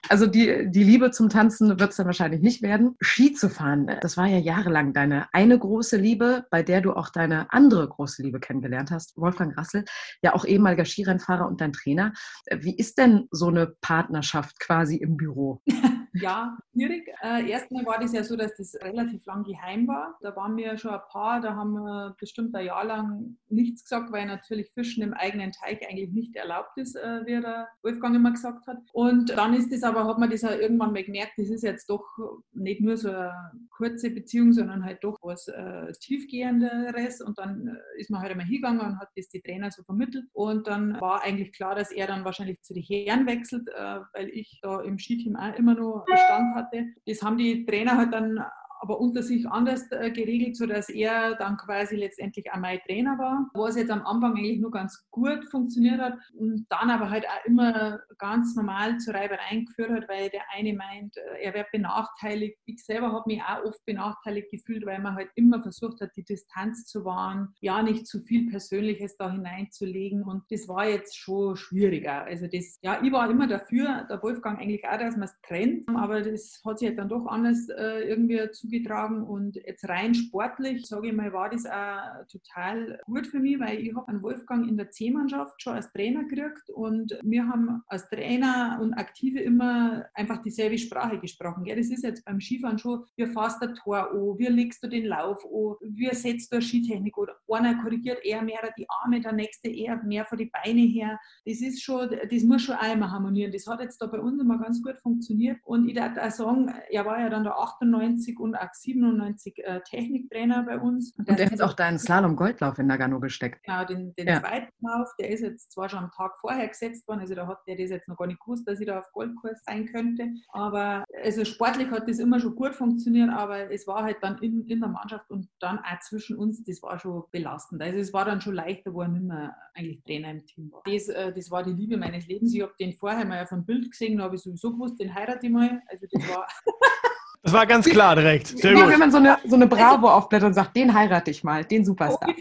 [0.08, 2.96] Also die, die Liebe zum Tanzen wird es dann wahrscheinlich nicht werden.
[3.00, 7.10] Ski zu fahren, das war ja jahrelang deine eine große Liebe, bei der du auch
[7.10, 9.16] deine andere große Liebe kennengelernt hast.
[9.16, 9.84] Wolfgang Rassel,
[10.22, 12.12] ja auch ehemaliger Skirennfahrer und dein Trainer.
[12.50, 15.62] Wie ist denn so eine Partnerschaft quasi im Büro?
[16.14, 17.08] ja, schwierig.
[17.22, 20.18] Äh, erstmal war das ja so, dass das relativ lang geheim war.
[20.20, 24.10] Da waren wir schon ein paar, da haben wir bestimmt ein Jahr lang nichts gesagt,
[24.12, 28.32] weil natürlich Fischen im eigenen Teich eigentlich nicht erlaubt ist, äh, wie der Wolfgang immer
[28.32, 28.78] gesagt hat.
[28.92, 31.88] Und dann ist das aber, hat man das auch irgendwann mal gemerkt, das ist jetzt
[31.88, 32.04] doch
[32.52, 33.32] nicht nur so eine
[33.70, 37.20] kurze Beziehung, sondern halt doch was äh, tiefgehenderes.
[37.20, 40.24] Und dann äh, ist man halt einmal hingegangen und hat das die Trainer so vermittelt.
[40.32, 44.28] Und dann war eigentlich klar, dass er dann wahrscheinlich zu den Herren wechselt, äh, weil
[44.30, 46.86] ich da im Skiteam auch immer noch Bestand hatte.
[47.06, 48.38] Das haben die Trainer halt dann
[48.80, 53.50] aber unter sich anders äh, geregelt, sodass er dann quasi letztendlich auch mein Trainer war,
[53.54, 57.44] was jetzt am Anfang eigentlich nur ganz gut funktioniert hat und dann aber halt auch
[57.44, 62.58] immer ganz normal zu Reibereien geführt hat, weil der eine meint, äh, er wird benachteiligt.
[62.64, 66.24] Ich selber habe mich auch oft benachteiligt gefühlt, weil man halt immer versucht hat, die
[66.24, 71.56] Distanz zu wahren, ja nicht zu viel Persönliches da hineinzulegen und das war jetzt schon
[71.56, 72.24] schwieriger.
[72.24, 75.88] Also das, ja, ich war immer dafür, der Wolfgang eigentlich auch, dass man es trennt,
[75.94, 80.14] aber das hat sich halt dann doch anders äh, irgendwie zu zugetragen und jetzt rein
[80.14, 84.22] sportlich, sage ich mal, war das auch total gut für mich, weil ich habe einen
[84.22, 89.40] Wolfgang in der C-Mannschaft schon als Trainer gekriegt und wir haben als Trainer und Aktive
[89.40, 91.64] immer einfach dieselbe Sprache gesprochen.
[91.64, 91.76] Gell?
[91.76, 95.06] Das ist jetzt beim Skifahren schon, wie fährst du Tor an, wie legst du den
[95.06, 99.32] Lauf an, wie setzt du eine Skitechnik oder einer korrigiert eher mehr die Arme, der
[99.32, 101.18] nächste eher mehr von die Beine her.
[101.44, 103.52] Das ist schon, das muss schon einmal harmonieren.
[103.52, 106.72] Das hat jetzt da bei uns immer ganz gut funktioniert und ich darf auch sagen,
[106.90, 111.12] er war ja dann der 98 und auch 97 äh, Techniktrainer bei uns.
[111.16, 113.62] Und, und der hat auch deinen Slalom-Goldlauf in Nagano gesteckt.
[113.64, 114.40] Genau, den, den ja.
[114.40, 117.58] zweiten Lauf, der ist jetzt zwar schon am Tag vorher gesetzt worden, also da hat
[117.66, 120.28] der das jetzt noch gar nicht gewusst, dass ich da auf Goldkurs sein könnte.
[120.48, 124.66] Aber also sportlich hat das immer schon gut funktioniert, aber es war halt dann in,
[124.66, 127.82] in der Mannschaft und dann auch zwischen uns, das war schon belastend.
[127.82, 130.82] Also es war dann schon leichter, wo er nicht mehr eigentlich Trainer im Team war.
[130.84, 132.54] Das, äh, das war die Liebe meines Lebens.
[132.54, 135.14] Ich habe den vorher mal auf einem Bild gesehen, da habe ich sowieso gewusst, den
[135.14, 135.80] heirate ich mal.
[135.88, 136.46] Also das war.
[137.42, 138.48] Das war ganz klar direkt.
[138.48, 138.92] Sehr ja, gut.
[138.92, 141.86] wenn man so eine, so eine Bravo aufblättert und sagt, den heirate ich mal, den
[141.86, 142.34] Superstar.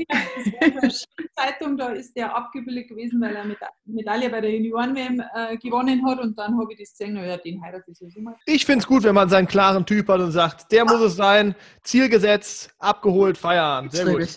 [1.35, 6.05] Zeitung, da ist der abgebildet gewesen, weil er mit Medaille bei der Junioren-WM äh, gewonnen
[6.05, 8.35] hat und dann habe ich das gesehen, naja, den heirate ich sowieso mal.
[8.45, 11.15] Ich finde es gut, wenn man seinen klaren Typ hat und sagt, der muss es
[11.15, 13.93] sein, Ziel gesetzt, abgeholt, Feierabend.
[13.93, 14.27] Sehr gut.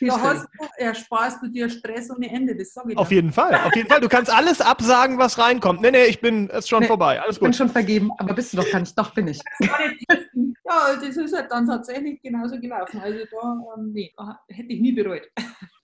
[0.00, 3.32] Ja, da hast du, ersparst du dir Stress ohne Ende, das sage ich Auf jeden
[3.32, 4.00] Fall, auf jeden Fall.
[4.00, 5.82] Du kannst alles absagen, was reinkommt.
[5.82, 7.50] Nee, nee, ich bin, es ist schon nee, vorbei, alles gut.
[7.50, 9.40] Ich bin schon vergeben, aber bist du doch gar nicht, doch bin ich.
[10.08, 13.00] Ja, das ist halt dann tatsächlich genauso gelaufen.
[13.00, 14.12] Also da, ähm, nee,
[14.48, 15.22] hätte ich nie bereut.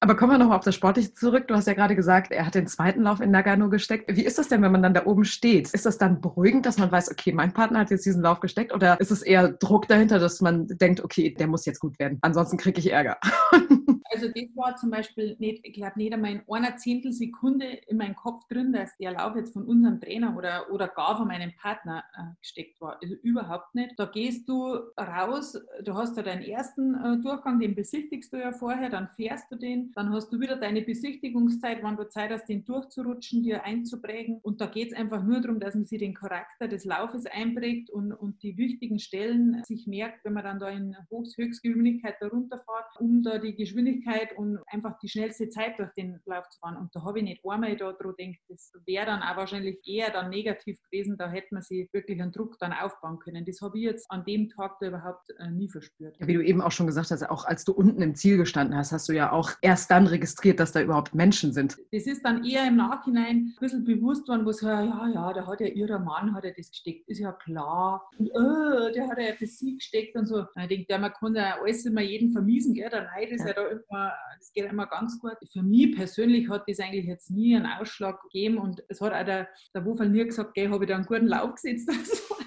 [0.01, 1.49] Aber kommen wir nochmal auf das Sportliche zurück.
[1.49, 4.14] Du hast ja gerade gesagt, er hat den zweiten Lauf in Nagano gesteckt.
[4.14, 5.70] Wie ist das denn, wenn man dann da oben steht?
[5.73, 8.73] Ist das dann beruhigend, dass man weiß, okay, mein Partner hat jetzt diesen Lauf gesteckt?
[8.73, 12.18] Oder ist es eher Druck dahinter, dass man denkt, okay, der muss jetzt gut werden?
[12.23, 13.18] Ansonsten kriege ich Ärger.
[14.13, 18.15] Also das war zum Beispiel nicht, ich glaube nicht einmal in einer Zehntelsekunde in meinem
[18.15, 22.05] Kopf drin, dass der Lauf jetzt von unserem Trainer oder, oder gar von meinem Partner
[22.15, 22.99] äh, gesteckt war.
[23.03, 23.95] Also überhaupt nicht.
[23.97, 28.53] Da gehst du raus, du hast ja deinen ersten äh, Durchgang, den besichtigst du ja
[28.53, 32.49] vorher, dann fährst du den, dann hast du wieder deine Besichtigungszeit, wann du Zeit hast,
[32.49, 34.41] den durchzurutschen, dir einzuprägen.
[34.43, 37.91] Und da geht es einfach nur darum, dass man sich den Charakter des Laufes einprägt
[37.91, 43.01] und, und die wichtigen Stellen sich merkt, wenn man dann da in Höchstgeschwindigkeit da runterfährt,
[43.01, 44.02] um da die Geschwindigkeit
[44.37, 46.77] und einfach die schnellste Zeit durch den Lauf zu fahren.
[46.77, 50.11] Und da habe ich nicht einmal da dran gedacht, das wäre dann auch wahrscheinlich eher
[50.11, 53.45] dann negativ gewesen, da hätte man sich wirklich einen Druck dann aufbauen können.
[53.45, 56.17] Das habe ich jetzt an dem Tag da überhaupt äh, nie verspürt.
[56.21, 58.77] Ja, wie du eben auch schon gesagt hast, auch als du unten im Ziel gestanden
[58.77, 61.79] hast, hast du ja auch erst dann registriert, dass da überhaupt Menschen sind.
[61.93, 65.33] Das ist dann eher im Nachhinein ein bisschen bewusst worden, wo es ja, ja, ja,
[65.33, 68.09] da hat ja ihrer Mann hat ja das gesteckt, ist ja klar.
[68.19, 70.45] Und oh, der hat ja für sie gesteckt und so.
[70.57, 72.91] Ich denke, man kann ja alles immer jeden vermiesen, gell?
[72.91, 73.49] Der Neid ist ja.
[73.49, 75.36] ja da immer, das geht immer ganz gut.
[75.53, 79.24] Für mich persönlich hat das eigentlich jetzt nie einen Ausschlag gegeben und es hat auch
[79.24, 81.90] der, der Wofel nie gesagt, habe ich da einen guten Lauf gesetzt.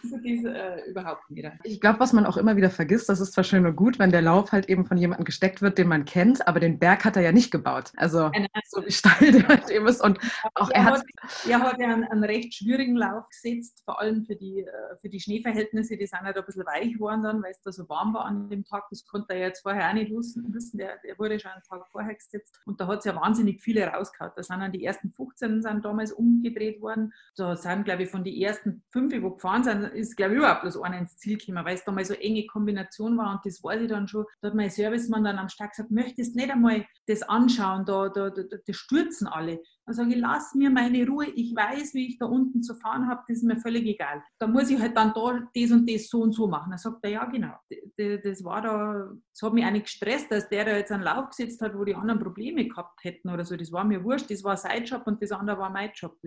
[0.05, 1.49] Also das äh, überhaupt nicht.
[1.63, 4.11] Ich glaube, was man auch immer wieder vergisst, das ist zwar schön und gut, wenn
[4.11, 7.15] der Lauf halt eben von jemandem gesteckt wird, den man kennt, aber den Berg hat
[7.15, 7.91] er ja nicht gebaut.
[7.97, 8.32] Also
[8.65, 10.03] so wie steil der halt eben ist.
[10.03, 10.19] Und
[10.55, 11.03] auch er, er hat,
[11.47, 15.09] er hat ja einen, einen, recht schwierigen Lauf gesetzt, vor allem für die, äh, für
[15.09, 18.13] die Schneeverhältnisse, die sind halt ein bisschen weich geworden dann, weil es da so warm
[18.13, 18.86] war an dem Tag.
[18.89, 20.78] Das konnte er jetzt vorher auch nicht wissen.
[20.78, 22.59] Der, der wurde schon einen Tag vorher gesetzt.
[22.65, 24.32] Und da hat es ja wahnsinnig viele rausgehauen.
[24.36, 27.13] Da sind dann die ersten 15 sind damals umgedreht worden.
[27.36, 30.61] Da sind, glaube ich, von den ersten fünf, die gefahren sind, ist, glaube ich, überhaupt
[30.61, 33.32] bloß einer ins Ziel gekommen, weil es damals so enge Kombination war.
[33.32, 34.26] Und das weiß ich dann schon.
[34.41, 38.30] Da hat mein Servicemann dann am Start gesagt, möchtest nicht einmal das anschauen, da, da,
[38.30, 39.61] da, da stürzen alle.
[39.86, 43.07] Dann sage ich, lass mir meine Ruhe, ich weiß, wie ich da unten zu fahren
[43.07, 44.24] habe, das ist mir völlig egal.
[44.39, 46.72] Da muss ich halt dann da das und das so und so machen.
[46.72, 47.53] Dann sagt er, ja genau,
[47.97, 51.30] das war da, das hat mich auch nicht gestresst, dass der da jetzt einen Lauf
[51.30, 53.55] gesetzt hat, wo die anderen Probleme gehabt hätten oder so.
[53.55, 56.18] Das war mir wurscht, das war sein Job und das andere war mein Job.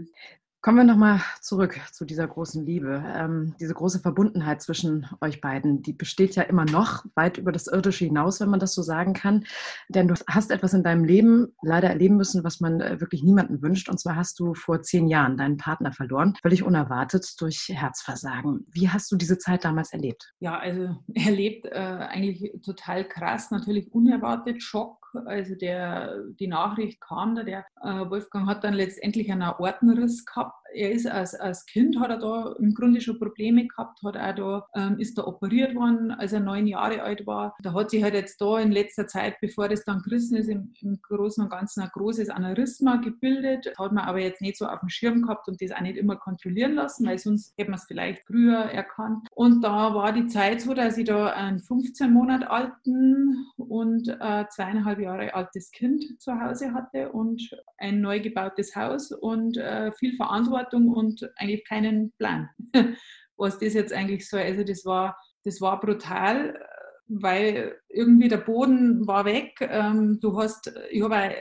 [0.60, 3.04] Kommen wir nochmal zurück zu dieser großen Liebe.
[3.14, 7.68] Ähm, diese große Verbundenheit zwischen euch beiden, die besteht ja immer noch weit über das
[7.68, 9.44] Irdische hinaus, wenn man das so sagen kann.
[9.88, 13.62] Denn du hast etwas in deinem Leben leider erleben müssen, was man äh, wirklich niemandem
[13.62, 13.88] wünscht.
[13.88, 18.66] Und zwar hast du vor zehn Jahren deinen Partner verloren, völlig unerwartet durch Herzversagen.
[18.72, 20.32] Wie hast du diese Zeit damals erlebt?
[20.40, 27.34] Ja, also erlebt äh, eigentlich total krass, natürlich unerwartet, Schock also der, die Nachricht kam
[27.34, 31.98] da, der äh, Wolfgang hat dann letztendlich einen Ortenriss gehabt er ist als, als Kind,
[31.98, 35.74] hat er da im Grunde schon Probleme gehabt, hat er da, ähm, ist da operiert
[35.74, 37.56] worden, als er neun Jahre alt war.
[37.62, 40.72] Da hat sich halt jetzt da in letzter Zeit, bevor das dann gerissen ist, im,
[40.80, 43.72] im Großen und Ganzen ein großes Aneurysma gebildet.
[43.78, 46.16] Hat man aber jetzt nicht so auf dem Schirm gehabt und das auch nicht immer
[46.16, 49.28] kontrollieren lassen, weil sonst hätte man es vielleicht früher erkannt.
[49.34, 54.44] Und da war die Zeit so, dass ich da einen 15 Monat alten und äh,
[54.50, 60.16] zweieinhalb Jahre altes Kind zu Hause hatte und ein neu gebautes Haus und äh, viel
[60.16, 62.48] Verantwortung Verantwortung und eigentlich keinen Plan,
[63.36, 64.40] was das jetzt eigentlich soll.
[64.40, 66.58] Also das war, das war brutal,
[67.06, 69.56] weil irgendwie der Boden war weg.
[69.60, 71.32] Ähm, du hast, ich habe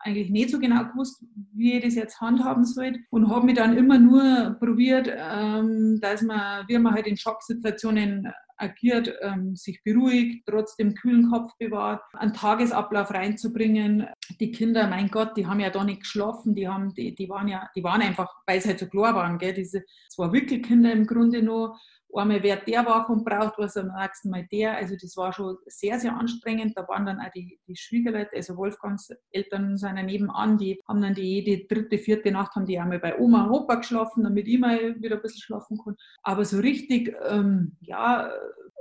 [0.00, 3.76] eigentlich nicht so genau gewusst, wie ich das jetzt handhaben soll und habe mich dann
[3.76, 10.46] immer nur probiert, ähm, dass man, wie man halt in Schocksituationen agiert, ähm, sich beruhigt,
[10.46, 14.06] trotzdem kühlen Kopf bewahrt, einen Tagesablauf reinzubringen.
[14.40, 17.48] Die Kinder, mein Gott, die haben ja da nicht geschlafen, die haben, die, die waren
[17.48, 21.06] ja, die waren einfach, weil sie halt so klar waren, gell, diese zwei Wickelkinder im
[21.06, 21.76] Grunde nur
[22.16, 24.76] einmal wer der wach und braucht was, am nächsten Mal der.
[24.76, 26.76] Also das war schon sehr, sehr anstrengend.
[26.76, 31.02] Da waren dann auch die, die Schwiegerleute, also Wolfgangs Eltern sind ja nebenan, die haben
[31.02, 34.46] dann die jede dritte, vierte Nacht haben die einmal bei Oma und Opa geschlafen, damit
[34.48, 36.02] ich mal wieder ein bisschen schlafen konnte.
[36.22, 38.30] Aber so richtig, ähm, ja,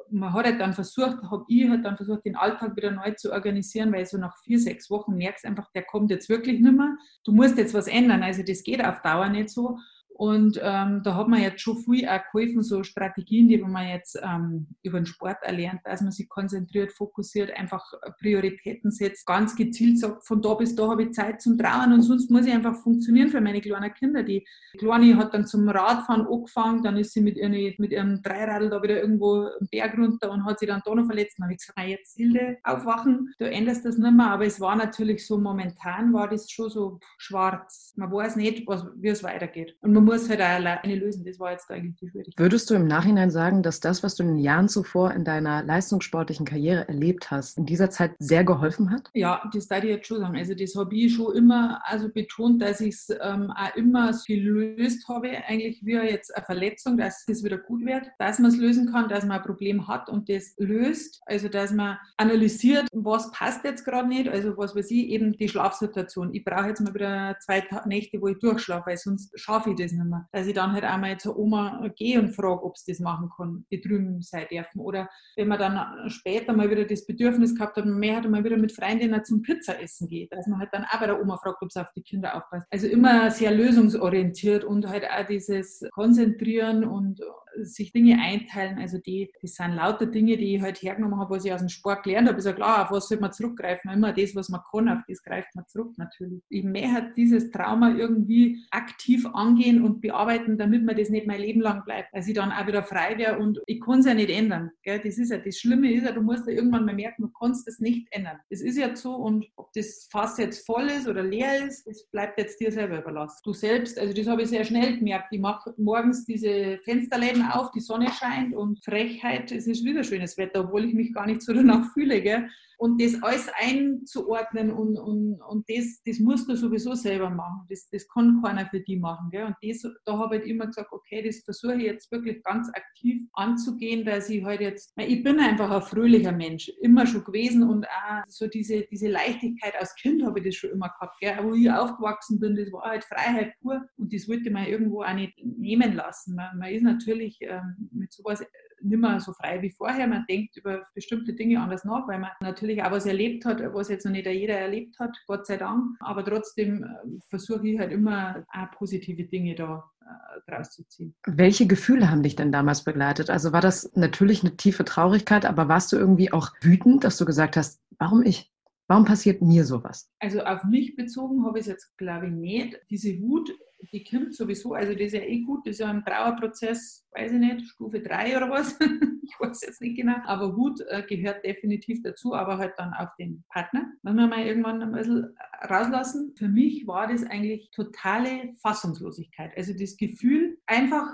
[0.10, 3.32] man hat halt dann versucht, habe ich halt dann versucht, den Alltag wieder neu zu
[3.32, 6.96] organisieren, weil so nach vier, sechs Wochen merkst einfach, der kommt jetzt wirklich nicht mehr.
[7.24, 8.24] Du musst jetzt was ändern.
[8.24, 9.78] Also das geht auf Dauer nicht so.
[10.16, 14.20] Und ähm, da hat man jetzt schon viel auch geholfen, so Strategien, die man jetzt
[14.22, 17.84] ähm, über den Sport erlernt, dass man sich konzentriert, fokussiert, einfach
[18.20, 22.04] Prioritäten setzt, ganz gezielt sagt, von da bis da habe ich Zeit zum Trauern und
[22.04, 24.22] sonst muss ich einfach funktionieren für meine kleinen Kinder.
[24.22, 24.46] Die
[24.78, 28.84] Kleine hat dann zum Radfahren angefangen, dann ist sie mit, ihren, mit ihrem Dreiradl da
[28.84, 31.38] wieder irgendwo einen Berg runter und hat sich dann da noch verletzt.
[31.38, 34.32] Dann habe ich gesagt, jetzt Hilde, aufwachen, du änderst das nicht mehr.
[34.32, 37.94] Aber es war natürlich so, momentan war das schon so schwarz.
[37.96, 39.76] Man weiß nicht, wie es weitergeht.
[39.82, 41.24] Und man man muss halt alleine lösen.
[41.26, 42.40] Das war jetzt eigentlich die Schwierigkeit.
[42.40, 45.64] Würdest du im Nachhinein sagen, dass das, was du in den Jahren zuvor in deiner
[45.64, 49.10] leistungssportlichen Karriere erlebt hast, in dieser Zeit sehr geholfen hat?
[49.14, 50.38] Ja, das darf ich jetzt schon sagen.
[50.38, 54.24] Also das habe ich schon immer also betont, dass ich es ähm, auch immer so
[54.28, 58.58] gelöst habe, eigentlich wie jetzt eine Verletzung, dass es wieder gut wird, dass man es
[58.58, 61.22] lösen kann, dass man ein Problem hat und das löst.
[61.26, 64.28] Also dass man analysiert, was passt jetzt gerade nicht.
[64.28, 66.34] Also was weiß ich, eben die Schlafsituation.
[66.34, 69.93] Ich brauche jetzt mal wieder zwei Nächte, wo ich durchschlafe, weil sonst schaffe ich das
[69.96, 70.28] nicht mehr.
[70.32, 73.66] Dass ich dann halt einmal zur Oma gehe und frage, ob sie das machen kann,
[73.72, 74.80] die drüben sein dürfen.
[74.80, 78.44] Oder wenn man dann später mal wieder das Bedürfnis gehabt hat, man mehr hat mal
[78.44, 81.38] wieder mit Freundinnen zum Pizza essen geht, dass man halt dann auch bei der Oma
[81.38, 82.68] fragt, ob sie auf die Kinder aufpasst.
[82.72, 87.20] Also immer sehr lösungsorientiert und halt auch dieses Konzentrieren und
[87.62, 88.80] sich Dinge einteilen.
[88.80, 91.70] Also die, das sind lauter Dinge, die ich halt hergenommen habe, was ich aus dem
[91.70, 92.38] Sport gelernt habe.
[92.38, 93.92] Ist ja klar, auf was sollte man zurückgreifen?
[93.92, 96.42] Immer das, was man kann, auf das greift man zurück natürlich.
[96.50, 101.62] Ich möchte dieses Trauma irgendwie aktiv angehen und bearbeiten, damit man das nicht mein Leben
[101.62, 102.10] lang bleibt.
[102.14, 104.72] Dass ich dann auch wieder frei wäre und ich kann es ja nicht ändern.
[104.84, 105.00] Gell?
[105.04, 107.68] Das ist ja, das Schlimme ist ja, du musst ja irgendwann mal merken, du kannst
[107.68, 108.38] das nicht ändern.
[108.50, 112.06] Das ist ja so und ob das Fass jetzt voll ist oder leer ist, das
[112.12, 113.42] bleibt jetzt dir selber überlassen.
[113.44, 115.28] Du selbst, also das habe ich sehr schnell gemerkt.
[115.32, 120.38] Ich mache morgens diese Fensterläden auf, die Sonne scheint und Frechheit, es ist wieder schönes
[120.38, 122.22] Wetter, obwohl ich mich gar nicht so danach fühle.
[122.22, 122.50] Gell?
[122.84, 127.66] Und das alles einzuordnen und, und, und das, das musst du sowieso selber machen.
[127.70, 129.30] Das, das kann keiner für die machen.
[129.32, 129.46] Gell?
[129.46, 133.22] Und das, da habe ich immer gesagt, okay, das versuche ich jetzt wirklich ganz aktiv
[133.32, 137.86] anzugehen, dass ich halt jetzt, ich bin einfach ein fröhlicher Mensch, immer schon gewesen und
[137.86, 141.16] auch so diese, diese Leichtigkeit als Kind habe ich das schon immer gehabt.
[141.22, 141.38] Gell?
[141.42, 145.14] Wo ich aufgewachsen bin, das war halt Freiheit pur und das wollte man irgendwo auch
[145.14, 146.36] nicht nehmen lassen.
[146.36, 148.44] Man, man ist natürlich ähm, mit sowas
[148.84, 150.08] nicht mehr so frei wie vorher.
[150.08, 153.90] Man denkt über bestimmte Dinge anders nach, weil man natürlich auch was erlebt hat, was
[153.90, 155.96] jetzt noch nicht jeder erlebt hat, Gott sei Dank.
[156.00, 156.88] Aber trotzdem äh,
[157.30, 161.16] versuche ich halt immer auch positive Dinge da äh, draus zu ziehen.
[161.26, 163.30] Welche Gefühle haben dich denn damals begleitet?
[163.30, 167.26] Also war das natürlich eine tiefe Traurigkeit, aber warst du irgendwie auch wütend, dass du
[167.26, 168.53] gesagt hast, warum ich?
[168.88, 170.12] Warum passiert mir sowas?
[170.20, 172.80] Also auf mich bezogen habe ich es jetzt, glaube ich, nicht.
[172.90, 173.54] Diese Wut
[173.92, 177.34] die kommt sowieso, also das ist ja eh gut, das ist ja ein Trauerprozess, weiß
[177.34, 178.80] ich nicht, Stufe 3 oder was,
[179.24, 183.10] ich weiß jetzt nicht genau, aber Wut äh, gehört definitiv dazu, aber halt dann auf
[183.18, 183.92] den Partner.
[184.04, 185.36] Wenn wir mal irgendwann ein bisschen
[185.70, 191.08] rauslassen, für mich war das eigentlich totale Fassungslosigkeit, also das Gefühl, einfach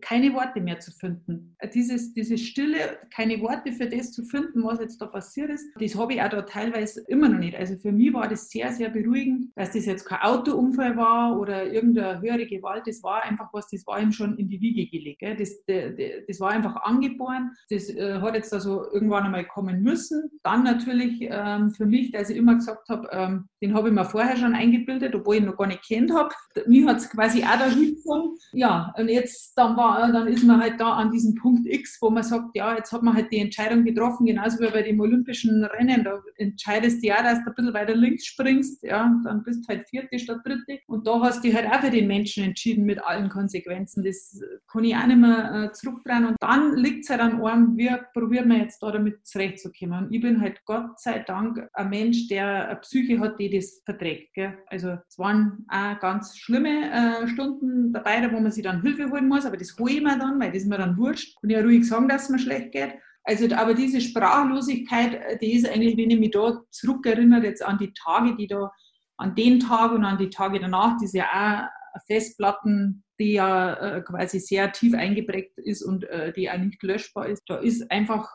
[0.00, 1.56] keine Worte mehr zu finden.
[1.74, 5.94] Dieses, diese Stille, keine Worte für das zu finden, was jetzt da passiert ist, das
[5.96, 7.56] habe ich auch da teilweise immer noch nicht.
[7.56, 11.70] Also für mich war das sehr, sehr beruhigend, dass das jetzt kein Autounfall war oder
[11.72, 12.84] irgendeine höhere Gewalt.
[12.86, 15.22] Das war einfach was, das war ihm schon in die Wiege gelegt.
[15.22, 17.50] Das, das war einfach angeboren.
[17.70, 20.30] Das äh, hat jetzt also irgendwann einmal kommen müssen.
[20.42, 24.04] Dann natürlich ähm, für mich, dass ich immer gesagt habe, ähm, den habe ich mir
[24.04, 26.30] vorher schon eingebildet, obwohl ich ihn noch gar nicht kennt habe.
[26.66, 28.36] Mir hat es quasi auch da hingezogen.
[28.52, 31.98] Ja, und jetzt dann war war, dann ist man halt da an diesem Punkt X,
[32.00, 35.00] wo man sagt, ja, jetzt hat man halt die Entscheidung getroffen, genauso wie bei dem
[35.00, 36.04] olympischen Rennen.
[36.04, 39.68] Da entscheidest du ja, dass du ein bisschen weiter links springst, ja, dann bist du
[39.68, 40.80] halt vierte statt dritte.
[40.86, 44.04] Und da hast du halt auch für den Menschen entschieden mit allen Konsequenzen.
[44.04, 44.40] Das
[44.70, 46.26] kann ich auch nicht mehr äh, zurückdrehen.
[46.26, 50.04] Und dann liegt es halt an einem, wie probieren wir jetzt da damit zurechtzukommen.
[50.04, 53.82] Und ich bin halt Gott sei Dank ein Mensch, der eine Psyche hat, die das
[53.84, 54.34] verträgt.
[54.34, 54.54] Gell?
[54.66, 59.28] Also es waren auch ganz schlimme äh, Stunden dabei, wo man sich dann Hilfe holen
[59.28, 61.36] muss, aber das hole ich mir dann, weil das mir dann wurscht.
[61.42, 62.94] Und ja ruhig sagen, dass es mir schlecht geht.
[63.24, 67.92] Also, aber diese Sprachlosigkeit, die ist eigentlich, wenn ich mich da zurückerinnere, jetzt an die
[67.92, 68.70] Tage, die da,
[69.16, 73.74] an den Tag und an die Tage danach, die ist ja auch Festplatten, die ja
[73.74, 77.42] äh, quasi sehr tief eingeprägt ist und äh, die auch nicht löschbar ist.
[77.48, 78.28] Da ist einfach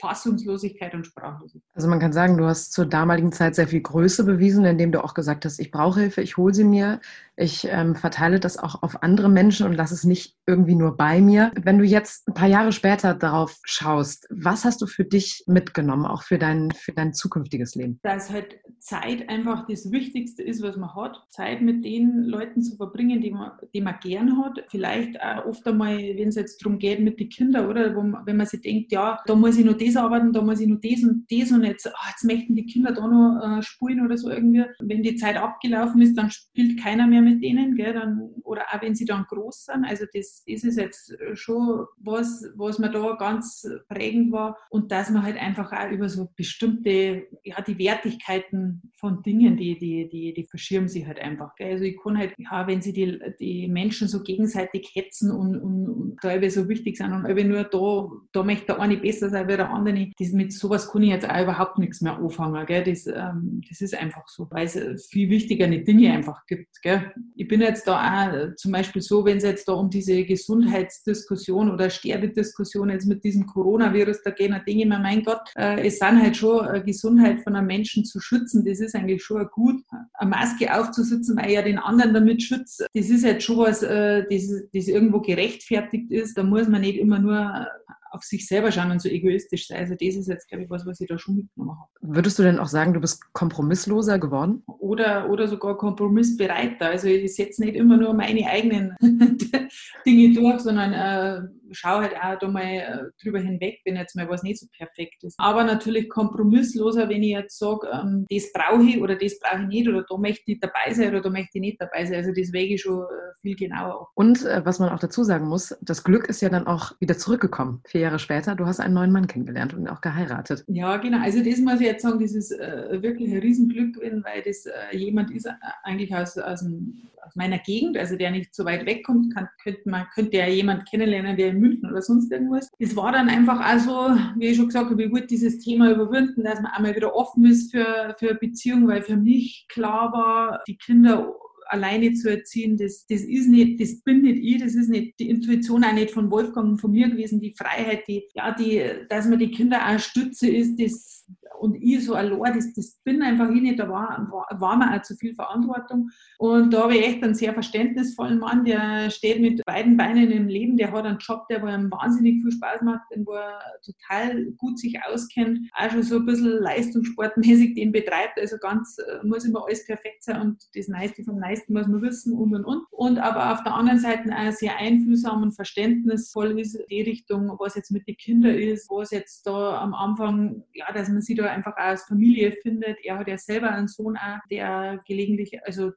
[0.00, 1.70] Fassungslosigkeit und Sprachlosigkeit.
[1.74, 5.02] Also man kann sagen, du hast zur damaligen Zeit sehr viel Größe bewiesen, indem du
[5.02, 7.00] auch gesagt hast, ich brauche Hilfe, ich hole sie mir,
[7.38, 11.20] ich ähm, verteile das auch auf andere Menschen und lasse es nicht irgendwie nur bei
[11.20, 11.52] mir.
[11.54, 16.04] Wenn du jetzt ein paar Jahre später darauf schaust, was hast du für dich mitgenommen,
[16.04, 18.00] auch für dein, für dein zukünftiges Leben?
[18.02, 21.22] Dass halt Zeit einfach das Wichtigste ist, was man hat.
[21.30, 24.64] Zeit mit den Leuten zu verbringen, die man, die man gern hat.
[24.68, 27.92] Vielleicht auch oft einmal, wenn es jetzt darum geht, mit den Kindern, oder?
[27.92, 30.66] Man, wenn man sich denkt, ja, da muss ich noch das arbeiten, da muss ich
[30.66, 34.04] noch das und das und jetzt, oh, jetzt möchten die Kinder da noch äh, spulen
[34.04, 34.64] oder so irgendwie.
[34.80, 37.94] Wenn die Zeit abgelaufen ist, dann spielt keiner mehr mit denen, gell?
[37.94, 39.84] Dann, oder auch wenn sie dann groß sind.
[39.84, 44.56] Also das, ist jetzt schon was, was mir da ganz prägend war.
[44.70, 49.78] Und dass man halt einfach auch über so bestimmte, ja, die Wertigkeiten von Dingen, die,
[49.78, 51.54] die, die, die verschirmen sich halt einfach.
[51.56, 51.72] Gell?
[51.72, 55.88] Also ich kann halt, ja, wenn sie die, die Menschen so gegenseitig hetzen und, und,
[55.88, 59.56] und da so wichtig sind und nur da, da möchte der eine besser sein wie
[59.56, 62.64] der andere, das, mit sowas kann ich jetzt auch überhaupt nichts mehr anfangen.
[62.66, 62.84] Gell?
[62.84, 66.80] Das, ähm, das ist einfach so, weil es viel wichtigere Dinge einfach gibt.
[66.82, 67.12] Gell?
[67.34, 71.70] Ich bin jetzt da auch zum Beispiel so, wenn es jetzt da um diese Gesundheitsdiskussion
[71.70, 75.86] oder Sterbediskussion jetzt mit diesem Coronavirus, da gehen, da denke ich mir, mein Gott, äh,
[75.86, 78.64] es sind halt schon äh, Gesundheit von einem Menschen zu schützen.
[78.64, 79.82] Das ist eigentlich schon gut,
[80.14, 82.86] eine Maske aufzusitzen, weil ja den anderen damit schützt.
[82.92, 86.36] Das ist jetzt schon was, äh, das, das irgendwo gerechtfertigt ist.
[86.36, 87.66] Da muss man nicht immer nur
[88.10, 89.78] auf sich selber schauen und so egoistisch sein.
[89.78, 91.90] Also das ist jetzt, glaube ich, was, was ich da schon mitgenommen habe.
[92.00, 94.62] Würdest du denn auch sagen, du bist kompromissloser geworden?
[94.66, 96.86] Oder, oder sogar kompromissbereiter.
[96.86, 98.94] Also ich setze nicht immer nur meine eigenen
[100.06, 104.28] Dinge durch, sondern äh, schaue halt auch da mal äh, drüber hinweg, wenn jetzt mal
[104.28, 105.36] was nicht so perfekt ist.
[105.38, 109.68] Aber natürlich kompromissloser, wenn ich jetzt sage, ähm, das brauche ich oder das brauche ich
[109.68, 112.16] nicht oder da möchte ich dabei sein oder da möchte ich nicht dabei sein.
[112.16, 114.08] Also das wege ich schon äh, viel genauer ab.
[114.14, 117.16] Und äh, was man auch dazu sagen muss, das Glück ist ja dann auch wieder
[117.16, 117.82] zurückgekommen.
[117.86, 120.64] Vier Jahre später, du hast einen neuen Mann kennengelernt und auch geheiratet.
[120.66, 121.20] Ja, genau.
[121.22, 124.96] Also das muss ich jetzt sagen, das ist äh, wirklich ein Riesenglück, weil das äh,
[124.96, 125.52] jemand ist äh,
[125.84, 130.06] eigentlich aus, aus, aus, meiner Gegend, also der nicht so weit wegkommt, kann, könnte man
[130.14, 132.70] könnte ja jemand kennenlernen, der München oder sonst irgendwas.
[132.78, 136.44] Es war dann einfach also, wie ich schon gesagt habe, ich wollte dieses Thema überwinden,
[136.44, 140.76] dass man einmal wieder offen ist für, für Beziehungen, weil für mich klar war, die
[140.76, 141.34] Kinder
[141.68, 145.28] alleine zu erziehen, das, das ist nicht, das bin nicht ich, das ist nicht die
[145.28, 149.28] Intuition auch nicht von Wolfgang und von mir gewesen, die Freiheit, die, ja, die, dass
[149.28, 151.26] man die Kinder auch Stütze ist, das,
[151.58, 154.96] und ich so allein, das, das bin einfach ich nicht, da war, war, war mir
[154.96, 156.10] auch zu viel Verantwortung.
[156.38, 160.48] Und da habe ich echt einen sehr verständnisvollen Mann, der steht mit beiden Beinen im
[160.48, 164.46] Leben, der hat einen Job, der wo ihm wahnsinnig viel Spaß macht, wo er total
[164.58, 169.44] gut sich auskennt, auch schon so ein bisschen leistungssportmäßig den betreibt, also ganz, äh, muss
[169.44, 172.84] immer alles perfekt sein und das meiste vom meisten muss man wissen und und und.
[172.90, 177.74] Und aber auf der anderen Seite auch sehr einfühlsam und verständnisvoll ist die Richtung, was
[177.74, 181.47] jetzt mit den Kindern ist, was jetzt da am Anfang, ja, dass man sich da
[181.50, 182.98] einfach als Familie findet.
[183.04, 185.92] Er hat ja selber einen Sohn auch, der gelegentlich, also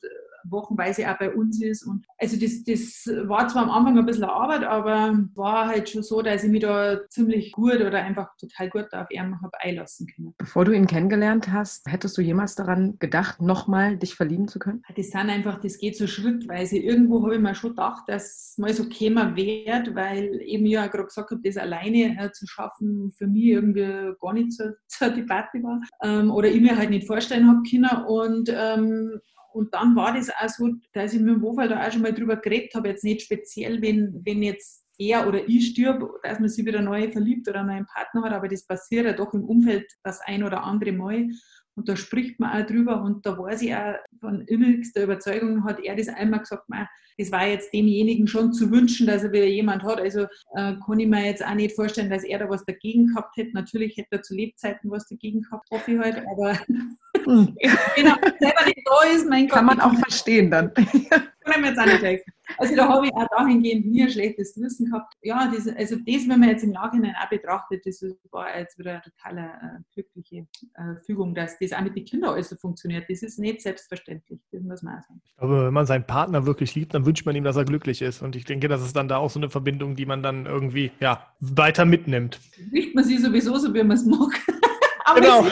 [0.46, 1.86] wochenweise auch bei uns ist.
[1.86, 6.04] Und also das, das war zwar am Anfang ein bisschen Arbeit, aber war halt schon
[6.04, 10.08] so, dass ich mich da ziemlich gut oder einfach total gut auf ihn habe einlassen
[10.08, 10.34] können.
[10.38, 14.84] Bevor du ihn kennengelernt hast, hättest du jemals daran gedacht, nochmal dich verlieben zu können?
[14.96, 16.78] Das sind einfach, das geht so schrittweise.
[16.78, 20.88] Irgendwo habe ich mir schon gedacht, dass es mal so käme wird, weil eben ja
[20.88, 25.62] gerade gesagt habe, das alleine zu schaffen für mich irgendwie gar nicht zur, zur Debatte
[25.64, 25.82] war.
[26.04, 28.06] Ähm, oder ich mir halt nicht vorstellen habe können.
[28.06, 29.20] Und ähm,
[29.54, 32.14] und dann war das auch so, dass ich mit dem Wofall da auch schon mal
[32.14, 36.50] drüber geredet habe, jetzt nicht speziell, wenn, wenn jetzt er oder ich stirbt, dass man
[36.50, 39.44] sich wieder neu verliebt oder einen neuen Partner hat, aber das passiert ja doch im
[39.44, 41.30] Umfeld das ein oder andere Mal.
[41.76, 45.80] Und da spricht man auch drüber und da weiß ich auch von innigster Überzeugung, hat
[45.80, 46.86] er das einmal gesagt, man,
[47.18, 50.00] das war jetzt demjenigen schon zu wünschen, dass er wieder jemand hat.
[50.00, 50.24] Also
[50.56, 53.54] äh, kann ich mir jetzt auch nicht vorstellen, dass er da was dagegen gehabt hätte.
[53.54, 56.60] Natürlich hätte er zu Lebzeiten was dagegen gehabt, hoffe ich halt, aber
[57.26, 57.56] hm.
[57.96, 59.58] wenn er selber nicht da ist, mein Gott.
[59.58, 60.74] Kann man auch verstehen dann.
[60.74, 60.86] Kann
[61.60, 62.34] ich jetzt auch nicht helfen.
[62.58, 65.14] Also da habe ich auch dahingehend nie ein schlechtes Wissen gehabt.
[65.22, 68.92] Ja, das, also das, wenn man jetzt im Nachhinein auch betrachtet, das war jetzt wieder
[68.92, 73.06] eine totale äh, glückliche äh, Fügung, dass das auch mit den Kindern alles so funktioniert.
[73.10, 75.22] Das ist nicht selbstverständlich, das muss man auch sagen.
[75.26, 78.02] Ich glaube, wenn man seinen Partner wirklich liebt, dann wünscht man ihm, dass er glücklich
[78.02, 78.22] ist.
[78.22, 80.92] Und ich denke, das ist dann da auch so eine Verbindung, die man dann irgendwie
[81.00, 82.40] ja, weiter mitnimmt.
[82.72, 84.40] Riecht man sie sowieso so, wie man es mag.
[85.06, 85.46] Aber genau.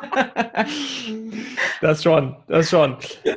[1.80, 2.96] Das schon, das schon.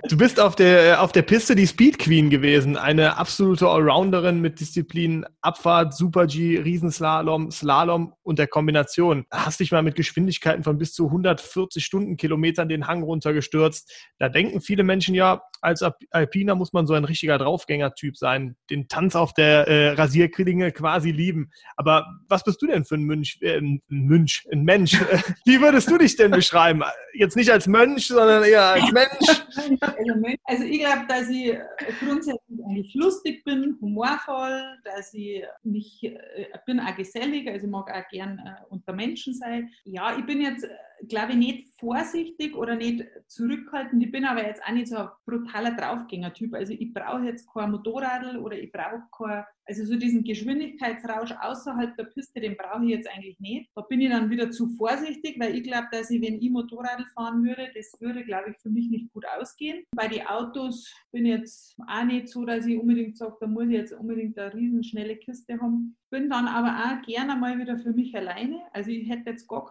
[0.10, 4.60] Du bist auf der, auf der Piste die Speed Queen gewesen, eine absolute Allrounderin mit
[4.60, 9.26] Disziplinen Abfahrt, Super G, Riesenslalom, Slalom und der Kombination.
[9.32, 13.90] Hast dich mal mit Geschwindigkeiten von bis zu 140 Stundenkilometern den Hang runtergestürzt.
[14.20, 15.82] Da denken viele Menschen ja, als
[16.12, 21.12] Alpiner muss man so ein richtiger Draufgänger-Typ sein, den Tanz auf der äh, Rasierklinge quasi
[21.12, 21.52] lieben.
[21.78, 24.94] Aber was bist du denn für ein Mönch, äh, ein Mönch, ein Mensch?
[25.46, 26.84] Wie würdest du dich denn beschreiben?
[27.14, 29.44] Jetzt nicht als Mönch, sondern eher als Mensch.
[30.46, 31.56] Also ich glaube, dass ich
[32.00, 37.90] grundsätzlich eigentlich lustig bin, humorvoll, dass ich mich, äh, bin auch gesellig, also ich mag
[37.90, 39.70] auch gern äh, unter Menschen sein.
[39.86, 40.68] Ja, ich bin jetzt
[41.08, 44.04] glaube ich, nicht vorsichtig oder nicht zurückhaltend.
[44.04, 46.54] Ich bin aber jetzt auch nicht so ein brutaler Draufgänger-Typ.
[46.54, 51.96] Also ich brauche jetzt kein Motorradl oder ich brauche kein, also so diesen Geschwindigkeitsrausch außerhalb
[51.96, 53.70] der Piste, den brauche ich jetzt eigentlich nicht.
[53.76, 57.06] Da bin ich dann wieder zu vorsichtig, weil ich glaube, dass ich, wenn ich Motorradl
[57.14, 59.84] fahren würde, das würde, glaube ich, für mich nicht gut ausgehen.
[59.96, 63.66] Bei den Autos bin ich jetzt auch nicht so, dass ich unbedingt sage, da muss
[63.66, 65.96] ich jetzt unbedingt eine riesen schnelle Kiste haben.
[66.10, 68.62] Bin dann aber auch gerne mal wieder für mich alleine.
[68.72, 69.64] Also ich hätte jetzt gar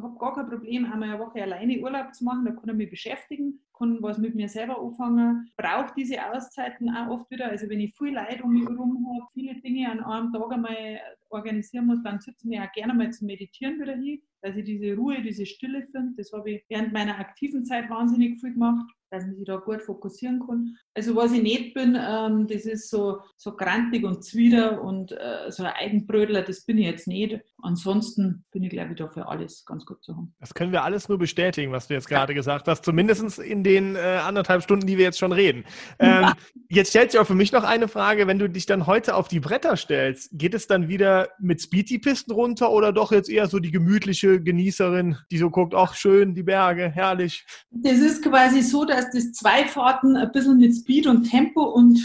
[0.00, 2.90] habe gar kein Problem, einmal eine Woche alleine Urlaub zu machen, da kann ich mich
[2.90, 7.50] beschäftigen, kann was mit mir selber anfangen, brauche diese Auszeiten auch oft wieder.
[7.50, 11.00] Also wenn ich viel Leid um mich herum habe, viele Dinge an einem Tag einmal
[11.30, 14.94] organisieren muss, dann sitze ich auch gerne mal zum Meditieren wieder hin, dass ich diese
[14.94, 16.14] Ruhe, diese Stille finde.
[16.16, 19.82] Das habe ich während meiner aktiven Zeit wahnsinnig viel gemacht dass man sich da gut
[19.82, 20.76] fokussieren kann.
[20.94, 25.50] Also was ich nicht bin, ähm, das ist so, so grantig und zwider und äh,
[25.50, 27.38] so ein Eigenbrödler, das bin ich jetzt nicht.
[27.62, 30.34] Ansonsten bin ich, glaube ich, da für alles ganz gut zu haben.
[30.40, 33.96] Das können wir alles nur bestätigen, was du jetzt gerade gesagt hast, zumindest in den
[33.96, 35.64] äh, anderthalb Stunden, die wir jetzt schon reden.
[35.98, 36.32] Ähm, ja.
[36.68, 39.28] Jetzt stellt sich auch für mich noch eine Frage, wenn du dich dann heute auf
[39.28, 43.58] die Bretter stellst, geht es dann wieder mit Speedy-Pisten runter oder doch jetzt eher so
[43.58, 47.44] die gemütliche Genießerin, die so guckt, ach schön, die Berge, herrlich?
[47.70, 51.62] Das ist quasi so, dass dass das zwei Fahrten ein bisschen mit Speed und Tempo
[51.62, 51.98] und,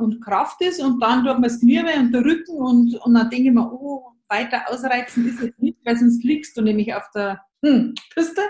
[0.00, 3.30] und Kraft ist und dann tut man das Knie und der Rücken und, und dann
[3.30, 7.04] denke ich mir, oh, weiter ausreizen ist jetzt nicht, weil sonst liegst du nämlich auf
[7.14, 8.42] der hm, Piste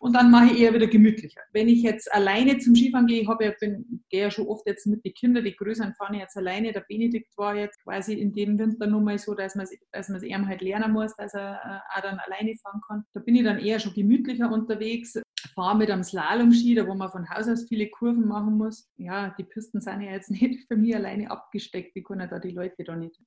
[0.00, 1.42] und dann mache ich eher wieder gemütlicher.
[1.52, 4.66] Wenn ich jetzt alleine zum Skifahren gehe, ich habe ja, bin, gehe ja schon oft
[4.66, 6.72] jetzt mit den Kindern, die Größeren fahren jetzt alleine.
[6.72, 10.16] Der Benedikt war jetzt quasi in dem Winter nur mal so, dass man dass man
[10.16, 13.04] es ihm halt lernen muss, dass er äh, auch dann alleine fahren kann.
[13.12, 15.20] Da bin ich dann eher schon gemütlicher unterwegs
[15.54, 18.88] fahre mit einem Slalom-Ski, da wo man von Haus aus viele Kurven machen muss.
[18.96, 22.50] Ja, die Pisten sind ja jetzt nicht für mich alleine abgesteckt, die können da die
[22.50, 23.20] Leute da nicht.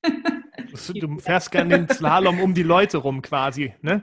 [0.95, 4.02] du fährst gerne den Slalom um die Leute rum quasi, ne?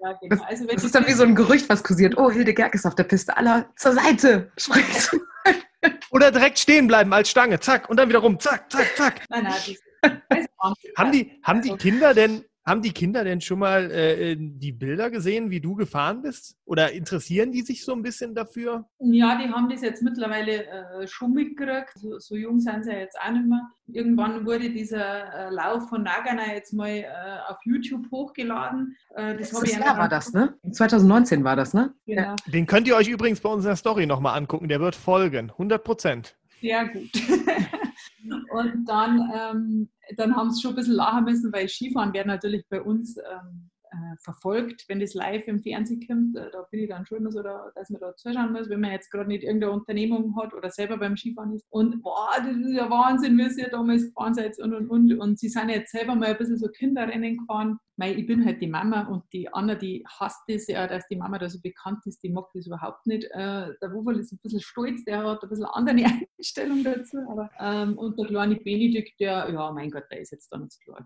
[0.00, 0.42] Ja, genau.
[0.44, 2.18] Also, das ist dann wie so ein Gerücht, was kursiert.
[2.18, 3.36] Oh, Hilde Gerg ist auf der Piste.
[3.36, 4.52] Aller zur Seite.
[6.10, 7.58] Oder direkt stehen bleiben als Stange.
[7.58, 7.88] Zack.
[7.88, 8.38] Und dann wieder rum.
[8.38, 9.24] Zack, zack, zack.
[9.30, 10.46] Nein, nein,
[10.96, 15.10] haben, die, haben die Kinder denn haben die Kinder denn schon mal äh, die Bilder
[15.10, 16.56] gesehen, wie du gefahren bist?
[16.64, 18.88] Oder interessieren die sich so ein bisschen dafür?
[19.00, 21.92] Ja, die haben das jetzt mittlerweile äh, schon mitgekriegt.
[21.96, 23.68] So, so, jung sind sie ja jetzt auch nicht mehr.
[23.86, 27.06] Irgendwann wurde dieser äh, Lauf von Nagana jetzt mal äh,
[27.48, 28.96] auf YouTube hochgeladen.
[29.14, 30.54] Äh, das das Jahr war das, ne?
[30.70, 31.94] 2019 war das, ne?
[32.06, 32.34] Genau.
[32.46, 34.68] Den könnt ihr euch übrigens bei unserer Story nochmal angucken.
[34.68, 35.50] Der wird folgen.
[35.50, 36.36] 100 Prozent.
[36.60, 37.10] Ja, gut.
[38.50, 42.66] Und dann, ähm, dann haben sie schon ein bisschen lachen müssen, weil Skifahren wird natürlich
[42.68, 46.36] bei uns ähm, äh, verfolgt, wenn das live im Fernsehen kommt.
[46.36, 48.80] Äh, da bin ich dann schon immer so, da, dass man da zuschauen muss, wenn
[48.80, 51.64] man jetzt gerade nicht irgendeine Unternehmung hat oder selber beim Skifahren ist.
[51.70, 55.12] Und boah, das ist ja Wahnsinn, wie sie damals gefahren seid und und und.
[55.18, 58.60] Und sie sind jetzt selber mal ein bisschen so Kinderrennen gefahren weil ich bin halt
[58.60, 62.04] die Mama und die Anna, die hasst es ja, dass die Mama da so bekannt
[62.06, 63.24] ist, die mag das überhaupt nicht.
[63.30, 65.96] Äh, der Wufel ist ein bisschen stolz, der hat ein bisschen andere
[66.38, 67.18] Einstellung dazu.
[67.28, 70.80] Aber, ähm, und der kleine Benedikt, der, ja, mein Gott, der ist jetzt da nicht
[70.82, 71.04] klar.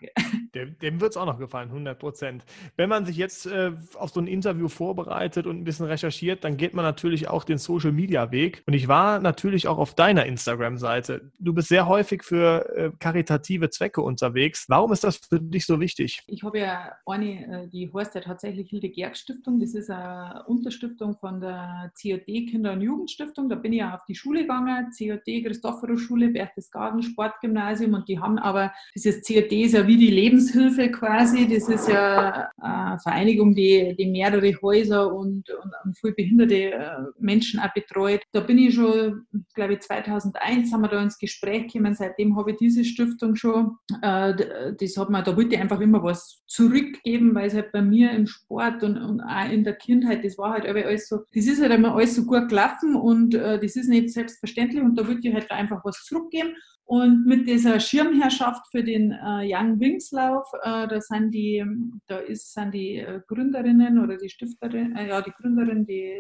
[0.55, 2.44] Dem, dem wird es auch noch gefallen, 100 Prozent.
[2.79, 6.57] Wenn man sich jetzt äh, auf so ein Interview vorbereitet und ein bisschen recherchiert, dann
[6.57, 8.63] geht man natürlich auch den Social Media Weg.
[8.67, 11.33] Und ich war natürlich auch auf deiner Instagram-Seite.
[11.41, 14.67] Du bist sehr häufig für äh, karitative Zwecke unterwegs.
[14.69, 16.23] Warum ist das für dich so wichtig?
[16.29, 19.59] Ich habe ja eine, äh, die heißt ja tatsächlich Hilde Gerg Stiftung.
[19.59, 23.49] Das ist eine Unterstiftung von der COD Kinder- und Jugendstiftung.
[23.49, 28.21] Da bin ich ja auf die Schule gegangen, COD Christophorus Schule, Berchtesgaden Sportgymnasium und die
[28.21, 31.49] haben aber, dieses COD ist ja wie die Lebenshilfe quasi.
[31.49, 36.89] Das ist ja eine Vereinigung, die, die mehrere Häuser und, und, und viel behinderte äh,
[37.19, 38.20] Menschen auch betreut.
[38.32, 41.95] Da bin ich schon, glaube ich, 2001 haben wir da ins Gespräch gekommen.
[41.95, 43.77] Seitdem habe ich diese Stiftung schon.
[44.03, 47.73] Äh, das hat man, da wollte ich einfach immer was zu zurückgeben, weil es halt
[47.73, 51.19] bei mir im Sport und, und auch in der Kindheit, das war halt alles so,
[51.35, 54.97] das ist halt immer alles so gut gelaufen und äh, das ist nicht selbstverständlich und
[54.99, 56.55] da würde ich halt einfach was zurückgeben.
[56.89, 61.62] Und mit dieser Schirmherrschaft für den äh, Young Wings Lauf, äh, da sind die,
[62.06, 66.19] da ist, sind die äh, Gründerinnen oder die Stifterin, äh, ja, die Gründerin, die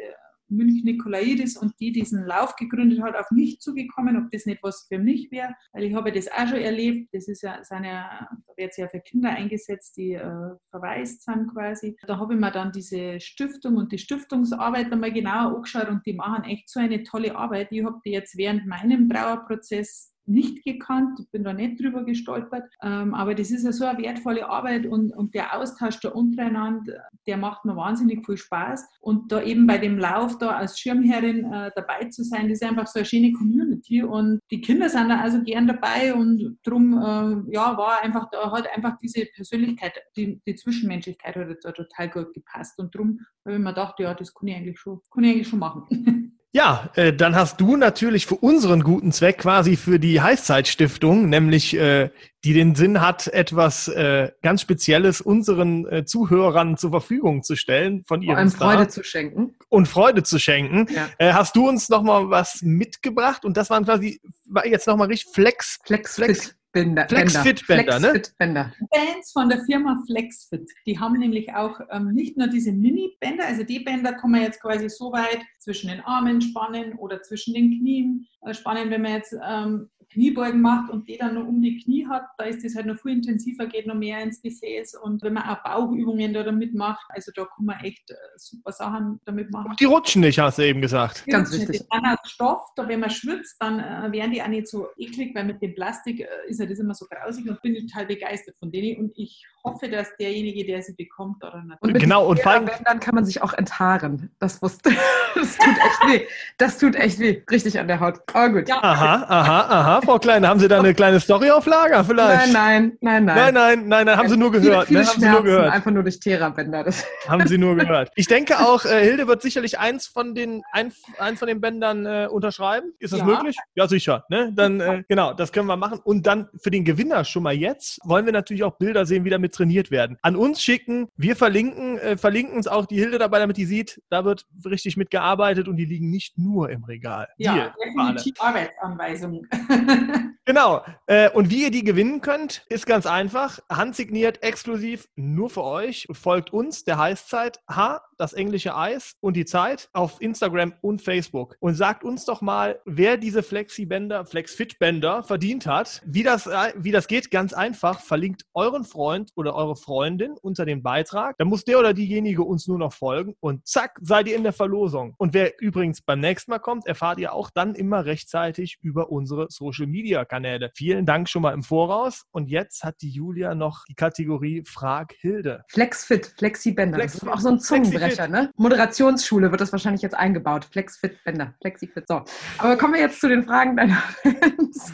[0.50, 4.86] Münch Nikolaidis und die diesen Lauf gegründet hat, auf mich zugekommen, ob das nicht was
[4.88, 7.14] für mich wäre, weil ich habe das auch schon erlebt.
[7.14, 11.96] Das ist ja, seine, da wird ja für Kinder eingesetzt, die äh, verwaist sind quasi.
[12.06, 16.12] Da habe ich mir dann diese Stiftung und die Stiftungsarbeit einmal genauer angeschaut und die
[16.12, 17.68] machen echt so eine tolle Arbeit.
[17.70, 22.64] Ich habe die jetzt während meinem Brauerprozess nicht gekannt, bin da nicht drüber gestolpert.
[22.82, 27.04] Ähm, aber das ist ja so eine wertvolle Arbeit und, und der Austausch da untereinander,
[27.26, 28.86] der macht mir wahnsinnig viel Spaß.
[29.00, 32.68] Und da eben bei dem Lauf da als Schirmherrin äh, dabei zu sein, das ist
[32.68, 36.94] einfach so eine schöne Community und die Kinder sind da also gern dabei und drum
[36.94, 42.08] äh, ja, war einfach da hat einfach diese Persönlichkeit, die, die Zwischenmenschlichkeit hat da total
[42.10, 45.24] gut gepasst und drum habe ich mir gedacht, ja, das kann ich eigentlich schon, kann
[45.24, 46.34] ich eigentlich schon machen.
[46.52, 51.76] Ja, äh, dann hast du natürlich für unseren guten Zweck quasi für die Heißzeitstiftung, nämlich
[51.76, 52.08] äh,
[52.42, 58.02] die den Sinn hat, etwas äh, ganz Spezielles unseren äh, Zuhörern zur Verfügung zu stellen,
[58.06, 59.56] von ihrem allem Freude zu schenken.
[59.68, 60.86] Und Freude zu schenken.
[60.90, 61.10] Ja.
[61.18, 63.44] Äh, hast du uns nochmal was mitgebracht?
[63.44, 65.78] Und das waren quasi, war jetzt nochmal richtig Flex.
[65.84, 66.57] Flex, Flex.
[66.72, 67.08] Bänder.
[67.08, 68.22] Flexfit-Bänder, ne?
[68.38, 68.72] Bänder.
[68.90, 73.64] Bands von der Firma Flexfit, die haben nämlich auch ähm, nicht nur diese Mini-Bänder, also
[73.64, 77.78] die Bänder kann man jetzt quasi so weit zwischen den Armen spannen oder zwischen den
[77.78, 81.78] Knien äh, spannen, wenn man jetzt ähm, Kniebeugen macht und die dann nur um die
[81.78, 85.22] Knie hat, da ist das halt noch viel intensiver, geht noch mehr ins Gesäß und
[85.22, 89.20] wenn man auch Bauchübungen da damit macht, also da kann man echt äh, super Sachen
[89.24, 89.74] damit machen.
[89.78, 91.24] Die rutschen nicht, hast du eben gesagt.
[91.26, 91.82] Die Ganz wichtig.
[91.90, 95.34] Dann als Stoff, da wenn man schwitzt, dann äh, werden die auch nicht so eklig,
[95.34, 98.56] weil mit dem Plastik äh, ist ja das immer so grausig und bin total begeistert
[98.58, 101.82] von denen und ich hoffe, dass derjenige, der sie bekommt, oder nicht.
[101.82, 104.30] Und genau, und vor allem dann kann man sich auch enthaaren.
[104.38, 104.90] Das wusste,
[105.34, 106.26] das tut echt weh.
[106.58, 107.42] Das tut echt weh.
[107.50, 108.20] Richtig an der Haut.
[108.32, 108.68] Aber gut.
[108.68, 108.82] Ja.
[108.82, 109.97] Aha, aha, aha.
[110.02, 112.52] Frau Kleine, haben Sie da eine kleine Story auf Lager vielleicht?
[112.52, 113.36] Nein, nein, nein, nein.
[113.36, 114.88] Nein, nein, nein, nein haben Sie nur gehört.
[114.88, 115.06] Viele, viele ne?
[115.06, 115.72] haben Sie nur gehört.
[115.72, 116.84] Einfach nur durch Therabänder.
[117.28, 118.10] Haben Sie nur gehört.
[118.14, 122.06] Ich denke auch, äh, Hilde wird sicherlich eins von den, ein, eins von den Bändern
[122.06, 122.92] äh, unterschreiben.
[122.98, 123.26] Ist das ja.
[123.26, 123.56] möglich?
[123.74, 124.24] Ja, sicher.
[124.30, 124.52] Ne?
[124.54, 126.00] Dann, äh, genau, das können wir machen.
[126.02, 129.30] Und dann für den Gewinner schon mal jetzt wollen wir natürlich auch Bilder sehen, wie
[129.30, 130.16] damit trainiert werden.
[130.22, 134.00] An uns schicken, wir verlinken, äh, verlinken uns auch die Hilde dabei, damit die sieht,
[134.10, 137.28] da wird richtig mitgearbeitet und die liegen nicht nur im Regal.
[137.36, 139.48] Ja, Deal, definitiv Arbeitsanweisungen.
[140.44, 140.84] genau.
[141.06, 143.60] Äh, und wie ihr die gewinnen könnt, ist ganz einfach.
[143.68, 146.06] Handsigniert, exklusiv, nur für euch.
[146.12, 151.56] Folgt uns, der Heißzeit H, das englische Eis und die Zeit auf Instagram und Facebook.
[151.60, 156.02] Und sagt uns doch mal, wer diese Flexi-Bänder, Flex-Fit-Bänder verdient hat.
[156.04, 158.00] Wie das, äh, wie das geht, ganz einfach.
[158.00, 161.36] Verlinkt euren Freund oder eure Freundin unter dem Beitrag.
[161.38, 164.52] Dann muss der oder diejenige uns nur noch folgen und zack, seid ihr in der
[164.52, 165.14] Verlosung.
[165.18, 169.46] Und wer übrigens beim nächsten Mal kommt, erfahrt ihr auch dann immer rechtzeitig über unsere
[169.50, 170.70] Social Media Kanäle.
[170.74, 172.24] Vielen Dank schon mal im Voraus.
[172.32, 175.64] Und jetzt hat die Julia noch die Kategorie Frag Hilde.
[175.68, 176.98] Flexfit, Flexi-Bänder.
[176.98, 178.50] Das ist auch so ein Zungenbrecher, ne?
[178.56, 180.64] Moderationsschule wird das wahrscheinlich jetzt eingebaut.
[180.64, 182.06] Flexfit-Bänder, Flexifit.
[182.08, 182.22] So.
[182.58, 184.92] Aber kommen wir jetzt zu den Fragen deiner Fans.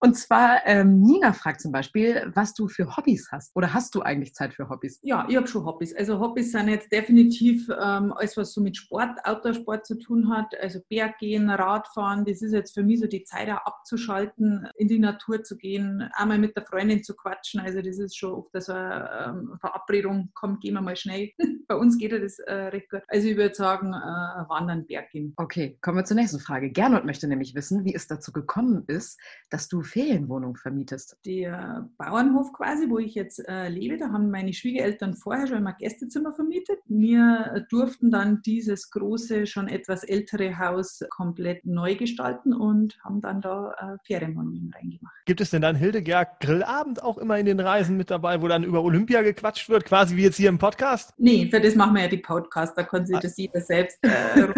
[0.00, 3.54] Und zwar, ähm, Nina fragt zum Beispiel, was du für Hobbys hast.
[3.56, 5.00] Oder hast du eigentlich Zeit für Hobbys?
[5.02, 5.94] Ja, ich habe schon Hobbys.
[5.94, 10.54] Also Hobbys sind jetzt definitiv ähm, alles, was so mit Sport, Outdoor-Sport zu tun hat.
[10.60, 12.24] Also Berggehen, Radfahren.
[12.24, 16.08] Das ist jetzt für mich so die Zeit auch abzuschalten, in die Natur zu gehen,
[16.14, 17.60] einmal mit der Freundin zu quatschen.
[17.60, 21.30] Also das ist schon oft so eine ähm, Verabredung, komm, gehen wir mal schnell.
[21.68, 23.02] Bei uns geht ja das äh, recht gut.
[23.08, 25.34] Also ich würde sagen, äh, wandern, Berggehen.
[25.36, 26.70] Okay, kommen wir zur nächsten Frage.
[26.70, 29.20] Gernot möchte nämlich wissen, wie es dazu gekommen ist,
[29.50, 31.16] dass du Ferienwohnung vermietest.
[31.24, 35.72] Der Bauernhof quasi, wo ich jetzt äh, lebe, da haben meine Schwiegereltern vorher schon immer
[35.72, 36.78] Gästezimmer vermietet.
[36.86, 43.40] Wir durften dann dieses große, schon etwas ältere Haus komplett neu gestalten und haben dann
[43.40, 45.14] da äh, Ferienwohnungen reingemacht.
[45.26, 48.64] Gibt es denn dann Hildegard Grillabend auch immer in den Reisen mit dabei, wo dann
[48.64, 51.12] über Olympia gequatscht wird, quasi wie jetzt hier im Podcast?
[51.18, 53.20] Nee, für das machen wir ja die Podcast, da kann sich ah.
[53.20, 54.48] das jeder selbst äh,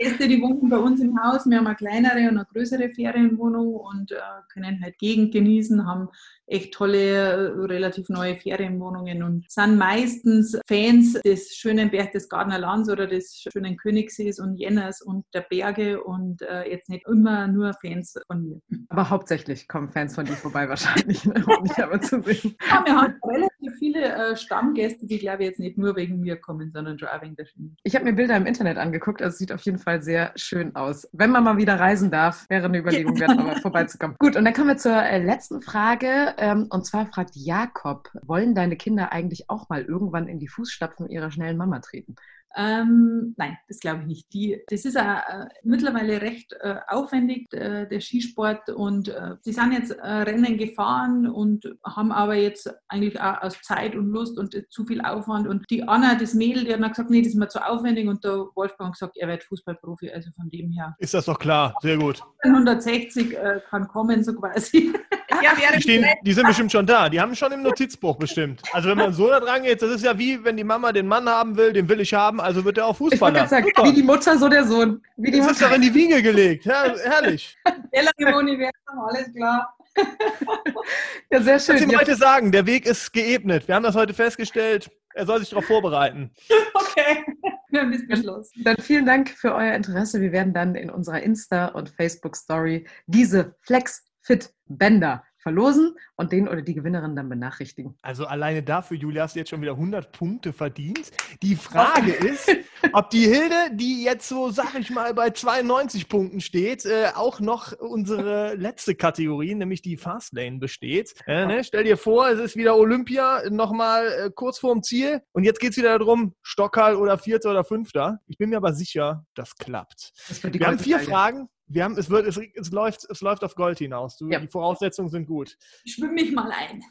[0.00, 1.44] Gäste, die wohnen bei uns im Haus.
[1.44, 4.16] Wir haben eine kleinere und eine größere Ferienwohnung und äh,
[4.50, 6.08] können halt Gegend genießen, haben
[6.46, 13.44] echt tolle, relativ neue Ferienwohnungen und sind meistens Fans des schönen Berchtesgadener Lands oder des
[13.52, 18.42] schönen Königssees und Jenners und der Berge und äh, jetzt nicht immer nur Fans von
[18.42, 18.60] mir.
[18.88, 21.44] Aber hauptsächlich kommen Fans von dir vorbei wahrscheinlich, ne?
[21.46, 22.56] um dich aber zu sehen.
[22.68, 26.36] Ja, wir haben relativ viele äh, Stammgäste, die glaube ich jetzt nicht nur wegen mir
[26.36, 27.70] kommen, sondern schon auch wegen der Stimme.
[27.84, 31.08] Ich habe mir Bilder im Internet angeguckt, also sieht auf jeden Fall sehr schön aus.
[31.12, 34.16] Wenn man mal wieder reisen darf, wäre eine Überlegung wert, aber vorbeizukommen.
[34.18, 36.34] Gut, und dann kommen wir zur äh, letzten Frage.
[36.38, 41.08] Ähm, und zwar fragt Jakob, wollen deine Kinder eigentlich auch mal irgendwann in die Fußstapfen
[41.08, 42.14] ihrer schnellen Mama treten?
[42.56, 44.32] Ähm, nein, das glaube ich nicht.
[44.32, 48.70] Die, das ist auch, äh, mittlerweile recht äh, aufwendig, äh, der Skisport.
[48.70, 53.60] Und äh, sie sind jetzt äh, Rennen gefahren und haben aber jetzt eigentlich auch aus
[53.62, 55.46] Zeit und Lust und zu viel Aufwand.
[55.46, 58.08] Und die Anna, das Mädel, die hat dann gesagt, nee, das ist mir zu aufwendig.
[58.08, 60.10] Und der Wolfgang gesagt, er wird Fußballprofi.
[60.10, 60.96] Also von dem her.
[60.98, 61.74] Ist das doch klar.
[61.82, 62.22] Sehr gut.
[62.42, 64.92] 160 äh, kann kommen, so quasi.
[65.42, 67.08] ja, die, stehen, die sind bestimmt schon da.
[67.08, 68.62] Die haben schon im Notizbuch bestimmt.
[68.72, 71.06] Also wenn man so da dran geht, das ist ja wie, wenn die Mama den
[71.06, 73.44] Mann haben will, den will ich haben, also wird er auch Fußballer.
[73.44, 75.02] Ich sagen, wie die Mutter, so der Sohn.
[75.16, 76.64] Wie die das ist doch in die Wiege gelegt.
[76.64, 77.56] Ja, herrlich.
[78.18, 79.74] Im Universum, alles klar.
[81.30, 81.74] ja, sehr schön.
[81.76, 83.66] Was ich heute sagen, der Weg ist geebnet.
[83.68, 84.90] Wir haben das heute festgestellt.
[85.14, 86.30] Er soll sich darauf vorbereiten.
[86.72, 87.24] Okay,
[87.68, 88.64] wir haben beschlossen.
[88.64, 90.20] Dann vielen Dank für euer Interesse.
[90.20, 96.74] Wir werden dann in unserer Insta- und Facebook-Story diese Flex-Fit-Bänder verlosen und den oder die
[96.74, 97.96] Gewinnerin dann benachrichtigen.
[98.02, 101.10] Also alleine dafür, Julia, hast du jetzt schon wieder 100 Punkte verdient.
[101.42, 102.50] Die Frage ist,
[102.92, 107.40] ob die Hilde, die jetzt so, sag ich mal, bei 92 Punkten steht, äh, auch
[107.40, 111.14] noch unsere letzte Kategorie, nämlich die Fastlane besteht.
[111.26, 111.64] Äh, ne?
[111.64, 115.70] Stell dir vor, es ist wieder Olympia, nochmal äh, kurz vorm Ziel und jetzt geht
[115.70, 118.18] es wieder darum, Stockhall oder Vierter oder Fünfter.
[118.26, 120.12] Ich bin mir aber sicher, das klappt.
[120.28, 123.54] Das Wir haben vier Fragen wir haben, es, wird, es, es, läuft, es läuft auf
[123.54, 124.16] Gold hinaus.
[124.16, 124.40] Du, ja.
[124.40, 125.56] Die Voraussetzungen sind gut.
[125.84, 126.82] Ich schwimme mich mal ein.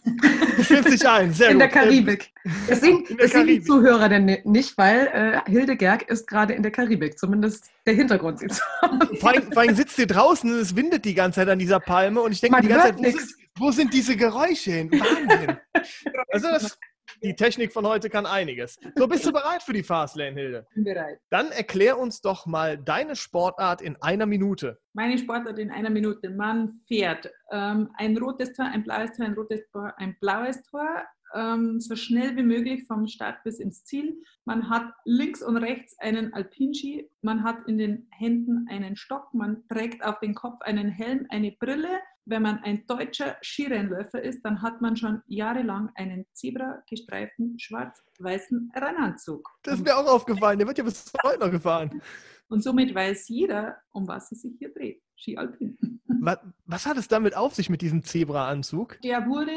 [0.56, 1.62] Du schwimmst dich ein, sehr In gut.
[1.62, 2.32] Der Karibik.
[2.68, 3.60] Das sehen, der das Karibik.
[3.60, 7.20] die Zuhörer denn nicht, weil äh, Hilde Gerg ist gerade in der Karibik.
[7.20, 9.20] Zumindest der Hintergrund sieht so aus.
[9.20, 11.82] Vor allem, vor allem sitzt sie draußen und es windet die ganze Zeit an dieser
[11.82, 14.92] Palme und ich denke die ganze Zeit, wo sind, wo sind, diese Geräusche hin?
[14.92, 15.58] Wahnsinn.
[16.30, 16.80] also das,
[17.24, 18.80] die Technik von heute kann einiges.
[18.96, 20.68] So, bist du bereit für die Fastlane, Hilde?
[20.76, 21.20] Bin bereit.
[21.30, 24.80] Dann erklär uns doch mal deine Sportart in einer Minute.
[24.94, 26.30] Meine Sportart in einer Minute.
[26.30, 31.04] Man fährt ähm, ein rotes Tor, ein blaues Tor, ein rotes Tor, ein blaues Tor.
[31.34, 34.22] Ähm, so schnell wie möglich vom Start bis ins Ziel.
[34.46, 39.68] Man hat links und rechts einen Alpinski, man hat in den Händen einen Stock, man
[39.68, 42.00] trägt auf den Kopf einen Helm, eine Brille
[42.30, 49.50] wenn man ein deutscher Skirennläufer ist, dann hat man schon jahrelang einen zebra-gestreiften schwarz-weißen Rennanzug.
[49.64, 52.02] Das ist mir auch aufgefallen, der wird ja bis heute noch gefahren.
[52.48, 55.02] Und somit weiß jeder, um was es sich hier dreht.
[55.16, 55.78] Ski Alpin.
[56.22, 59.00] Was, was hat es damit auf sich mit diesem Zebra-Anzug?
[59.02, 59.52] Der wurde,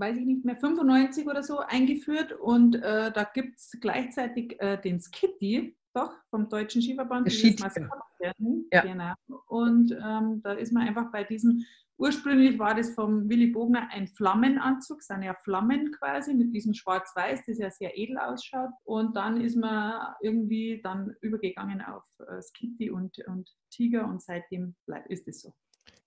[0.00, 4.80] weiß ich nicht mehr, 95 oder so eingeführt und äh, da gibt es gleichzeitig äh,
[4.80, 7.26] den Skitty, doch, vom Deutschen Skiverband.
[8.72, 8.82] Ja.
[8.82, 9.12] Genau.
[9.48, 11.64] Und ähm, da ist man einfach bei diesem
[12.00, 17.44] Ursprünglich war das vom Willy Bogner ein Flammenanzug, sind ja Flammen quasi mit diesem Schwarz-Weiß,
[17.46, 18.70] das ja sehr edel ausschaut.
[18.84, 24.76] Und dann ist man irgendwie dann übergegangen auf äh, Skitty und, und Tiger und seitdem
[24.86, 25.52] bleibt, ist es so.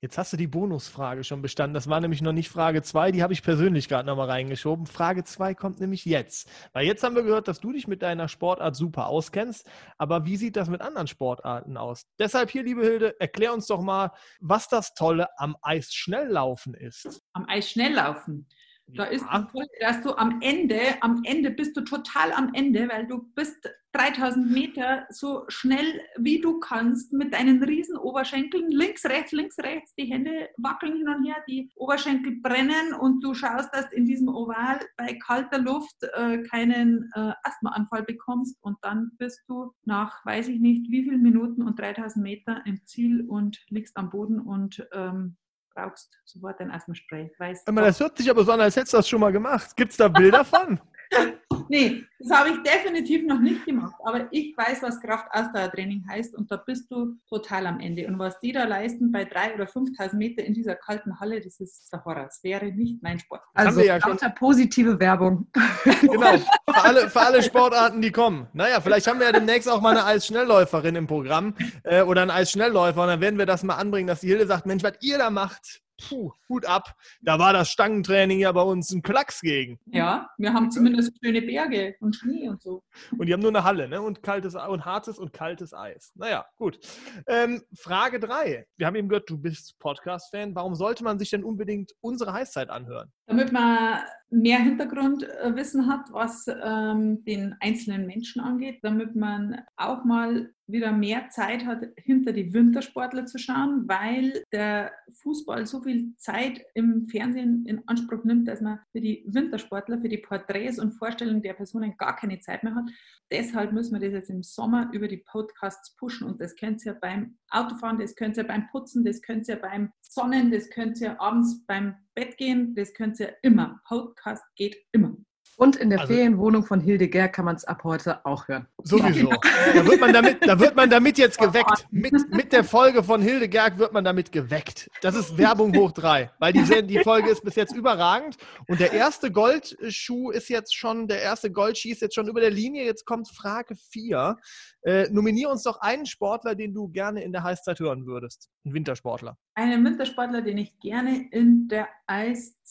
[0.04, 1.74] Jetzt hast du die Bonusfrage schon bestanden.
[1.74, 4.86] Das war nämlich noch nicht Frage 2, die habe ich persönlich gerade nochmal reingeschoben.
[4.86, 6.50] Frage 2 kommt nämlich jetzt.
[6.74, 9.66] Weil jetzt haben wir gehört, dass du dich mit deiner Sportart super auskennst.
[9.98, 12.06] Aber wie sieht das mit anderen Sportarten aus?
[12.20, 14.12] Deshalb hier, liebe Hilde, erklär uns doch mal,
[14.42, 17.22] was das Tolle am Eisschnelllaufen ist.
[17.32, 18.50] Am Eisschnelllaufen.
[18.88, 19.48] Da ist ja.
[19.52, 23.70] toll, dass du am Ende, am Ende bist du total am Ende, weil du bist
[23.94, 29.94] 3000 Meter so schnell wie du kannst mit deinen riesen Oberschenkeln, links, rechts, links, rechts,
[29.96, 34.06] die Hände wackeln hin und her, die Oberschenkel brennen und du schaust, dass du in
[34.06, 40.26] diesem Oval bei kalter Luft äh, keinen äh, Asthmaanfall bekommst und dann bist du nach,
[40.26, 44.40] weiß ich nicht, wie vielen Minuten und 3000 Meter im Ziel und liegst am Boden
[44.40, 45.38] und ähm,
[45.74, 47.32] brauchst sofort ein Asthmaspray.
[47.38, 49.76] Weißt das hört sich aber so an, als hättest du das schon mal gemacht.
[49.76, 50.80] Gibt es da Bilder von?
[51.69, 53.95] nee, das habe ich definitiv noch nicht gemacht.
[54.06, 58.07] Aber ich weiß, was Kraft-Ausdauertraining heißt und da bist du total am Ende.
[58.07, 61.60] Und was die da leisten bei 3.000 oder 5.000 Meter in dieser kalten Halle, das
[61.60, 62.23] ist der Horror.
[62.23, 63.41] Das wäre nicht mein Sport.
[63.53, 65.48] Also ja lauter positive Werbung.
[66.02, 68.48] Genau, für alle, für alle Sportarten, die kommen.
[68.53, 72.31] Naja, vielleicht haben wir ja demnächst auch mal eine Eisschnellläuferin im Programm äh, oder einen
[72.31, 75.18] Eisschnellläufer und dann werden wir das mal anbringen, dass die Hilde sagt, Mensch, was ihr
[75.18, 76.95] da macht, puh, Hut ab.
[77.22, 79.80] Da war das Stangentraining ja bei uns ein Klacks gegen.
[79.86, 82.84] Ja, wir haben zumindest schöne Berge und Schnee und so.
[83.18, 84.02] Und die haben nur eine Halle, ne?
[84.02, 86.11] Und kaltes und hartes und kaltes Eis.
[86.15, 86.80] Naja, gut.
[87.28, 88.65] Ähm, Frage 3.
[88.78, 90.56] Wir haben eben gehört, du bist Podcast-Fan.
[90.56, 93.11] Warum sollte man sich denn unbedingt unsere Heißzeit anhören?
[93.26, 93.99] Damit man
[94.30, 101.30] mehr Hintergrundwissen hat, was ähm, den einzelnen Menschen angeht, damit man auch mal wieder mehr
[101.30, 104.91] Zeit hat, hinter die Wintersportler zu schauen, weil der
[105.22, 110.10] Fußball so viel Zeit im Fernsehen in Anspruch nimmt, dass man für die Wintersportler, für
[110.10, 112.90] die Porträts und Vorstellungen der Personen gar keine Zeit mehr hat.
[113.31, 116.94] Deshalb müssen wir das jetzt im Sommer über die Podcasts pushen und das könnt ihr
[116.94, 121.19] beim Autofahren, das könnt ihr beim Putzen, das könnt ihr beim Sonnen, das könnt ihr
[121.19, 123.81] abends beim Bett gehen, das könnt ihr immer.
[123.88, 125.18] Podcast geht immer.
[125.58, 128.68] Und in der Also- Ferienwohnung von Hildegard kann man es ab heute auch hören.
[128.84, 129.30] Sowieso.
[129.74, 131.88] Da wird man damit, da wird man damit jetzt geweckt.
[131.92, 134.90] Mit, mit der Folge von Hildegerg wird man damit geweckt.
[135.02, 138.38] Das ist Werbung hoch drei, weil die, die Folge ist bis jetzt überragend.
[138.68, 142.50] Und der erste Goldschuh ist jetzt schon, der erste Goldski ist jetzt schon über der
[142.52, 142.84] Linie.
[142.84, 144.38] Jetzt kommt Frage 4.
[144.86, 148.50] Äh, nominier uns doch einen Sportler, den du gerne in der Heißzeit hören würdest.
[148.66, 149.38] Ein Wintersportler.
[149.56, 152.62] Einen Wintersportler, den ich gerne in der Eiszeit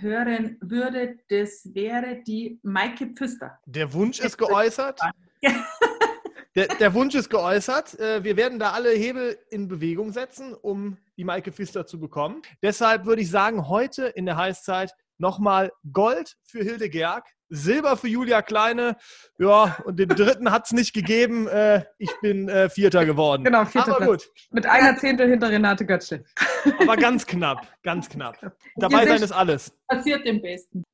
[0.00, 3.58] hören würde, das wäre die Maike Pfister.
[3.66, 5.00] Der Wunsch ist geäußert.
[6.54, 8.00] Der, der Wunsch ist geäußert.
[8.00, 12.42] Äh, Wir werden da alle Hebel in Bewegung setzen, um die Maike Pfister zu bekommen.
[12.62, 18.08] Deshalb würde ich sagen, heute in der Heißzeit nochmal Gold für Hilde Gerg, Silber für
[18.08, 18.96] Julia Kleine.
[19.38, 21.48] Ja, und den dritten hat es nicht gegeben.
[21.48, 23.44] Äh, Ich bin äh, Vierter geworden.
[23.44, 24.24] Genau, vierter Aber Platz.
[24.26, 26.24] gut, Mit einer Zehntel hinter Renate Götzsche.
[26.80, 28.36] aber ganz knapp, ganz knapp.
[28.76, 29.72] Dabei sein ist alles.
[29.86, 30.84] Passiert dem Besten.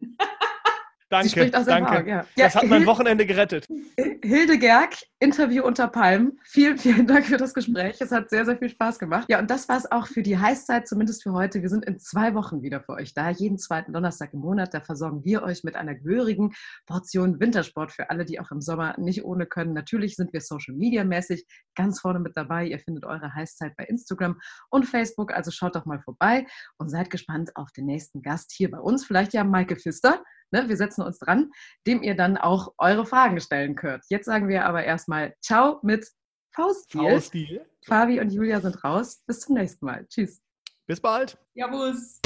[1.11, 1.91] Danke, Sie spricht aus danke.
[1.91, 2.27] Erfahrung, ja.
[2.37, 3.67] Das hat mein Wochenende gerettet.
[4.25, 6.39] Hilde Gerg, Interview unter Palmen.
[6.45, 8.01] Vielen, vielen Dank für das Gespräch.
[8.01, 9.27] Es hat sehr, sehr viel Spaß gemacht.
[9.29, 11.61] Ja, und das war es auch für die Heißzeit, zumindest für heute.
[11.61, 13.29] Wir sind in zwei Wochen wieder für euch da.
[13.29, 14.73] Jeden zweiten Donnerstag im Monat.
[14.73, 16.55] Da versorgen wir euch mit einer gehörigen
[16.87, 19.75] Portion Wintersport für alle, die auch im Sommer nicht ohne können.
[19.75, 22.67] Natürlich sind wir Social Media mäßig ganz vorne mit dabei.
[22.67, 24.41] Ihr findet eure Heißzeit bei Instagram
[24.71, 25.35] und Facebook.
[25.35, 26.47] Also schaut doch mal vorbei
[26.79, 29.05] und seid gespannt auf den nächsten Gast hier bei uns.
[29.05, 30.23] Vielleicht ja Maike Pfister.
[30.55, 31.51] Ne, wir setzen uns dran,
[31.85, 34.05] dem ihr dann auch eure Fragen stellen könnt.
[34.09, 36.07] Jetzt sagen wir aber erstmal Ciao mit
[36.55, 37.01] Fauststil.
[37.01, 37.67] Faustil.
[37.85, 39.21] Fabi und Julia sind raus.
[39.27, 40.07] Bis zum nächsten Mal.
[40.07, 40.41] Tschüss.
[40.87, 41.37] Bis bald.
[41.57, 42.21] Tschüss.